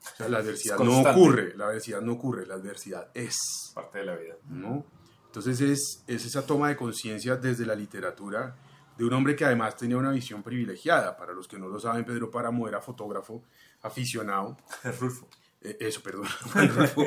O 0.00 0.16
sea, 0.16 0.28
la 0.28 0.38
adversidad 0.38 0.78
no 0.78 1.00
ocurre, 1.00 1.56
la 1.56 1.66
adversidad 1.66 2.00
no 2.00 2.12
ocurre, 2.12 2.46
la 2.46 2.54
adversidad 2.54 3.10
es. 3.14 3.36
Parte 3.74 3.98
de 3.98 4.04
la 4.04 4.16
vida. 4.16 4.34
¿no? 4.48 4.86
Entonces 5.26 5.60
es, 5.60 6.04
es 6.06 6.24
esa 6.24 6.46
toma 6.46 6.68
de 6.68 6.76
conciencia 6.76 7.36
desde 7.36 7.66
la 7.66 7.74
literatura 7.74 8.56
de 8.96 9.04
un 9.04 9.12
hombre 9.12 9.36
que 9.36 9.44
además 9.44 9.76
tenía 9.76 9.96
una 9.96 10.10
visión 10.10 10.42
privilegiada. 10.42 11.16
Para 11.16 11.32
los 11.32 11.48
que 11.48 11.58
no 11.58 11.68
lo 11.68 11.80
saben, 11.80 12.04
Pedro 12.04 12.30
Páramo 12.30 12.68
era 12.68 12.80
fotógrafo 12.80 13.42
aficionado. 13.82 14.56
Rulfo. 15.00 15.28
Eh, 15.62 15.76
eso, 15.80 16.02
perdón. 16.02 16.26
Juan 16.52 16.74
Rulfo, 16.74 17.06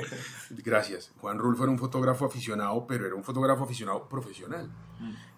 gracias. 0.64 1.12
Juan 1.20 1.40
Rulfo 1.40 1.64
era 1.64 1.72
un 1.72 1.80
fotógrafo 1.80 2.26
aficionado, 2.26 2.86
pero 2.88 3.06
era 3.06 3.16
un 3.16 3.24
fotógrafo 3.24 3.64
aficionado 3.64 4.08
profesional. 4.08 4.70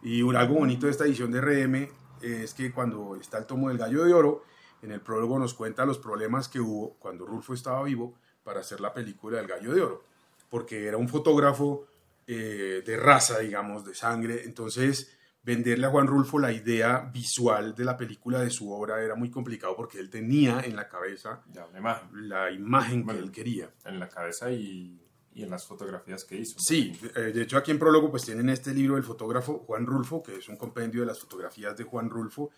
Y 0.02 0.22
un, 0.22 0.36
algo 0.36 0.56
bonito 0.56 0.86
de 0.86 0.92
esta 0.92 1.06
edición 1.06 1.32
de 1.32 1.42
RM 1.42 1.90
es 2.22 2.54
que 2.54 2.72
cuando 2.72 3.16
está 3.16 3.38
el 3.38 3.46
tomo 3.46 3.70
del 3.70 3.78
Gallo 3.78 4.04
de 4.04 4.14
Oro, 4.14 4.44
en 4.82 4.92
el 4.92 5.02
prólogo 5.02 5.40
nos 5.40 5.54
cuenta 5.54 5.86
los 5.86 5.98
problemas 5.98 6.48
que 6.48 6.60
hubo 6.60 6.96
cuando 7.00 7.26
Rulfo 7.26 7.54
estaba 7.54 7.84
vivo 7.84 8.14
para 8.44 8.60
hacer 8.60 8.80
la 8.80 8.94
película 8.94 9.38
del 9.38 9.48
Gallo 9.48 9.74
de 9.74 9.82
Oro. 9.82 10.04
Porque 10.50 10.88
era 10.88 10.98
un 10.98 11.10
fotógrafo 11.10 11.88
eh, 12.28 12.84
de 12.86 12.98
raza, 12.98 13.40
digamos, 13.40 13.84
de 13.84 13.96
sangre. 13.96 14.44
Entonces, 14.46 15.17
venderle 15.48 15.88
a 15.88 15.90
Juan 15.90 16.08
Rulfo 16.08 16.38
la 16.40 16.52
idea 16.52 17.10
visual 17.14 17.74
de 17.74 17.86
la 17.86 17.96
película 17.96 18.42
de 18.42 18.50
su 18.50 18.70
obra 18.70 19.02
era 19.02 19.16
muy 19.16 19.32
complicado 19.32 19.78
porque 19.78 19.98
él 19.98 20.10
tenía 20.10 20.60
en 20.60 20.76
la 20.76 20.90
cabeza 20.90 21.42
Ya, 21.54 21.66
imagen. 21.78 22.30
la 22.30 22.52
imagen 22.52 23.00
que 23.00 23.06
Bueno. 23.06 23.20
él 23.22 23.32
quería. 23.32 23.70
En 23.86 23.98
la 23.98 24.10
cabeza 24.10 24.52
y, 24.52 25.00
y 25.34 25.44
en 25.44 25.50
las 25.50 25.66
fotografías 25.66 26.26
que 26.26 26.36
hizo. 26.36 26.60
Sí, 26.60 26.92
eh, 27.16 27.32
de 27.34 27.42
hecho 27.44 27.56
aquí 27.58 27.72
en 27.72 27.80
prólogo 27.80 28.12
pues 28.12 28.24
tienen 28.26 28.50
este 28.50 28.74
libro 28.74 28.96
del 28.96 29.06
fotógrafo 29.06 29.60
Juan 29.66 29.86
Rulfo, 29.86 30.22
que 30.22 30.36
es 30.36 30.50
un 30.50 30.58
compendio 30.58 31.00
de 31.00 31.08
las 31.08 31.20
fotografías 31.22 31.78
de 31.78 31.86
Juan 31.86 32.10
Rulfo, 32.10 32.50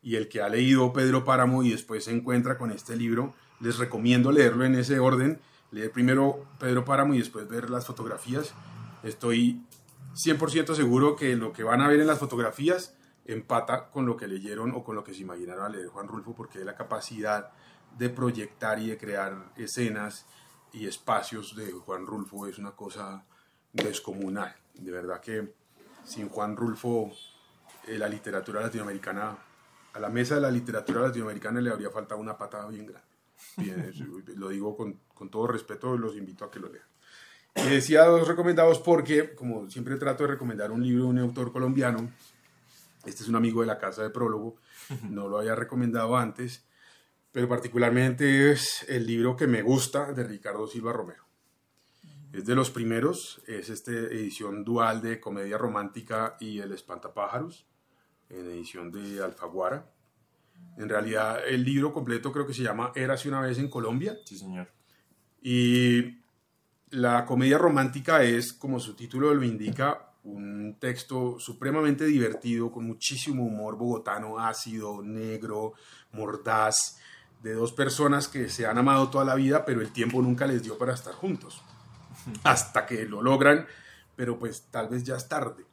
y 0.00 0.16
el 0.16 0.28
que 0.30 0.40
ha 0.40 0.48
leído 0.48 0.90
Pedro 0.94 1.24
Páramo 1.26 1.62
y 1.62 1.70
después 1.72 2.04
se 2.04 2.12
encuentra 2.12 2.56
con 2.56 2.70
este 2.70 2.96
libro, 2.96 3.34
les 3.60 3.76
recomiendo 3.76 4.32
leerlo 4.32 4.64
en 4.64 4.74
ese 4.74 4.98
orden, 5.00 5.38
leer 5.70 5.90
primero 5.92 6.46
Pedro 6.58 6.84
Páramo 6.86 7.12
y 7.12 7.18
después 7.18 7.46
ver 7.46 7.68
las 7.68 7.84
fotografías. 7.86 8.54
Estoy 9.02 9.60
100% 10.14 10.74
seguro 10.74 11.16
que 11.16 11.36
lo 11.36 11.52
que 11.52 11.62
van 11.62 11.80
a 11.80 11.88
ver 11.88 12.00
en 12.00 12.06
las 12.06 12.18
fotografías 12.18 12.94
empata 13.24 13.90
con 13.90 14.06
lo 14.06 14.16
que 14.16 14.26
leyeron 14.26 14.72
o 14.74 14.82
con 14.82 14.96
lo 14.96 15.04
que 15.04 15.14
se 15.14 15.20
imaginaron 15.20 15.70
leer 15.70 15.88
Juan 15.88 16.08
Rulfo, 16.08 16.34
porque 16.34 16.64
la 16.64 16.74
capacidad 16.74 17.52
de 17.96 18.08
proyectar 18.08 18.78
y 18.78 18.88
de 18.88 18.98
crear 18.98 19.52
escenas 19.56 20.26
y 20.72 20.86
espacios 20.86 21.54
de 21.56 21.72
Juan 21.72 22.06
Rulfo 22.06 22.46
es 22.46 22.58
una 22.58 22.72
cosa 22.72 23.24
descomunal. 23.72 24.54
De 24.74 24.90
verdad 24.90 25.20
que 25.20 25.54
sin 26.04 26.28
Juan 26.28 26.56
Rulfo 26.56 27.12
eh, 27.86 27.98
la 27.98 28.08
literatura 28.08 28.60
latinoamericana, 28.60 29.36
a 29.94 29.98
la 29.98 30.08
mesa 30.08 30.34
de 30.34 30.42
la 30.42 30.50
literatura 30.50 31.00
latinoamericana 31.00 31.60
le 31.60 31.70
habría 31.70 31.90
faltado 31.90 32.20
una 32.20 32.36
patada 32.36 32.68
bien 32.68 32.86
grande. 32.86 33.08
Lo 34.36 34.48
digo 34.48 34.76
con, 34.76 35.00
con 35.14 35.30
todo 35.30 35.46
respeto, 35.46 35.96
los 35.96 36.16
invito 36.16 36.44
a 36.44 36.50
que 36.50 36.60
lo 36.60 36.68
lean. 36.68 36.86
Y 37.66 37.70
decía 37.70 38.04
dos 38.04 38.26
recomendados 38.26 38.78
porque, 38.78 39.34
como 39.34 39.68
siempre 39.70 39.96
trato 39.96 40.24
de 40.24 40.30
recomendar 40.30 40.70
un 40.70 40.82
libro 40.82 41.04
de 41.04 41.10
un 41.10 41.18
autor 41.18 41.52
colombiano, 41.52 42.10
este 43.04 43.22
es 43.22 43.28
un 43.28 43.36
amigo 43.36 43.60
de 43.60 43.66
la 43.66 43.78
casa 43.78 44.02
de 44.02 44.10
prólogo, 44.10 44.56
no 45.10 45.28
lo 45.28 45.38
había 45.38 45.54
recomendado 45.54 46.16
antes, 46.16 46.64
pero 47.32 47.48
particularmente 47.48 48.50
es 48.52 48.84
el 48.88 49.06
libro 49.06 49.36
que 49.36 49.46
me 49.46 49.62
gusta 49.62 50.12
de 50.12 50.24
Ricardo 50.24 50.66
Silva 50.66 50.92
Romero. 50.92 51.24
Es 52.32 52.44
de 52.44 52.54
los 52.54 52.70
primeros, 52.70 53.42
es 53.46 53.70
esta 53.70 53.90
edición 53.90 54.64
dual 54.64 55.00
de 55.02 55.18
Comedia 55.20 55.58
Romántica 55.58 56.36
y 56.40 56.60
El 56.60 56.72
Espantapájaros, 56.72 57.66
en 58.28 58.46
edición 58.46 58.90
de 58.92 59.22
Alfaguara. 59.22 59.90
En 60.76 60.88
realidad 60.88 61.40
el 61.46 61.64
libro 61.64 61.92
completo 61.92 62.32
creo 62.32 62.46
que 62.46 62.54
se 62.54 62.62
llama 62.62 62.92
Érase 62.94 63.28
una 63.28 63.40
vez 63.40 63.58
en 63.58 63.68
Colombia 63.68 64.16
Sí, 64.24 64.36
señor. 64.36 64.68
y 65.40 66.18
la 66.90 67.24
comedia 67.24 67.58
romántica 67.58 68.22
es, 68.22 68.52
como 68.52 68.80
su 68.80 68.94
título 68.94 69.32
lo 69.34 69.44
indica, 69.44 70.12
un 70.24 70.76
texto 70.78 71.38
supremamente 71.38 72.04
divertido, 72.04 72.70
con 72.70 72.86
muchísimo 72.86 73.44
humor 73.44 73.76
bogotano, 73.76 74.38
ácido, 74.38 75.02
negro, 75.02 75.74
mordaz, 76.12 76.98
de 77.42 77.54
dos 77.54 77.72
personas 77.72 78.28
que 78.28 78.48
se 78.48 78.66
han 78.66 78.78
amado 78.78 79.10
toda 79.10 79.24
la 79.24 79.34
vida, 79.34 79.64
pero 79.64 79.80
el 79.80 79.92
tiempo 79.92 80.20
nunca 80.20 80.46
les 80.46 80.62
dio 80.62 80.76
para 80.76 80.94
estar 80.94 81.14
juntos. 81.14 81.62
Hasta 82.42 82.84
que 82.84 83.04
lo 83.04 83.22
logran, 83.22 83.66
pero 84.16 84.38
pues 84.38 84.66
tal 84.70 84.88
vez 84.88 85.04
ya 85.04 85.16
es 85.16 85.28
tarde. 85.28 85.64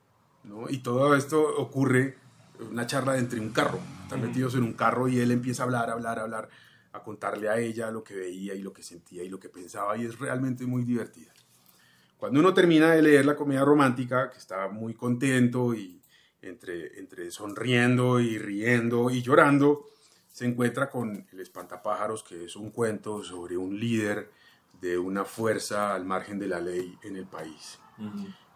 ¿no? 0.44 0.70
Y 0.70 0.80
todo 0.80 1.16
esto 1.16 1.42
ocurre 1.58 2.18
en 2.60 2.68
una 2.68 2.86
charla 2.86 3.18
entre 3.18 3.40
un 3.40 3.50
carro. 3.50 3.80
Están 4.04 4.22
metidos 4.22 4.56
en 4.56 4.64
un 4.64 4.74
carro 4.74 5.08
y 5.08 5.20
él 5.20 5.32
empieza 5.32 5.64
a 5.64 5.66
hablar, 5.66 5.90
hablar, 5.90 6.20
hablar, 6.20 6.50
a 6.96 7.04
contarle 7.04 7.50
a 7.50 7.58
ella 7.60 7.92
lo 7.92 8.04
que 8.04 8.16
veía 8.16 8.54
y 8.54 8.62
lo 8.62 8.72
que 8.72 8.84
sentía 8.84 9.24
y 9.24 9.30
lo 9.30 9.40
que 9.40 9.50
pensaba, 9.50 9.98
y 9.98 10.06
es 10.06 10.18
realmente 10.18 10.66
muy 10.66 10.84
divertida. 10.84 11.34
Cuando 12.18 12.40
uno 12.40 12.54
termina 12.54 12.92
de 12.92 13.02
leer 13.02 13.26
la 13.26 13.36
comedia 13.36 13.66
romántica, 13.66 14.30
que 14.32 14.38
está 14.38 14.70
muy 14.70 14.94
contento 14.94 15.74
y 15.74 16.02
entre, 16.42 16.98
entre 17.00 17.30
sonriendo 17.32 18.20
y 18.20 18.38
riendo 18.38 19.10
y 19.10 19.22
llorando, 19.22 19.90
se 20.32 20.46
encuentra 20.46 20.90
con 20.90 21.28
El 21.32 21.40
Espantapájaros, 21.40 22.24
que 22.24 22.46
es 22.46 22.56
un 22.56 22.72
cuento 22.72 23.24
sobre 23.24 23.58
un 23.58 23.80
líder 23.80 24.32
de 24.82 24.98
una 24.98 25.26
fuerza 25.26 25.94
al 25.94 26.06
margen 26.06 26.40
de 26.40 26.48
la 26.48 26.60
ley 26.60 26.98
en 27.04 27.16
el 27.16 27.26
país. 27.26 27.80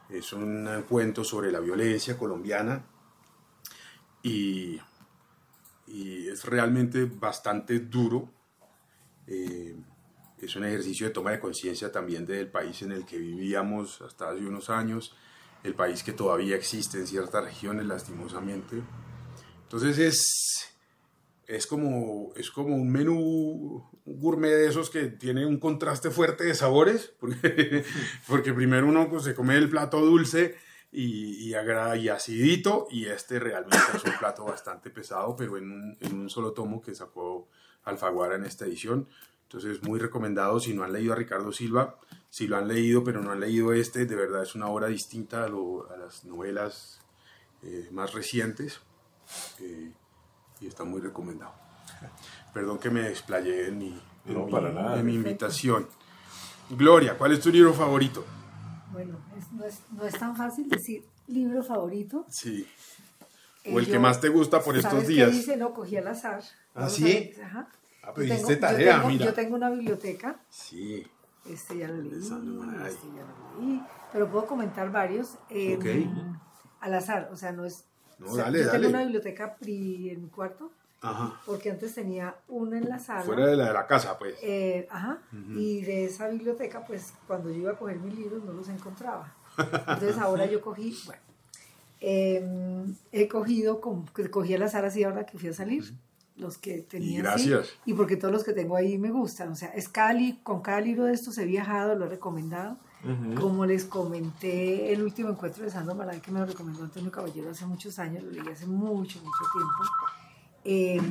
Es 0.10 0.34
un 0.34 0.84
cuento 0.88 1.24
sobre 1.24 1.52
la 1.52 1.60
violencia 1.60 2.18
colombiana 2.18 2.84
y, 4.22 4.80
y 5.90 6.28
es 6.28 6.46
realmente 6.46 7.06
bastante 7.06 7.80
duro. 7.80 8.30
Eh, 9.28 9.76
es 10.42 10.56
un 10.56 10.66
ejercicio 10.66 11.08
de 11.08 11.14
toma 11.14 11.32
de 11.32 11.40
conciencia 11.40 11.92
también 11.92 12.26
del 12.26 12.48
país 12.48 12.82
en 12.82 12.92
el 12.92 13.06
que 13.06 13.18
vivíamos 13.18 14.02
hasta 14.02 14.30
hace 14.30 14.46
unos 14.46 14.70
años, 14.70 15.16
el 15.64 15.74
país 15.74 16.04
que 16.04 16.14
todavía 16.14 16.56
existe 16.56 16.98
en 16.98 17.08
ciertas 17.08 17.44
regiones 17.44 17.86
lastimosamente. 17.86 18.82
Entonces 19.64 19.98
es, 20.00 20.76
es, 21.48 21.68
como, 21.68 22.32
es 22.36 22.50
como 22.52 22.76
un 22.76 22.90
menú 22.90 23.84
gourmet 24.06 24.52
de 24.52 24.68
esos 24.68 24.90
que 24.90 25.08
tiene 25.08 25.46
un 25.46 25.60
contraste 25.60 26.10
fuerte 26.10 26.46
de 26.46 26.56
sabores, 26.56 27.12
porque, 27.20 27.84
porque 28.28 28.54
primero 28.54 28.88
uno 28.88 29.10
pues, 29.10 29.24
se 29.24 29.36
come 29.36 29.58
el 29.58 29.70
plato 29.70 30.00
dulce 30.00 30.56
y, 30.92 31.50
y, 31.50 31.56
y 31.56 32.10
acidito, 32.10 32.88
y 32.90 33.06
este 33.06 33.40
realmente 33.40 33.78
es 33.96 34.04
un 34.04 34.18
plato 34.18 34.46
bastante 34.46 34.90
pesado, 34.90 35.36
pero 35.36 35.58
en 35.58 35.72
un, 35.72 35.98
en 36.00 36.20
un 36.20 36.30
solo 36.30 36.52
tomo 36.54 36.82
que 36.82 36.96
sacó 36.96 37.48
Alfaguara 37.84 38.36
en 38.36 38.46
esta 38.46 38.66
edición. 38.66 39.08
Entonces, 39.44 39.82
muy 39.82 40.00
recomendado. 40.00 40.60
Si 40.60 40.74
no 40.74 40.84
han 40.84 40.94
leído 40.94 41.14
a 41.14 41.16
Ricardo 41.16 41.52
Silva, 41.52 41.98
si 42.30 42.48
lo 42.48 42.58
han 42.58 42.68
leído 42.68 43.04
pero 43.04 43.22
no 43.22 43.32
han 43.32 43.40
leído 43.40 43.74
este, 43.74 44.06
de 44.06 44.16
verdad 44.16 44.44
es 44.44 44.54
una 44.54 44.68
obra 44.68 44.88
distinta 44.88 45.44
a, 45.46 45.48
lo, 45.50 45.90
a 45.92 45.98
las 45.98 46.24
novelas 46.26 47.00
eh, 47.64 47.88
más 47.92 48.14
recientes 48.14 48.80
eh, 49.60 49.92
y 50.62 50.68
está 50.68 50.84
muy 50.84 51.02
recomendado. 51.02 51.54
Perdón 52.54 52.78
que 52.80 52.90
me 52.92 53.02
desplayé 53.02 53.68
en 53.70 53.78
mi, 53.80 54.02
en 54.26 54.34
No, 54.34 54.46
mi- 54.46 54.52
para 54.52 54.72
nada. 54.72 55.00
en 55.00 55.06
mi 55.06 55.16
invitación. 55.16 55.88
Gloria, 56.70 57.18
¿cuál 57.18 57.32
es 57.32 57.40
tu 57.40 57.50
libro 57.50 57.74
favorito? 57.74 58.24
Bueno, 58.92 59.18
es- 59.38 59.52
no, 59.52 59.66
es, 59.66 59.82
no 59.92 60.06
es 60.06 60.18
tan 60.18 60.36
fácil 60.36 60.68
decir 60.70 61.04
libro 61.28 61.64
favorito. 61.64 62.26
Sí. 62.30 62.68
Eh, 63.64 63.74
O 63.76 63.80
el 63.80 63.88
que 63.88 64.00
más 64.00 64.20
te 64.22 64.30
gusta 64.30 64.62
por 64.62 64.76
estos 64.78 64.92
¿sabes 64.92 65.08
qué 65.08 65.14
días. 65.14 65.34
hice? 65.34 65.58
No, 65.58 65.74
cogí 65.74 65.98
al 65.98 66.08
azar. 66.08 66.42
¿Ah, 66.74 66.90
sí? 66.90 67.34
Ajá. 67.44 67.68
Ah, 68.04 68.12
pero 68.16 68.26
hiciste 68.28 68.56
tengo- 68.56 68.60
yo 68.60 68.60
tarea, 68.60 68.96
tengo- 68.98 69.08
mira. 69.10 69.26
Yo 69.26 69.34
tengo 69.34 69.56
una 69.56 69.70
biblioteca. 69.70 70.40
Sí. 70.50 71.06
Este 71.48 71.78
ya 71.78 71.88
lo 71.88 71.98
leí. 72.02 72.12
Este 72.18 72.30
ya 72.30 72.36
lo 72.38 73.62
leí. 73.62 73.82
Pero 74.12 74.30
puedo 74.32 74.46
comentar 74.48 74.92
varios. 74.92 75.38
eh, 75.50 75.76
Ok. 75.78 75.86
Al 76.82 76.94
azar, 76.94 77.30
o 77.32 77.36
sea, 77.36 77.52
no 77.52 77.66
es. 77.66 77.84
No, 78.18 78.28
o 78.32 78.36
sea, 78.36 78.46
dale, 78.46 78.60
yo 78.60 78.66
dale. 78.68 78.80
tengo 78.80 78.90
una 78.90 79.04
biblioteca 79.04 79.56
pri 79.58 80.10
en 80.12 80.24
mi 80.24 80.30
cuarto, 80.30 80.72
Ajá. 81.02 81.40
porque 81.46 81.72
antes 81.72 81.96
tenía 81.96 82.36
una 82.48 82.78
en 82.78 82.90
la 82.90 83.00
sala. 83.00 83.24
Fuera 83.24 83.46
de 83.48 83.56
la 83.56 83.68
de 83.68 83.74
la 83.74 83.88
casa, 83.88 84.18
pues. 84.18 84.36
Eh, 84.42 84.88
ajá. 84.90 85.20
Ujú. 85.32 85.58
Y 85.60 85.82
de 85.82 86.06
esa 86.06 86.28
biblioteca, 86.28 86.86
pues 86.86 87.14
cuando 87.28 87.50
yo 87.50 87.58
iba 87.58 87.72
a 87.72 87.78
coger 87.78 88.00
mis 88.00 88.16
libros 88.16 88.44
no 88.44 88.52
los 88.54 88.68
encontraba. 88.70 89.34
Entonces 89.58 90.18
ahora 90.18 90.46
yo 90.46 90.62
cogí, 90.62 90.98
bueno, 91.06 91.22
eh, 92.02 92.86
he 93.12 93.28
cogido, 93.28 93.82
como, 93.82 94.06
que 94.14 94.30
cogí 94.30 94.54
al 94.54 94.64
azar 94.64 94.86
así 94.86 95.04
ahora 95.04 95.26
que 95.26 95.38
fui 95.38 95.50
a 95.50 95.54
salir, 95.54 95.94
los 96.38 96.58
que 96.58 96.80
tenía 96.80 97.20
así, 97.34 97.50
gracias. 97.50 97.78
y 97.86 97.94
porque 97.94 98.16
todos 98.16 98.34
los 98.34 98.44
que 98.46 98.54
tengo 98.54 98.76
ahí 98.76 98.98
me 98.98 99.12
gustan. 99.12 99.52
O 99.52 99.56
sea, 99.56 99.70
es 99.70 99.90
con 100.44 100.62
cada 100.62 100.80
libro 100.82 101.06
de 101.06 101.14
estos 101.14 101.38
he 101.38 101.46
viajado, 101.46 101.96
lo 101.96 102.06
he 102.06 102.10
recomendado. 102.10 102.78
Ujú. 103.04 103.42
Como 103.42 103.66
les 103.66 103.86
comenté, 103.86 104.92
el 104.92 105.02
último 105.04 105.30
encuentro 105.30 105.64
de 105.64 105.72
Sandro 105.72 105.96
Maray 105.96 106.20
que 106.20 106.32
me 106.32 106.40
lo 106.40 106.46
recomendó 106.46 106.84
Antonio 106.84 107.12
Caballero 107.12 107.50
hace 107.50 107.66
muchos 107.66 107.98
años, 108.00 108.24
lo 108.24 108.32
leí 108.32 108.48
hace 108.52 108.66
mucho, 108.66 109.20
mucho 109.20 109.44
tiempo. 109.54 109.84
Eh, 110.72 111.02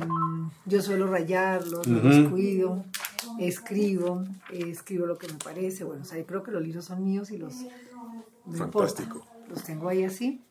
yo 0.65 0.81
suelo 0.81 1.05
rayarlos, 1.07 1.85
no 1.85 1.99
los 2.01 2.17
Ujú. 2.19 2.29
cuido, 2.29 2.85
escribo, 3.37 4.23
eh, 4.53 4.69
escribo 4.69 5.05
lo 5.05 5.17
que 5.17 5.27
me 5.27 5.33
parece. 5.33 5.83
Bueno, 5.83 6.03
o 6.03 6.05
sea, 6.05 6.17
yo 6.17 6.25
creo 6.25 6.43
que 6.43 6.51
los 6.51 6.61
libros 6.61 6.85
son 6.85 7.03
míos 7.03 7.29
y 7.29 7.37
los. 7.37 7.55
Fantástico. 8.55 9.17
importa, 9.17 9.49
los 9.49 9.63
tengo 9.65 9.89
ahí 9.89 10.05
así. 10.05 10.41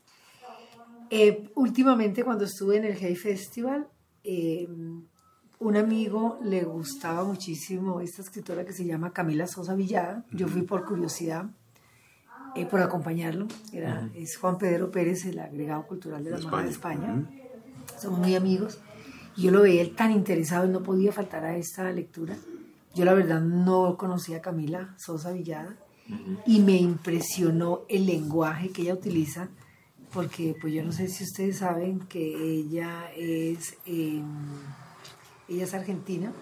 Eh, 1.09 1.49
últimamente, 1.55 2.23
cuando 2.23 2.45
estuve 2.45 2.77
en 2.77 2.85
el 2.85 2.99
Hey 3.01 3.17
Festival, 3.17 3.89
eh, 4.25 4.69
un 5.59 5.77
amigo 5.77 6.39
le 6.43 6.65
gustaba 6.65 7.25
muchísimo 7.25 8.01
esta 8.03 8.21
escritora 8.21 8.67
que 8.67 8.75
se 8.75 8.85
llama 8.85 9.15
Camila 9.15 9.47
Sosa 9.47 9.75
Villada. 9.75 10.27
Yo 10.33 10.49
fui 10.49 10.63
por 10.63 10.85
curiosidad, 10.85 11.47
eh, 12.55 12.67
por 12.67 12.83
acompañarlo. 12.83 13.49
Era, 13.73 14.11
Es 14.15 14.37
Juan 14.37 14.59
Pedro 14.59 14.91
Pérez, 14.91 15.25
el 15.25 15.39
agregado 15.39 15.87
cultural 15.87 16.23
de 16.23 16.31
la 16.31 16.37
Embajada 16.37 16.63
de 16.65 16.71
España. 16.71 17.27
Somos 17.99 18.19
muy 18.19 18.35
amigos. 18.37 18.79
Yo 19.39 19.53
lo 19.53 19.63
veía 19.63 19.83
él 19.83 19.95
tan 19.95 20.11
interesado 20.11 20.67
y 20.67 20.71
no 20.71 20.83
podía 20.83 21.13
faltar 21.13 21.45
a 21.45 21.57
esta 21.57 21.91
lectura. 21.93 22.37
Yo 22.95 23.05
la 23.05 23.15
verdad 23.15 23.41
no 23.41 23.97
conocía 23.97 24.39
a 24.39 24.43
Camila 24.43 24.95
Sosa 24.99 25.31
Villada. 25.33 25.77
Y 26.47 26.61
me 26.61 26.77
impresionó 26.77 27.83
el 27.89 28.07
lenguaje 28.07 28.71
que 28.71 28.83
ella 28.83 28.95
utiliza 28.95 29.49
porque 30.13 30.57
pues 30.61 30.73
yo 30.73 30.83
no 30.83 30.91
sé 30.91 31.09
si 31.09 31.25
ustedes 31.25 31.59
saben 31.59 32.01
que 32.01 32.59
ella 32.61 33.13
es 33.15 33.77
eh, 33.85 34.23
ella 35.49 35.65
es 35.65 35.75
argentina 35.75 36.33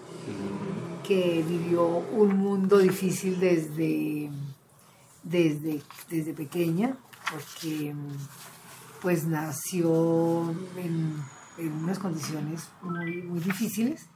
que 1.05 1.43
vivió 1.47 1.85
un 1.85 2.37
mundo 2.37 2.77
difícil 2.77 3.39
desde 3.41 4.29
desde 5.23 5.81
desde 6.09 6.33
pequeña 6.33 6.97
porque 7.29 7.93
pues 9.01 9.25
nació 9.25 10.49
en, 10.77 11.17
en 11.57 11.71
unas 11.71 11.99
condiciones 11.99 12.69
muy 12.81 13.21
muy 13.23 13.39
difíciles 13.39 14.07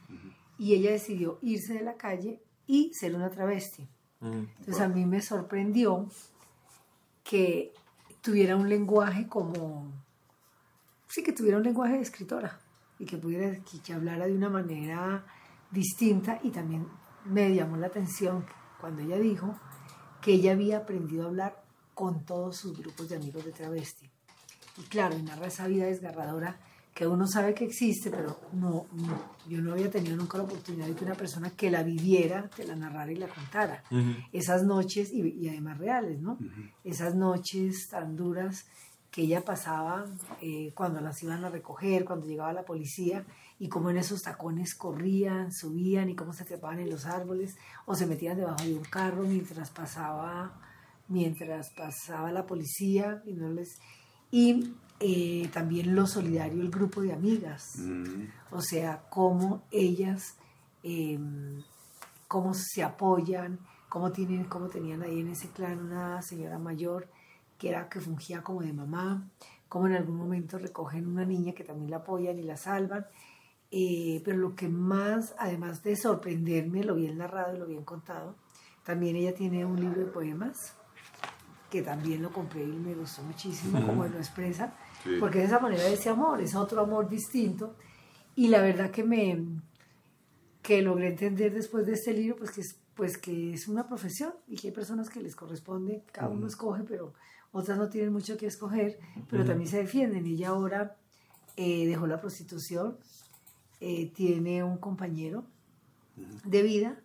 y 0.58 0.74
ella 0.74 0.92
decidió 0.92 1.38
irse 1.42 1.74
de 1.74 1.82
la 1.82 1.94
calle 1.94 2.40
y 2.66 2.92
ser 2.94 3.14
una 3.14 3.30
travesti 3.30 3.88
Ujú. 4.20 4.46
entonces 4.58 4.80
a 4.80 4.88
mí 4.88 5.04
me 5.04 5.20
sorprendió 5.20 6.08
que 7.24 7.72
tuviera 8.20 8.56
un 8.56 8.68
lenguaje 8.68 9.26
como, 9.28 9.90
sí, 11.08 11.22
que 11.22 11.32
tuviera 11.32 11.58
un 11.58 11.64
lenguaje 11.64 11.94
de 11.94 12.02
escritora 12.02 12.60
y 12.98 13.04
que 13.04 13.18
pudiera, 13.18 13.52
que, 13.64 13.80
que 13.82 13.92
hablara 13.92 14.26
de 14.26 14.34
una 14.34 14.48
manera 14.48 15.24
distinta 15.70 16.38
y 16.42 16.50
también 16.50 16.86
me 17.24 17.54
llamó 17.54 17.76
la 17.76 17.88
atención 17.88 18.44
cuando 18.80 19.02
ella 19.02 19.18
dijo 19.18 19.56
que 20.20 20.34
ella 20.34 20.52
había 20.52 20.78
aprendido 20.78 21.24
a 21.24 21.28
hablar 21.28 21.64
con 21.94 22.24
todos 22.24 22.56
sus 22.56 22.78
grupos 22.78 23.08
de 23.08 23.16
amigos 23.16 23.44
de 23.44 23.52
travesti. 23.52 24.10
Y 24.78 24.82
claro, 24.82 25.16
y 25.16 25.22
narra 25.22 25.46
esa 25.48 25.66
vida 25.66 25.86
desgarradora 25.86 26.58
que 26.94 27.06
uno 27.06 27.26
sabe 27.26 27.54
que 27.54 27.64
existe, 27.64 28.10
pero 28.10 28.38
no, 28.52 28.86
no, 28.92 29.32
yo 29.48 29.62
no 29.62 29.72
había 29.72 29.90
tenido 29.90 30.16
nunca 30.16 30.38
la 30.38 30.44
oportunidad 30.44 30.86
de 30.86 30.94
que 30.94 31.04
una 31.04 31.14
persona 31.14 31.50
que 31.50 31.70
la 31.70 31.82
viviera 31.82 32.48
te 32.54 32.66
la 32.66 32.76
narrara 32.76 33.10
y 33.10 33.16
la 33.16 33.28
contara. 33.28 33.82
Ujú. 33.90 34.12
Esas 34.32 34.64
noches, 34.64 35.10
y, 35.12 35.22
y 35.40 35.48
además 35.48 35.78
reales, 35.78 36.20
¿no? 36.20 36.38
Esas 36.84 37.14
noches 37.14 37.88
tan 37.88 38.14
duras 38.14 38.66
que 39.10 39.22
ella 39.22 39.42
pasaba 39.42 40.06
eh, 40.40 40.72
cuando 40.74 41.00
las 41.00 41.22
iban 41.22 41.44
a 41.44 41.50
recoger, 41.50 42.04
cuando 42.04 42.26
llegaba 42.26 42.52
la 42.52 42.64
policía, 42.64 43.24
y 43.58 43.68
cómo 43.68 43.90
en 43.90 43.98
esos 43.98 44.22
tacones 44.22 44.74
corrían, 44.74 45.52
subían, 45.52 46.08
y 46.08 46.14
cómo 46.14 46.32
se 46.32 46.44
trepaban 46.44 46.80
en 46.80 46.90
los 46.90 47.04
árboles, 47.04 47.56
o 47.84 47.94
se 47.94 48.06
metían 48.06 48.38
debajo 48.38 48.64
de 48.64 48.74
un 48.74 48.84
carro 48.84 49.22
mientras 49.22 49.70
pasaba, 49.70 50.58
mientras 51.08 51.70
pasaba 51.70 52.32
la 52.32 52.46
policía, 52.46 53.22
y 53.26 53.34
no 53.34 53.50
les... 53.50 53.78
Y 54.30 54.72
eh, 55.04 55.50
también 55.52 55.96
lo 55.96 56.06
solidario, 56.06 56.62
el 56.62 56.70
grupo 56.70 57.00
de 57.00 57.12
amigas. 57.12 57.74
Ujú. 57.76 58.28
O 58.52 58.60
sea, 58.60 59.02
cómo 59.10 59.64
ellas, 59.72 60.36
eh, 60.84 61.18
cómo 62.28 62.54
se 62.54 62.84
apoyan, 62.84 63.58
cómo, 63.88 64.12
tienen, 64.12 64.44
cómo 64.44 64.68
tenían 64.68 65.02
ahí 65.02 65.20
en 65.20 65.28
ese 65.28 65.48
clan 65.48 65.80
una 65.80 66.22
señora 66.22 66.58
mayor 66.58 67.08
que 67.58 67.70
era 67.70 67.88
que 67.88 68.00
fungía 68.00 68.42
como 68.42 68.62
de 68.62 68.72
mamá, 68.72 69.28
cómo 69.68 69.88
en 69.88 69.94
algún 69.94 70.16
momento 70.16 70.56
recogen 70.58 71.08
una 71.08 71.24
niña 71.24 71.52
que 71.52 71.64
también 71.64 71.90
la 71.90 71.98
apoyan 71.98 72.38
y 72.38 72.42
la 72.42 72.56
salvan. 72.56 73.04
Eh, 73.72 74.22
pero 74.24 74.36
lo 74.36 74.54
que 74.54 74.68
más, 74.68 75.34
además 75.38 75.82
de 75.82 75.96
sorprenderme, 75.96 76.84
lo 76.84 76.94
bien 76.94 77.18
narrado 77.18 77.56
y 77.56 77.58
lo 77.58 77.66
bien 77.66 77.84
contado, 77.84 78.36
también 78.84 79.16
ella 79.16 79.34
tiene 79.34 79.64
un 79.64 79.80
libro 79.80 80.00
de 80.00 80.06
poemas 80.06 80.76
que 81.70 81.80
también 81.80 82.20
lo 82.20 82.30
compré 82.30 82.64
y 82.64 82.66
me 82.66 82.94
gustó 82.94 83.22
muchísimo, 83.22 83.84
como 83.86 84.04
lo 84.04 84.18
expresa, 84.18 84.74
Sí. 85.02 85.16
porque 85.18 85.40
es 85.40 85.46
esa 85.46 85.58
manera 85.58 85.84
de 85.84 85.94
ese 85.94 86.10
amor, 86.10 86.40
es 86.40 86.54
otro 86.54 86.80
amor 86.80 87.08
distinto. 87.08 87.76
Y 88.34 88.48
la 88.48 88.62
verdad 88.62 88.90
que 88.90 89.04
me 89.04 89.44
que 90.62 90.80
logré 90.80 91.08
entender 91.08 91.52
después 91.52 91.86
de 91.86 91.94
este 91.94 92.12
libro, 92.12 92.36
pues 92.36 92.52
que 92.52 92.60
es, 92.60 92.78
pues 92.94 93.18
que 93.18 93.52
es 93.52 93.66
una 93.66 93.86
profesión 93.88 94.32
y 94.46 94.56
que 94.56 94.68
hay 94.68 94.74
personas 94.74 95.10
que 95.10 95.20
les 95.20 95.34
corresponde, 95.34 96.04
cada 96.12 96.28
uno 96.28 96.46
escoge, 96.46 96.84
pero 96.84 97.12
otras 97.50 97.76
no 97.76 97.88
tienen 97.88 98.12
mucho 98.12 98.36
que 98.36 98.46
escoger, 98.46 98.98
pero 99.28 99.44
también 99.44 99.68
se 99.68 99.78
defienden. 99.78 100.24
Ella 100.24 100.50
ahora 100.50 100.96
eh, 101.56 101.86
dejó 101.86 102.06
la 102.06 102.20
prostitución, 102.20 102.96
eh, 103.80 104.10
tiene 104.14 104.62
un 104.62 104.78
compañero 104.78 105.44
de 106.44 106.62
vida 106.62 107.00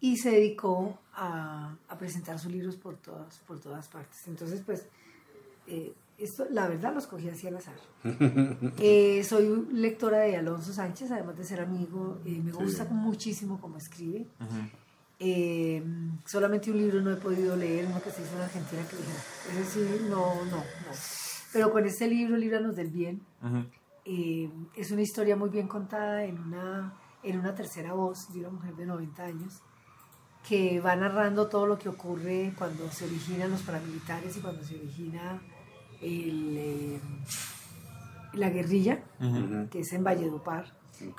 y 0.00 0.18
se 0.18 0.30
dedicó 0.30 0.98
a, 1.14 1.76
a 1.88 1.98
presentar 1.98 2.38
sus 2.38 2.52
libros 2.52 2.76
por 2.76 2.96
todas, 2.96 3.38
por 3.38 3.58
todas 3.58 3.88
partes. 3.88 4.28
Entonces, 4.28 4.62
pues, 4.64 4.86
eh, 5.66 5.94
esto, 6.18 6.46
la 6.50 6.68
verdad, 6.68 6.94
los 6.94 7.06
cogí 7.06 7.28
así 7.28 7.46
al 7.46 7.56
azar. 7.56 7.76
Eh, 8.80 9.22
soy 9.24 9.66
lectora 9.72 10.18
de 10.20 10.36
Alonso 10.36 10.72
Sánchez, 10.72 11.10
además 11.12 11.36
de 11.36 11.44
ser 11.44 11.60
amigo. 11.60 12.20
eh, 12.24 12.40
me 12.44 12.52
gusta 12.52 12.84
muchísimo 12.86 13.60
cómo 13.60 13.78
escribe. 13.78 14.26
Eh, 15.20 15.82
solamente 16.24 16.70
un 16.70 16.78
libro 16.78 17.00
no 17.00 17.10
he 17.12 17.16
podido 17.16 17.56
leer, 17.56 17.86
uno 17.86 18.00
que 18.00 18.10
se 18.10 18.22
hizo 18.22 18.36
en 18.36 18.42
Argentina, 18.42 18.82
que 18.88 18.96
dije, 18.96 19.12
es 19.50 19.56
decir, 19.56 20.02
no, 20.08 20.34
no, 20.44 20.56
no. 20.56 20.92
Pero 21.52 21.72
con 21.72 21.84
este 21.86 22.06
libro, 22.06 22.36
Líbranos 22.36 22.76
del 22.76 22.90
Bien, 22.90 23.20
eh, 24.04 24.50
es 24.76 24.90
una 24.90 25.02
historia 25.02 25.34
muy 25.36 25.50
bien 25.50 25.66
contada 25.66 26.24
en 26.24 26.38
una, 26.38 26.94
en 27.22 27.38
una 27.38 27.54
tercera 27.54 27.94
voz 27.94 28.32
de 28.32 28.40
una 28.40 28.50
mujer 28.50 28.74
de 28.76 28.86
90 28.86 29.24
años 29.24 29.60
que 30.48 30.80
va 30.80 30.94
narrando 30.94 31.48
todo 31.48 31.66
lo 31.66 31.78
que 31.78 31.88
ocurre 31.88 32.54
cuando 32.56 32.90
se 32.90 33.04
originan 33.06 33.50
los 33.50 33.62
paramilitares 33.62 34.36
y 34.36 34.40
cuando 34.40 34.62
se 34.62 34.76
origina 34.76 35.40
el, 36.00 36.56
eh, 36.58 37.00
la 38.34 38.50
guerrilla, 38.50 39.02
que 39.70 39.80
es 39.80 39.92
en 39.92 40.04
Valledupar. 40.04 40.72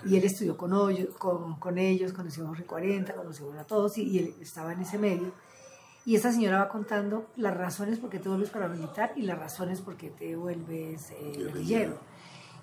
Y 0.05 0.17
él 0.17 0.23
estudió 0.25 0.57
con, 0.57 0.73
ellos, 0.91 1.15
con, 1.17 1.57
con 1.57 1.77
ellos, 1.77 2.11
conoció 2.11 2.43
a 2.43 2.47
Jorge 2.47 2.65
40, 2.65 3.13
conoció 3.13 3.51
a 3.57 3.63
todos 3.63 3.97
y, 3.97 4.03
y 4.03 4.19
él 4.19 4.35
estaba 4.41 4.73
en 4.73 4.81
ese 4.81 4.97
medio. 4.97 5.31
Y 6.05 6.15
esta 6.15 6.31
señora 6.31 6.59
va 6.59 6.69
contando 6.69 7.27
las 7.37 7.55
razones 7.55 7.99
por 7.99 8.09
qué 8.09 8.19
te 8.19 8.27
vuelves 8.29 8.49
paramilitar 8.49 9.13
y 9.15 9.21
las 9.23 9.37
razones 9.39 9.79
por 9.81 9.95
qué 9.95 10.09
te 10.09 10.35
vuelves 10.35 11.11
eh, 11.11 11.33
guerrillero. 11.37 11.97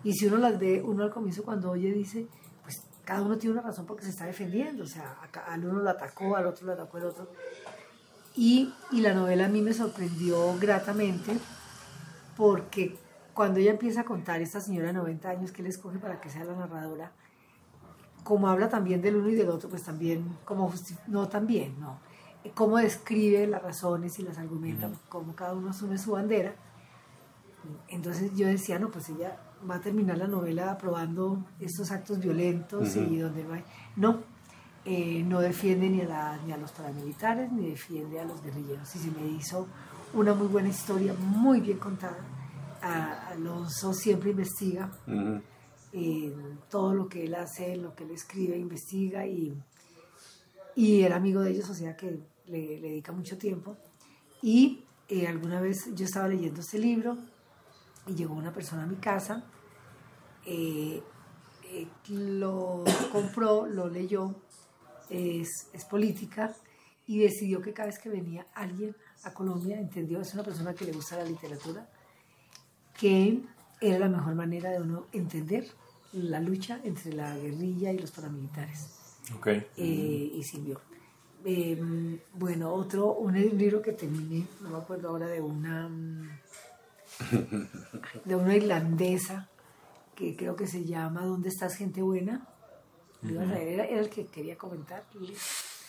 Y 0.04 0.12
si 0.14 0.26
uno 0.26 0.36
las 0.38 0.58
ve, 0.58 0.82
uno 0.82 1.04
al 1.04 1.10
comienzo 1.10 1.42
cuando 1.42 1.70
oye 1.70 1.92
dice, 1.92 2.26
pues 2.62 2.82
cada 3.04 3.22
uno 3.22 3.38
tiene 3.38 3.54
una 3.58 3.62
razón 3.62 3.86
porque 3.86 4.04
se 4.04 4.10
está 4.10 4.26
defendiendo. 4.26 4.84
O 4.84 4.86
sea, 4.86 5.16
acá- 5.22 5.44
al 5.46 5.64
uno 5.64 5.80
lo 5.80 5.88
atacó, 5.90 6.36
al 6.36 6.46
otro 6.46 6.66
lo 6.66 6.72
atacó 6.74 6.98
el 6.98 7.04
otro. 7.04 7.30
Y, 8.34 8.72
y 8.92 9.00
la 9.00 9.14
novela 9.14 9.46
a 9.46 9.48
mí 9.48 9.62
me 9.62 9.72
sorprendió 9.72 10.54
gratamente 10.58 11.32
porque 12.36 12.96
cuando 13.34 13.58
ella 13.60 13.72
empieza 13.72 14.02
a 14.02 14.04
contar, 14.04 14.40
esta 14.40 14.60
señora 14.60 14.88
de 14.88 14.92
90 14.94 15.28
años 15.28 15.52
que 15.52 15.62
él 15.62 15.68
escoge 15.68 15.98
para 15.98 16.20
que 16.20 16.30
sea 16.30 16.44
la 16.44 16.54
narradora, 16.54 17.12
como 18.24 18.48
habla 18.48 18.68
también 18.68 19.00
del 19.02 19.16
uno 19.16 19.28
y 19.28 19.34
del 19.34 19.48
otro, 19.50 19.68
pues 19.68 19.82
también, 19.84 20.36
como 20.44 20.72
no 21.06 21.28
también, 21.28 21.78
no, 21.80 21.98
Eh, 22.44 22.52
cómo 22.54 22.76
describe 22.78 23.46
las 23.46 23.62
razones 23.62 24.18
y 24.18 24.22
las 24.22 24.38
argumenta, 24.38 24.88
cómo 25.08 25.34
cada 25.34 25.52
uno 25.54 25.70
asume 25.70 25.98
su 25.98 26.12
bandera. 26.12 26.54
Entonces 27.88 28.32
yo 28.36 28.46
decía, 28.46 28.78
no, 28.78 28.90
pues 28.90 29.08
ella 29.08 29.36
va 29.68 29.76
a 29.76 29.80
terminar 29.80 30.18
la 30.18 30.28
novela 30.28 30.70
aprobando 30.72 31.44
estos 31.60 31.90
actos 31.90 32.18
violentos 32.20 32.94
y 32.96 33.18
donde 33.18 33.44
no 33.44 33.54
hay... 33.54 33.64
No, 33.96 34.20
eh, 34.84 35.24
no 35.24 35.40
defiende 35.40 35.88
ni 35.88 36.00
a, 36.02 36.04
la- 36.06 36.38
ni 36.46 36.52
a 36.52 36.56
los 36.56 36.70
paramilitares, 36.72 37.50
ni 37.50 37.70
defiende 37.70 38.20
a 38.20 38.24
los 38.24 38.40
guerrilleros. 38.42 38.94
Y 38.94 38.98
se 39.00 39.10
me 39.10 39.26
hizo 39.26 39.66
una 40.14 40.34
muy 40.34 40.46
buena 40.48 40.68
historia, 40.68 41.14
muy 41.14 41.60
bien 41.60 41.78
contada. 41.78 42.18
A- 42.82 43.28
Alonso 43.28 43.92
siempre 43.92 44.30
investiga 44.30 44.90
Ujú. 45.06 45.40
eh, 45.92 46.34
todo 46.70 46.94
lo 46.94 47.08
que 47.08 47.24
él 47.24 47.34
hace, 47.34 47.76
lo 47.76 47.94
que 47.94 48.04
él 48.04 48.10
escribe, 48.12 48.56
investiga 48.56 49.26
y, 49.26 49.56
y 50.74 51.00
era 51.02 51.16
amigo 51.16 51.40
de 51.40 51.50
ellos, 51.50 51.68
o 51.70 51.74
sea 51.74 51.96
que 51.96 52.10
le, 52.46 52.78
le 52.80 52.88
dedica 52.88 53.12
mucho 53.12 53.36
tiempo. 53.38 53.76
Y 54.42 54.84
eh, 55.08 55.26
alguna 55.26 55.60
vez 55.60 55.78
yo 55.94 56.04
estaba 56.04 56.28
leyendo 56.28 56.60
este 56.60 56.78
libro 56.78 57.16
y 58.06 58.14
llegó 58.14 58.34
una 58.34 58.52
persona 58.52 58.84
a 58.84 58.86
mi 58.86 58.96
casa, 58.96 59.44
eh, 60.44 61.02
eh, 61.64 61.88
lo 62.08 62.84
compró, 63.10 63.66
lo 63.66 63.88
leyó, 63.88 64.34
es, 65.10 65.48
es 65.72 65.84
política 65.86 66.54
y 67.06 67.18
decidió 67.20 67.62
que 67.62 67.72
cada 67.72 67.86
vez 67.86 67.98
que 67.98 68.08
venía 68.08 68.46
alguien 68.54 68.94
a 69.22 69.32
Colombia, 69.32 69.78
entendió, 69.78 70.20
es 70.20 70.34
una 70.34 70.42
persona 70.42 70.74
que 70.74 70.84
le 70.84 70.92
gusta 70.92 71.16
la 71.16 71.24
literatura, 71.24 71.88
que 72.98 73.42
era 73.80 73.98
la 73.98 74.08
mejor 74.08 74.34
manera 74.34 74.70
de 74.70 74.80
uno 74.80 75.06
entender 75.12 75.68
la 76.12 76.40
lucha 76.40 76.80
entre 76.82 77.12
la 77.12 77.36
guerrilla 77.36 77.92
y 77.92 77.98
los 77.98 78.10
paramilitares. 78.10 78.88
Ok. 79.36 79.46
Eh, 79.46 80.32
y 80.34 80.42
sirvió. 80.42 80.80
Eh, 81.44 81.80
bueno, 82.34 82.72
otro, 82.72 83.14
un 83.14 83.34
libro 83.34 83.80
que 83.80 83.92
terminé, 83.92 84.46
no 84.62 84.70
me 84.70 84.78
acuerdo 84.78 85.10
ahora, 85.10 85.28
de 85.28 85.40
una, 85.40 85.88
de 88.24 88.36
una 88.36 88.56
irlandesa 88.56 89.48
que 90.16 90.34
creo 90.34 90.56
que 90.56 90.66
se 90.66 90.84
llama 90.84 91.24
¿Dónde 91.24 91.50
estás, 91.50 91.76
gente 91.76 92.02
buena? 92.02 92.48
A 93.22 93.28
traer, 93.28 93.68
era, 93.68 93.84
era 93.84 94.00
el 94.00 94.08
que 94.08 94.26
quería 94.26 94.56
comentar, 94.56 95.04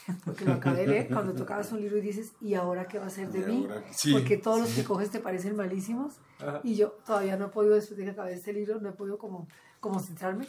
porque 0.26 0.46
lo 0.46 0.54
acabé 0.54 0.82
de 0.82 0.88
leer, 0.88 1.08
cuando 1.08 1.34
tocabas 1.34 1.72
un 1.72 1.82
libro 1.82 1.98
y 1.98 2.02
dices, 2.02 2.34
¿y 2.42 2.54
ahora 2.54 2.86
qué 2.86 3.00
va 3.00 3.08
a 3.08 3.10
ser 3.10 3.30
de 3.30 3.40
¿Y 3.40 3.44
mí? 3.44 3.68
Sí. 3.92 4.14
Porque 4.14 4.38
todos 4.38 4.60
los 4.62 4.70
que 4.70 4.84
coges 4.84 5.10
te 5.10 5.20
parecen 5.20 5.56
malísimos 5.56 6.16
Ajá. 6.40 6.62
y 6.64 6.76
yo 6.76 6.92
todavía 7.06 7.38
no 7.38 7.46
he 7.46 7.50
podido, 7.50 7.76
después 7.76 7.98
de 7.98 8.06
que 8.06 8.12
acabé 8.12 8.34
este 8.34 8.54
libro, 8.54 8.80
no 8.80 8.90
he 8.90 8.94
podido 8.94 9.18
como, 9.18 9.48
como 9.80 10.00
centrarme. 10.00 10.48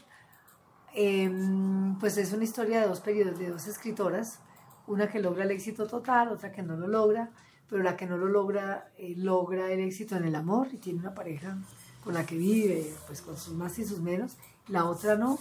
Em, 0.95 1.99
pues 1.99 2.17
es 2.17 2.33
una 2.33 2.45
historia 2.45 2.81
de 2.81 2.89
dos 2.89 3.01
periodos, 3.01 3.39
de 3.39 3.51
dos 3.51 3.67
escritoras, 3.67 4.41
una 4.87 5.09
que 5.09 5.21
logra 5.21 5.45
el 5.45 5.51
éxito 5.51 5.87
total, 5.87 6.29
otra 6.29 6.51
que 6.51 6.63
no 6.63 6.77
lo 6.77 6.89
logra, 6.89 7.31
pero 7.69 7.83
la 7.83 7.97
que 7.97 8.07
no 8.07 8.17
lo 8.17 8.29
logra 8.29 8.91
eh, 8.97 9.15
logra 9.17 9.71
el 9.71 9.81
éxito 9.81 10.17
en 10.17 10.25
el 10.25 10.35
amor 10.35 10.69
y 10.73 10.79
tiene 10.79 11.01
una 11.01 11.15
pareja 11.15 11.59
con 12.03 12.15
la 12.15 12.25
que 12.25 12.37
vive, 12.37 12.91
pues 13.07 13.21
con 13.21 13.37
sus 13.37 13.55
más 13.55 13.79
y 13.79 13.85
sus 13.85 14.01
menos, 14.01 14.37
la 14.69 14.87
otra 14.87 15.17
no, 15.17 15.39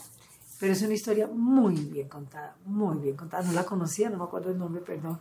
pero 0.59 0.73
es 0.73 0.81
una 0.81 0.93
historia 0.93 1.27
muy 1.27 1.75
bien 1.75 2.07
contada, 2.07 2.55
muy 2.65 2.97
bien 2.97 3.15
contada, 3.15 3.43
no 3.43 3.53
la 3.53 3.63
conocía, 3.63 4.09
no 4.09 4.17
me 4.17 4.23
acuerdo 4.23 4.51
el 4.51 4.57
nombre, 4.57 4.81
perdón, 4.81 5.19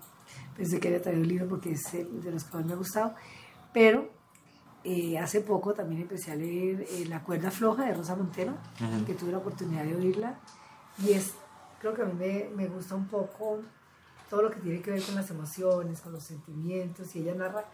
pensé 0.56 0.80
que 0.80 0.88
había 0.88 1.02
traído 1.02 1.22
el 1.22 1.28
libro 1.28 1.48
porque 1.48 1.72
es 1.72 1.94
el 1.94 2.22
de 2.22 2.32
los 2.32 2.44
que 2.44 2.56
más 2.56 2.66
me 2.66 2.72
ha 2.72 2.76
gustado, 2.76 3.14
pero 3.72 4.08
eh, 4.88 5.18
hace 5.18 5.40
poco 5.40 5.74
también 5.74 6.02
empecé 6.02 6.30
a 6.30 6.36
leer 6.36 6.86
eh, 6.88 7.06
La 7.08 7.24
cuerda 7.24 7.50
floja 7.50 7.86
de 7.86 7.94
Rosa 7.94 8.14
Montero, 8.14 8.54
que 9.04 9.14
tuve 9.14 9.32
la 9.32 9.38
oportunidad 9.38 9.82
de 9.82 9.96
oírla. 9.96 10.38
Y 11.02 11.10
es, 11.10 11.34
creo 11.80 11.92
que 11.92 12.02
a 12.02 12.04
mí 12.04 12.12
me, 12.14 12.50
me 12.54 12.68
gusta 12.68 12.94
un 12.94 13.08
poco 13.08 13.62
todo 14.30 14.42
lo 14.42 14.50
que 14.52 14.60
tiene 14.60 14.80
que 14.80 14.92
ver 14.92 15.02
con 15.02 15.16
las 15.16 15.28
emociones, 15.28 16.00
con 16.00 16.12
los 16.12 16.22
sentimientos. 16.22 17.16
Y 17.16 17.18
ella 17.18 17.34
narra 17.34 17.64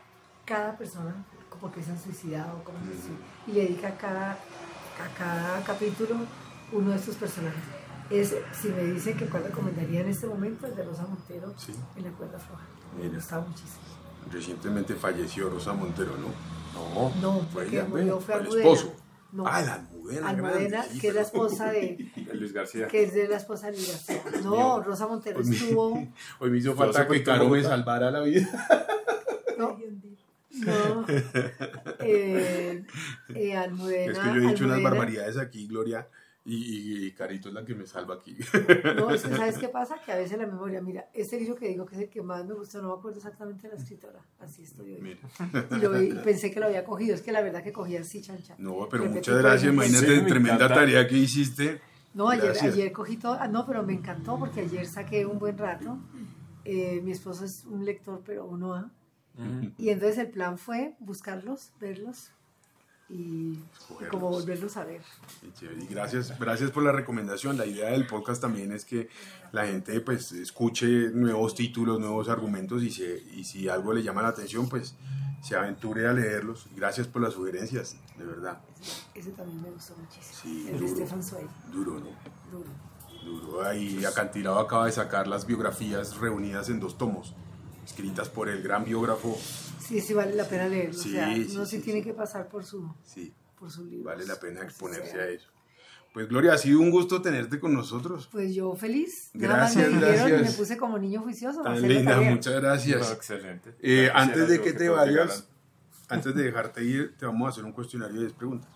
cada 0.47 0.75
persona, 0.79 1.15
como 1.51 1.71
que 1.71 1.83
se 1.83 1.91
han 1.91 2.01
suicidado, 2.01 2.65
cómo 2.65 2.79
se 2.79 3.51
y 3.51 3.55
le 3.57 3.65
dedica 3.65 3.89
a 3.89 3.97
cada, 3.99 4.33
a 4.33 5.19
cada 5.19 5.63
capítulo 5.65 6.17
uno 6.73 6.91
de 6.91 6.97
estos 6.97 7.17
personajes. 7.17 7.63
Es, 8.11 8.35
si 8.61 8.69
me 8.69 8.83
dicen 8.85 9.17
que 9.17 9.27
cuál 9.27 9.45
recomendaría 9.45 10.01
en 10.01 10.09
este 10.09 10.27
momento, 10.27 10.67
es 10.67 10.77
de 10.77 10.83
Rosa 10.85 11.07
Montero 11.07 11.55
Sí. 11.57 11.73
en 11.97 12.05
La 12.05 12.11
cuerda 12.11 12.39
floja. 12.39 12.65
Me 12.97 13.05
Mira. 13.05 13.15
gustaba 13.17 13.47
muchísimo. 13.47 13.83
Recientemente 14.31 14.95
falleció 14.95 15.49
Rosa 15.51 15.73
Montero, 15.73 16.13
¿no? 16.19 16.29
No. 16.75 17.13
No, 17.21 17.41
Fue 17.53 17.67
ella, 17.69 17.85
murió 17.89 18.21
fue 18.21 18.35
el 18.37 18.47
esposo. 18.47 18.95
No. 19.33 19.45
Ah, 19.47 19.63
la 19.63 19.75
Almudena. 19.75 20.29
Almudena, 20.29 20.85
que 21.01 21.09
es 21.09 21.15
la 21.15 21.23
esposa 21.23 21.71
de, 21.71 22.11
De 22.17 22.35
Luis 22.35 22.53
García. 22.53 22.87
que 22.87 23.05
es 23.05 23.15
de 23.15 23.29
la 23.29 23.37
esposa 23.39 23.67
de 23.71 23.73
Luis 23.79 23.89
García. 23.89 24.23
No. 24.45 24.83
Rosa 24.83 25.07
Montero 25.07 25.39
Hoy 25.39 25.47
me- 25.47 25.57
estuvo, 25.57 26.07
Hoy 26.39 26.51
me 26.51 26.59
hizo 26.59 26.75
falta 26.75 27.09
que 27.09 27.23
Caro 27.23 27.49
me 27.49 27.63
salvara 27.63 28.11
la 28.11 28.21
vida. 28.21 28.47
no, 29.59 29.79
no, 30.67 31.07
eh, 32.01 32.85
eh, 33.35 33.57
Almudena. 33.57 34.13
Es 34.13 34.19
que 34.19 34.27
yo 34.27 34.35
he 34.35 34.53
dicho 34.53 34.65
unas 34.67 34.83
barbaridades 34.83 35.39
aquí, 35.39 35.67
Gloria, 35.67 36.07
y, 36.45 36.55
y- 36.57 37.07
y 37.07 37.13
Carito 37.13 37.49
es 37.49 37.55
la 37.55 37.65
que 37.65 37.75
me 37.75 37.87
salva 37.87 38.15
aquí. 38.17 38.37
No, 38.97 39.11
es 39.11 39.23
que 39.23 39.37
¿sabes 39.37 39.59
qué 39.59 39.69
pasa? 39.79 39.97
Que 40.05 40.13
a 40.13 40.17
veces 40.17 40.37
la 40.39 40.47
memoria, 40.47 40.81
mira, 40.81 41.09
este 41.15 41.39
libro 41.39 41.55
que 41.57 41.69
digo 41.69 41.87
que 41.87 41.95
es 41.95 42.01
el 42.03 42.09
que 42.09 42.21
más 42.23 42.45
me 42.45 42.55
gustó, 42.55 42.83
no 42.83 42.89
me 42.89 42.95
acuerdo 42.95 43.19
exactamente 43.19 43.69
de 43.69 43.75
la 43.75 43.81
escritora, 43.81 44.21
así 44.41 44.63
estoy 44.63 44.95
hoy. 44.95 45.01
Mira. 45.01 45.19
Y, 45.71 45.81
lo 45.81 45.91
vi- 45.93 46.09
y 46.11 46.15
pensé 46.15 46.51
que 46.51 46.59
lo 46.61 46.67
había 46.67 46.85
cogido, 46.85 47.15
es 47.15 47.23
que 47.23 47.31
la 47.33 47.43
verdad 47.43 47.63
que 47.63 47.73
cogí 47.73 47.97
así, 47.97 48.21
chancha. 48.23 48.55
No, 48.59 48.89
pero 48.91 49.05
Repetí 49.05 49.19
muchas 49.19 49.39
gracias. 49.39 49.73
Imagínate 49.73 50.07
Sí, 50.17 50.21
me 50.23 50.29
tremenda 50.29 50.55
encanta. 50.65 50.75
tarea 50.75 51.07
que 51.07 51.17
hiciste. 51.17 51.81
No, 52.15 52.29
ayer, 52.29 52.55
ayer 52.61 52.93
cogí 52.93 53.17
todo. 53.17 53.39
ah, 53.41 53.49
no, 53.49 53.65
pero 53.67 53.83
me 53.85 53.95
encantó 53.95 54.39
porque 54.39 54.61
ayer 54.61 54.87
saqué 54.87 55.25
un 55.25 55.39
buen 55.39 55.57
rato. 55.57 55.99
Eh, 56.65 57.01
mi 57.03 57.11
esposo 57.13 57.45
es 57.45 57.65
un 57.65 57.85
lector, 57.85 58.23
pero 58.27 58.45
uno 58.47 58.75
A. 58.75 58.91
Ujú. 59.39 59.73
Y 59.79 59.89
entonces 59.89 60.19
el 60.19 60.29
plan 60.31 60.59
fue 60.59 60.95
buscarlos, 61.01 61.73
verlos 61.81 62.31
y, 63.09 63.59
y 64.01 64.05
como 64.11 64.31
volverlos 64.31 64.77
a 64.77 64.85
ver. 64.85 65.03
Y 65.81 65.87
gracias, 65.87 66.39
gracias 66.39 66.71
por 66.71 66.83
la 66.83 66.93
recomendación. 66.93 67.57
La 67.57 67.67
idea 67.67 67.91
del 67.91 68.07
podcast 68.07 68.41
también 68.41 68.73
es 68.73 68.85
que 68.85 69.09
la 69.53 69.67
gente 69.67 70.01
pues 70.01 70.33
escuche 70.33 71.11
nuevos 71.11 71.55
títulos, 71.55 72.01
nuevos 72.01 72.29
argumentos 72.29 72.83
y, 72.83 72.91
se, 72.91 73.23
y 73.35 73.45
si 73.45 73.69
algo 73.69 73.93
le 73.93 74.03
llama 74.03 74.23
la 74.23 74.29
atención 74.29 74.69
pues 74.69 74.95
se 75.43 75.57
aventure 75.57 76.07
a 76.07 76.13
leerlos. 76.13 76.67
Gracias 76.75 77.07
por 77.07 77.23
las 77.23 77.35
sugerencias, 77.35 77.97
de 78.17 78.25
verdad. 78.25 78.61
Ese 79.15 79.31
también 79.33 79.61
me 79.61 79.71
gustó 79.71 79.95
muchísimo. 79.97 80.39
Sí, 80.43 80.67
el 80.69 80.79
de 80.79 80.87
duro. 80.87 80.97
Stefan 80.97 81.23
Zweig. 81.23 81.49
Duro, 81.73 82.01
¿no? 82.01 82.11
Duro. 82.51 82.71
Duro. 83.25 83.65
Ahí 83.65 84.05
Acantilado 84.05 84.59
acaba 84.59 84.87
de 84.87 84.93
sacar 84.93 85.29
las 85.29 85.47
biografías 85.47 86.17
reunidas 86.17 86.69
en 86.69 86.81
dos 86.81 86.99
tomos, 86.99 87.35
escritas 87.85 88.29
por 88.29 88.49
el 88.49 88.63
gran 88.63 88.85
biógrafo. 88.85 89.39
Sí, 89.81 90.01
sí 90.01 90.15
vale 90.15 90.35
la 90.35 90.45
pena 90.49 90.69
leerlo. 90.69 90.95
Sí, 90.95 91.11
o 91.11 91.13
sea, 91.13 91.35
sí, 91.35 91.47
uno 91.51 91.65
sí, 91.67 91.71
sí, 91.73 91.77
sí. 91.79 91.83
tiene 91.83 92.03
que 92.03 92.15
pasar 92.15 92.49
por 92.49 92.65
su, 92.65 92.93
Sí, 93.05 93.33
por 93.59 93.71
su 93.71 93.85
libro. 93.85 94.05
vale 94.11 94.25
la 94.27 94.37
pena 94.39 94.63
exponerse 94.63 95.21
a 95.21 95.29
eso. 95.29 95.49
Pues 96.15 96.29
Gloria, 96.29 96.53
ha 96.53 96.59
sido 96.59 96.79
un 96.81 96.91
gusto 96.91 97.23
tenerte 97.23 97.59
con 97.59 97.73
nosotros. 97.73 98.29
Pues 98.31 98.55
yo 98.55 98.75
feliz. 98.77 99.31
Nada 99.33 99.57
Gracias, 99.57 99.91
más 99.91 100.01
me 100.01 100.07
dijeron 100.11 100.29
y 100.29 100.31
gracias. 100.33 100.51
me 100.53 100.59
puse 100.59 100.77
como 100.77 100.99
niño 100.99 101.23
juicioso. 101.23 101.63
Tan 101.63 101.81
linda, 101.81 102.21
muchas 102.21 102.55
gracias. 102.61 103.01
No, 103.01 103.13
excelente. 103.15 103.75
Eh, 103.81 104.11
antes 104.15 104.47
de 104.49 104.59
yo 104.59 104.63
que 104.63 104.73
te 104.75 104.91
vayas, 104.91 105.49
antes 106.09 106.35
de 106.35 106.43
dejarte 106.43 106.85
ir, 106.85 107.17
te 107.17 107.25
vamos 107.25 107.47
a 107.47 107.51
hacer 107.51 107.65
un 107.65 107.73
cuestionario 107.73 108.17
de 108.17 108.21
10 108.27 108.33
preguntas. 108.35 108.71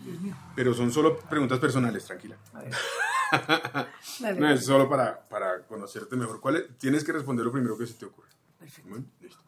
Dios 0.00 0.18
mío. 0.22 0.34
Pero 0.56 0.72
son 0.72 0.90
solo 0.90 1.18
preguntas 1.18 1.58
personales, 1.58 2.04
tranquila. 2.06 2.36
A 2.54 2.62
ver. 2.62 2.72
Dale. 4.20 4.40
No, 4.40 4.50
es 4.50 4.64
solo 4.64 4.88
para, 4.88 5.28
para 5.28 5.66
conocerte 5.66 6.16
mejor. 6.16 6.40
¿Cuál 6.40 6.56
es? 6.56 6.78
Tienes 6.78 7.04
que 7.04 7.12
responder 7.12 7.44
lo 7.44 7.52
primero 7.52 7.76
que 7.76 7.86
se 7.86 7.94
te 7.94 8.06
ocurre. 8.06 8.28
Perfecto. 8.58 9.02
Listo. 9.20 9.42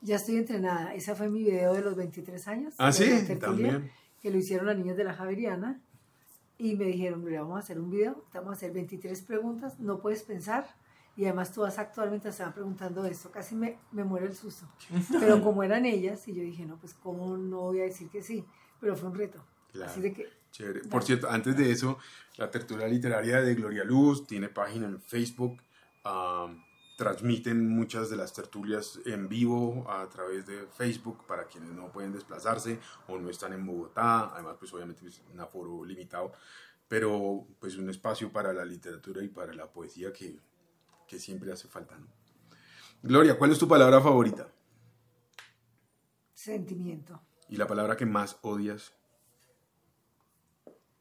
Ya 0.00 0.16
estoy 0.16 0.36
entrenada. 0.36 0.94
Ese 0.94 1.14
fue 1.14 1.30
mi 1.30 1.42
video 1.44 1.72
de 1.72 1.80
los 1.80 1.96
23 1.96 2.48
años. 2.48 2.74
Ah, 2.78 2.92
sí, 2.92 3.08
también. 3.40 3.90
Que 4.20 4.30
lo 4.30 4.36
hicieron 4.36 4.66
las 4.66 4.76
niñas 4.76 4.96
de 4.96 5.04
la 5.04 5.14
Javeriana. 5.14 5.80
Y 6.58 6.76
me 6.76 6.84
dijeron, 6.84 7.24
mira, 7.24 7.40
vamos 7.40 7.56
a 7.56 7.60
hacer 7.60 7.80
un 7.80 7.90
video, 7.90 8.24
vamos 8.32 8.50
a 8.50 8.52
hacer 8.52 8.72
23 8.72 9.22
preguntas, 9.22 9.80
no 9.80 9.98
puedes 9.98 10.22
pensar. 10.22 10.68
Y 11.16 11.24
además 11.24 11.52
tú 11.52 11.62
vas 11.62 11.78
a 11.78 11.82
actuar 11.82 12.10
mientras 12.10 12.34
estaban 12.34 12.52
preguntando 12.54 13.04
esto. 13.06 13.30
Casi 13.30 13.54
me, 13.54 13.78
me 13.92 14.04
muero 14.04 14.26
el 14.26 14.34
susto. 14.34 14.66
Pero 15.20 15.42
como 15.42 15.62
eran 15.62 15.86
ellas, 15.86 16.26
y 16.28 16.34
yo 16.34 16.42
dije, 16.42 16.64
no, 16.66 16.76
pues 16.76 16.94
cómo 16.94 17.36
no 17.36 17.60
voy 17.60 17.80
a 17.80 17.84
decir 17.84 18.08
que 18.08 18.22
sí. 18.22 18.44
Pero 18.80 18.96
fue 18.96 19.08
un 19.08 19.14
reto. 19.16 19.44
Claro. 19.72 19.90
Así 19.90 20.00
de 20.00 20.12
que, 20.12 20.28
Chévere. 20.54 20.82
Por 20.88 21.02
cierto, 21.02 21.28
antes 21.28 21.56
de 21.56 21.72
eso, 21.72 21.98
la 22.36 22.48
tertulia 22.48 22.86
literaria 22.86 23.42
de 23.42 23.56
Gloria 23.56 23.82
Luz 23.82 24.24
tiene 24.24 24.48
página 24.48 24.86
en 24.86 25.00
Facebook. 25.00 25.60
ah, 26.04 26.48
transmiten 26.96 27.68
muchas 27.68 28.08
de 28.08 28.16
las 28.16 28.32
tertulias 28.32 29.00
en 29.04 29.28
vivo 29.28 29.84
a 29.90 30.08
través 30.08 30.46
de 30.46 30.68
Facebook 30.68 31.26
para 31.26 31.46
quienes 31.46 31.70
no 31.70 31.90
pueden 31.90 32.12
desplazarse 32.12 32.78
o 33.08 33.18
no 33.18 33.30
están 33.30 33.52
en 33.52 33.66
Bogotá. 33.66 34.30
Además, 34.32 34.54
pues 34.60 34.72
obviamente 34.72 35.04
es 35.08 35.20
un 35.32 35.40
aforo 35.40 35.84
limitado, 35.84 36.32
pero 36.86 37.48
pues 37.58 37.76
un 37.76 37.90
espacio 37.90 38.30
para 38.30 38.52
la 38.52 38.64
literatura 38.64 39.24
y 39.24 39.28
para 39.28 39.52
la 39.54 39.66
poesía 39.66 40.12
que, 40.12 40.38
que 41.08 41.18
siempre 41.18 41.50
hace 41.50 41.66
falta. 41.66 41.98
¿no? 41.98 42.06
Gloria, 43.02 43.36
¿cuál 43.36 43.50
es 43.50 43.58
tu 43.58 43.66
palabra 43.66 44.00
favorita? 44.00 44.48
sentimiento. 46.32 47.20
Y 47.48 47.56
la 47.56 47.66
palabra 47.66 47.96
que 47.96 48.06
más 48.06 48.38
odias. 48.42 48.92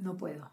No 0.03 0.15
puedo. 0.17 0.51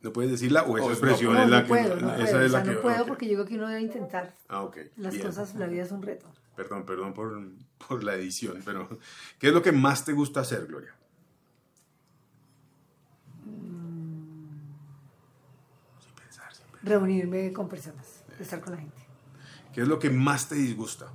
¿No 0.00 0.12
puedes 0.12 0.30
decirla 0.32 0.62
o 0.64 0.76
esa 0.76 0.86
O- 0.86 0.90
expresión 0.90 1.34
No, 1.34 1.42
es 1.44 1.50
la 1.50 1.56
no 1.58 1.62
que 1.64 1.68
puedo, 1.68 1.96
no 2.00 2.14
esa 2.14 2.16
puedo. 2.16 2.24
es 2.24 2.32
O 2.34 2.38
la 2.38 2.48
sea, 2.50 2.62
que 2.64 2.72
no 2.76 2.80
puedo 2.82 3.06
porque 3.06 3.26
yo 3.28 3.34
creo 3.34 3.46
que 3.46 3.54
uno 3.56 3.68
debe 3.68 3.80
intentar. 3.80 4.34
Ah, 4.48 4.62
ok. 4.62 4.78
Las 4.96 5.14
bien. 5.14 5.26
cosas, 5.26 5.54
la 5.54 5.66
vida 5.66 5.82
es 5.84 5.92
un 5.92 6.02
reto. 6.02 6.26
Perdón, 6.56 6.84
perdón 6.84 7.14
por, 7.14 7.40
por 7.86 8.02
la 8.02 8.14
edición, 8.16 8.60
pero 8.64 8.88
¿qué 9.38 9.48
es 9.48 9.54
lo 9.54 9.62
que 9.62 9.70
más 9.70 10.04
te 10.04 10.12
gusta 10.12 10.40
hacer, 10.40 10.66
Gloria? 10.66 10.92
Sin 16.00 16.14
pensar, 16.14 16.52
sin 16.52 16.64
pensar. 16.66 16.82
Reunirme 16.88 17.52
con 17.52 17.68
personas, 17.68 18.24
estar 18.40 18.60
con 18.60 18.72
la 18.74 18.80
gente. 18.80 18.96
¿Qué 19.72 19.82
es 19.82 19.88
lo 19.88 19.98
que 20.00 20.10
más 20.10 20.48
te 20.48 20.56
disgusta? 20.56 21.06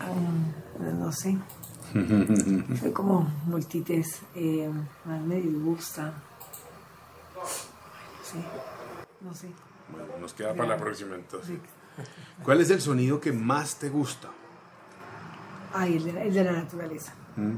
Ah, 0.00 0.12
no 0.78 1.12
sé. 1.12 1.38
Soy 2.80 2.92
como 2.92 3.22
multites. 3.46 4.22
Eh, 4.34 4.70
más 5.04 5.20
me 5.22 5.36
disgusta. 5.36 6.12
Sí. 8.22 8.38
No 9.20 9.34
sé. 9.34 9.48
Bueno, 9.90 10.06
nos 10.20 10.32
queda 10.32 10.54
para 10.54 10.70
la 10.70 10.76
próxima 10.78 11.14
entonces. 11.14 11.50
Sí. 11.56 12.02
¿Cuál 12.44 12.60
es 12.60 12.70
el 12.70 12.80
sonido 12.80 13.20
que 13.20 13.32
más 13.32 13.76
te 13.76 13.90
gusta? 13.90 14.28
Ay, 15.74 15.96
el 15.96 16.04
de, 16.04 16.12
la- 16.12 16.22
el 16.24 16.32
de 16.34 16.44
la 16.44 16.52
naturaleza. 16.52 17.14
¿Mm? 17.36 17.54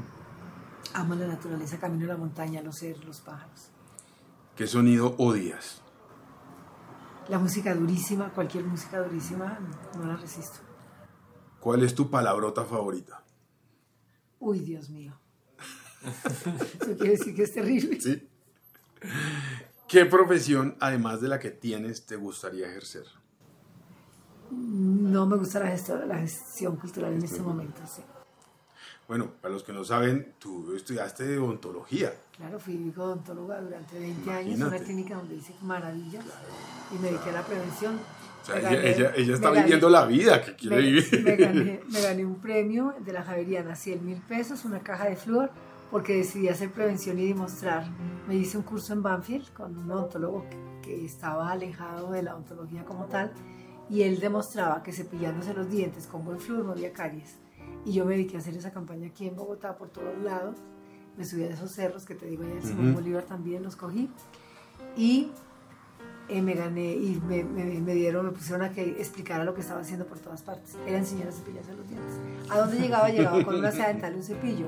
Amo 0.93 1.15
la 1.15 1.27
naturaleza, 1.27 1.77
camino 1.79 2.05
a 2.05 2.09
la 2.09 2.17
montaña, 2.17 2.61
los 2.61 2.77
cerros, 2.77 3.05
los 3.05 3.21
pájaros. 3.21 3.69
¿Qué 4.55 4.67
sonido 4.67 5.15
odias? 5.17 5.81
La 7.27 7.39
música 7.39 7.73
durísima, 7.73 8.29
cualquier 8.29 8.63
música 8.65 8.99
durísima, 8.99 9.57
no 9.97 10.05
la 10.05 10.15
resisto. 10.15 10.59
¿Cuál 11.59 11.83
es 11.83 11.95
tu 11.95 12.09
palabrota 12.09 12.63
favorita? 12.63 13.21
Uy, 14.39 14.59
Dios 14.59 14.89
mío. 14.89 15.13
Eso 16.05 16.97
quiere 16.97 17.11
decir 17.11 17.35
que 17.35 17.43
es 17.43 17.53
terrible. 17.53 17.99
¿Sí? 17.99 18.27
¿Qué 19.87 20.05
profesión, 20.05 20.75
además 20.79 21.21
de 21.21 21.27
la 21.29 21.39
que 21.39 21.51
tienes, 21.51 22.05
te 22.05 22.15
gustaría 22.15 22.67
ejercer? 22.67 23.05
No 24.51 25.25
me 25.25 25.37
gusta 25.37 25.59
la 25.59 25.67
gestión, 25.67 26.07
la 26.07 26.17
gestión 26.19 26.75
cultural 26.75 27.13
en 27.13 27.23
este 27.23 27.41
momento. 27.41 27.81
Sí. 27.87 28.01
Bueno, 29.07 29.31
para 29.39 29.53
los 29.53 29.63
que 29.63 29.71
no 29.71 29.83
saben, 29.83 30.33
tú 30.39 30.75
estudiaste 30.75 31.37
odontología. 31.37 32.13
Claro, 32.35 32.59
fui 32.59 32.91
odontóloga 32.95 33.61
durante 33.61 33.99
20 33.99 34.31
años 34.31 34.39
en 34.39 34.47
Imagínate. 34.55 34.75
una 34.75 34.85
clínica 34.85 35.15
donde 35.15 35.35
hice 35.35 35.53
maravillas 35.61 36.25
y 36.91 36.95
me 36.97 37.09
dediqué 37.09 37.29
a 37.29 37.33
la 37.33 37.45
prevención. 37.45 37.99
O 38.45 38.59
sea, 38.59 38.59
ella, 38.59 38.69
gané- 38.71 38.87
ella- 38.95 39.11
ella 39.15 39.33
está 39.33 39.49
gané- 39.49 39.63
viviendo 39.63 39.89
la 39.89 40.05
vida 40.05 40.41
que 40.41 40.55
quiere 40.55 40.75
me, 40.77 40.81
vivir. 40.83 41.21
me 41.23 41.35
gané, 41.35 41.81
me 41.91 42.01
gané 42.01 42.25
un 42.25 42.35
premio 42.39 42.93
de 43.03 43.11
la 43.13 43.23
Javeriana, 43.23 43.75
100 43.75 44.05
mil 44.05 44.21
pesos, 44.21 44.63
una 44.65 44.79
caja 44.79 45.05
de 45.09 45.15
flúor, 45.15 45.49
porque 45.91 46.17
decidí 46.17 46.47
hacer 46.49 46.71
prevención 46.71 47.17
y 47.19 47.27
demostrar. 47.27 47.85
Me 48.27 48.35
hice 48.35 48.57
un 48.57 48.63
curso 48.63 48.93
en 48.93 49.01
Banfield 49.01 49.51
con 49.53 49.77
un 49.77 49.89
odontólogo 49.89 50.45
que, 50.49 50.57
que 50.83 51.05
estaba 51.05 51.51
alejado 51.51 52.11
de 52.11 52.21
la 52.23 52.35
odontología 52.35 52.83
como 52.85 53.05
tal, 53.05 53.31
y 53.89 54.03
él 54.03 54.19
demostraba 54.19 54.81
que 54.83 54.91
cepillándose 54.93 55.53
los 55.53 55.69
dientes 55.69 56.07
con 56.07 56.23
buen 56.25 56.39
flúor 56.39 56.65
no 56.65 56.71
había 56.73 56.91
caries. 56.93 57.37
Y 57.85 57.93
yo 57.93 58.05
me 58.05 58.13
dediqué 58.13 58.35
a 58.37 58.39
hacer 58.39 58.55
esa 58.57 58.71
campaña 58.71 59.07
aquí 59.07 59.27
en 59.27 59.35
Bogotá 59.35 59.75
por 59.77 59.89
todos 59.89 60.17
lados. 60.23 60.55
Me 61.17 61.23
subí 61.23 61.43
a 61.43 61.49
esos 61.49 61.71
cerros 61.71 62.03
que 62.05 62.13
te 62.15 62.25
digo, 62.25 62.43
allá 62.43 62.53
en 62.55 62.63
Simón 62.63 62.85
Ujú. 62.87 62.95
Bolívar 62.95 63.23
también 63.23 63.63
los 63.63 63.75
cogí. 63.75 64.09
Y 64.97 65.29
eh, 66.29 66.41
me 66.41 66.53
gané 66.55 66.93
y 66.93 67.21
me, 67.27 67.43
me- 67.43 67.79
me 67.81 67.93
dieron, 67.93 68.25
me 68.25 68.31
pusieron 68.31 68.61
a 68.63 68.71
que 68.71 68.81
explicara 68.83 69.43
lo 69.43 69.53
que 69.53 69.61
estaba 69.61 69.81
haciendo 69.81 70.05
por 70.05 70.19
todas 70.19 70.41
partes. 70.41 70.75
Era 70.87 70.97
enseñar 70.97 71.27
a 71.27 71.31
cepillarse 71.31 71.73
los 71.73 71.87
dientes. 71.87 72.13
¿A 72.49 72.57
dónde 72.59 72.77
llegaba? 72.79 73.09
Llegaba 73.09 73.43
con 73.43 73.55
una 73.55 73.71
seda 73.71 73.87
dental 73.89 74.13
y 74.13 74.17
un 74.17 74.23
cepillo. 74.23 74.67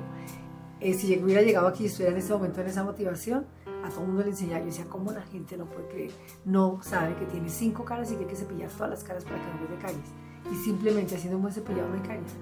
Eh, 0.80 0.94
si 0.94 1.18
hubiera 1.18 1.42
llegado 1.42 1.68
aquí 1.68 1.84
y 1.84 1.88
estuviera 1.88 2.12
en 2.14 2.20
este 2.20 2.32
momento 2.34 2.62
en 2.62 2.68
esa 2.68 2.84
motivación, 2.84 3.46
a 3.84 3.90
todo 3.90 4.02
el 4.02 4.08
mundo 4.08 4.24
le 4.24 4.30
enseñaba. 4.30 4.60
Yo 4.60 4.66
decía, 4.68 4.86
¿cómo 4.88 5.12
la 5.12 5.22
gente 5.24 5.58
no 5.58 5.66
puede 5.66 5.88
creer? 5.88 6.12
No 6.46 6.80
sabe 6.84 7.16
que 7.16 7.26
tiene 7.26 7.50
cinco 7.50 7.84
caras 7.84 8.12
y 8.12 8.16
que 8.16 8.22
hay 8.24 8.30
que 8.30 8.36
cepillar 8.36 8.70
todas 8.70 8.90
las 8.92 9.04
caras 9.04 9.24
para 9.24 9.38
que 9.38 9.46
no 9.48 9.68
haya 9.68 9.80
caries. 9.82 10.10
Y 10.52 10.56
simplemente 10.64 11.16
haciendo 11.16 11.38
un 11.38 11.42
buen 11.44 11.54
cepillado 11.54 11.88
hay 11.94 12.00
caries. 12.02 12.34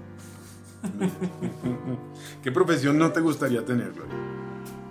¿Qué 2.43 2.51
profesión 2.51 2.97
no 2.97 3.11
te 3.11 3.21
gustaría 3.21 3.63
tener, 3.65 3.93
Gloria? 3.93 4.13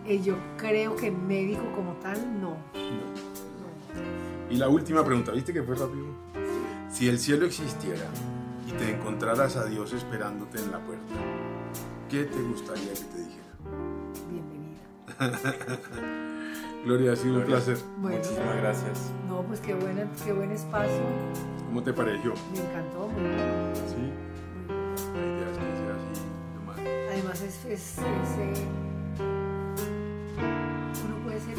Eh, 0.07 0.21
yo 0.23 0.37
creo 0.57 0.97
que 0.97 1.11
médico 1.11 1.63
como 1.75 1.93
tal, 1.95 2.19
no. 2.41 2.51
no. 2.51 3.34
Y 4.55 4.57
la 4.57 4.69
última 4.69 5.05
pregunta, 5.05 5.33
¿viste 5.33 5.53
que 5.53 5.65
fue 5.65 5.75
rápido? 5.75 6.07
Si 6.89 7.09
el 7.09 7.19
cielo 7.19 7.45
existiera 7.45 8.05
y 8.69 8.71
te 8.71 8.93
encontraras 8.95 9.57
a 9.57 9.65
Dios 9.65 9.93
esperándote 9.93 10.61
en 10.61 10.71
la 10.71 10.79
puerta, 10.79 11.13
¿qué 12.09 12.23
te 12.23 12.41
gustaría 12.41 12.93
que 12.93 13.01
te 13.01 13.19
dijera? 13.19 13.49
Bienvenida. 14.31 14.79
Gloria, 16.85 17.15
ha 17.15 17.17
sido 17.17 17.39
un 17.39 17.45
placer. 17.47 17.79
Bueno, 17.99 18.19
Muchísimas 18.19 18.57
gracias. 18.59 19.11
no, 19.29 19.43
pues 19.43 19.59
qué, 19.59 19.75
buena, 19.75 20.07
qué 20.25 20.33
buen 20.33 20.53
espacio. 20.53 21.03
¿Cómo 21.67 21.83
te 21.83 21.93
pareció? 21.93 22.35
Me 22.53 22.61
encantó. 22.61 23.09
muy 23.09 23.23
bien. 23.23 23.73
Sí. 23.89 23.97
Muy 23.97 24.77
bien. 24.77 24.95
La 25.15 25.27
idea 25.27 25.51
es 25.51 25.59
que 25.59 25.65
sea 25.65 25.97
así, 25.97 26.23
nomás. 26.55 26.79
Además 27.11 27.43
es, 27.43 27.65
es, 27.65 27.99
es, 27.99 27.99
eh, 28.39 28.69
uno 31.09 31.25
puede 31.25 31.41
ser 31.41 31.59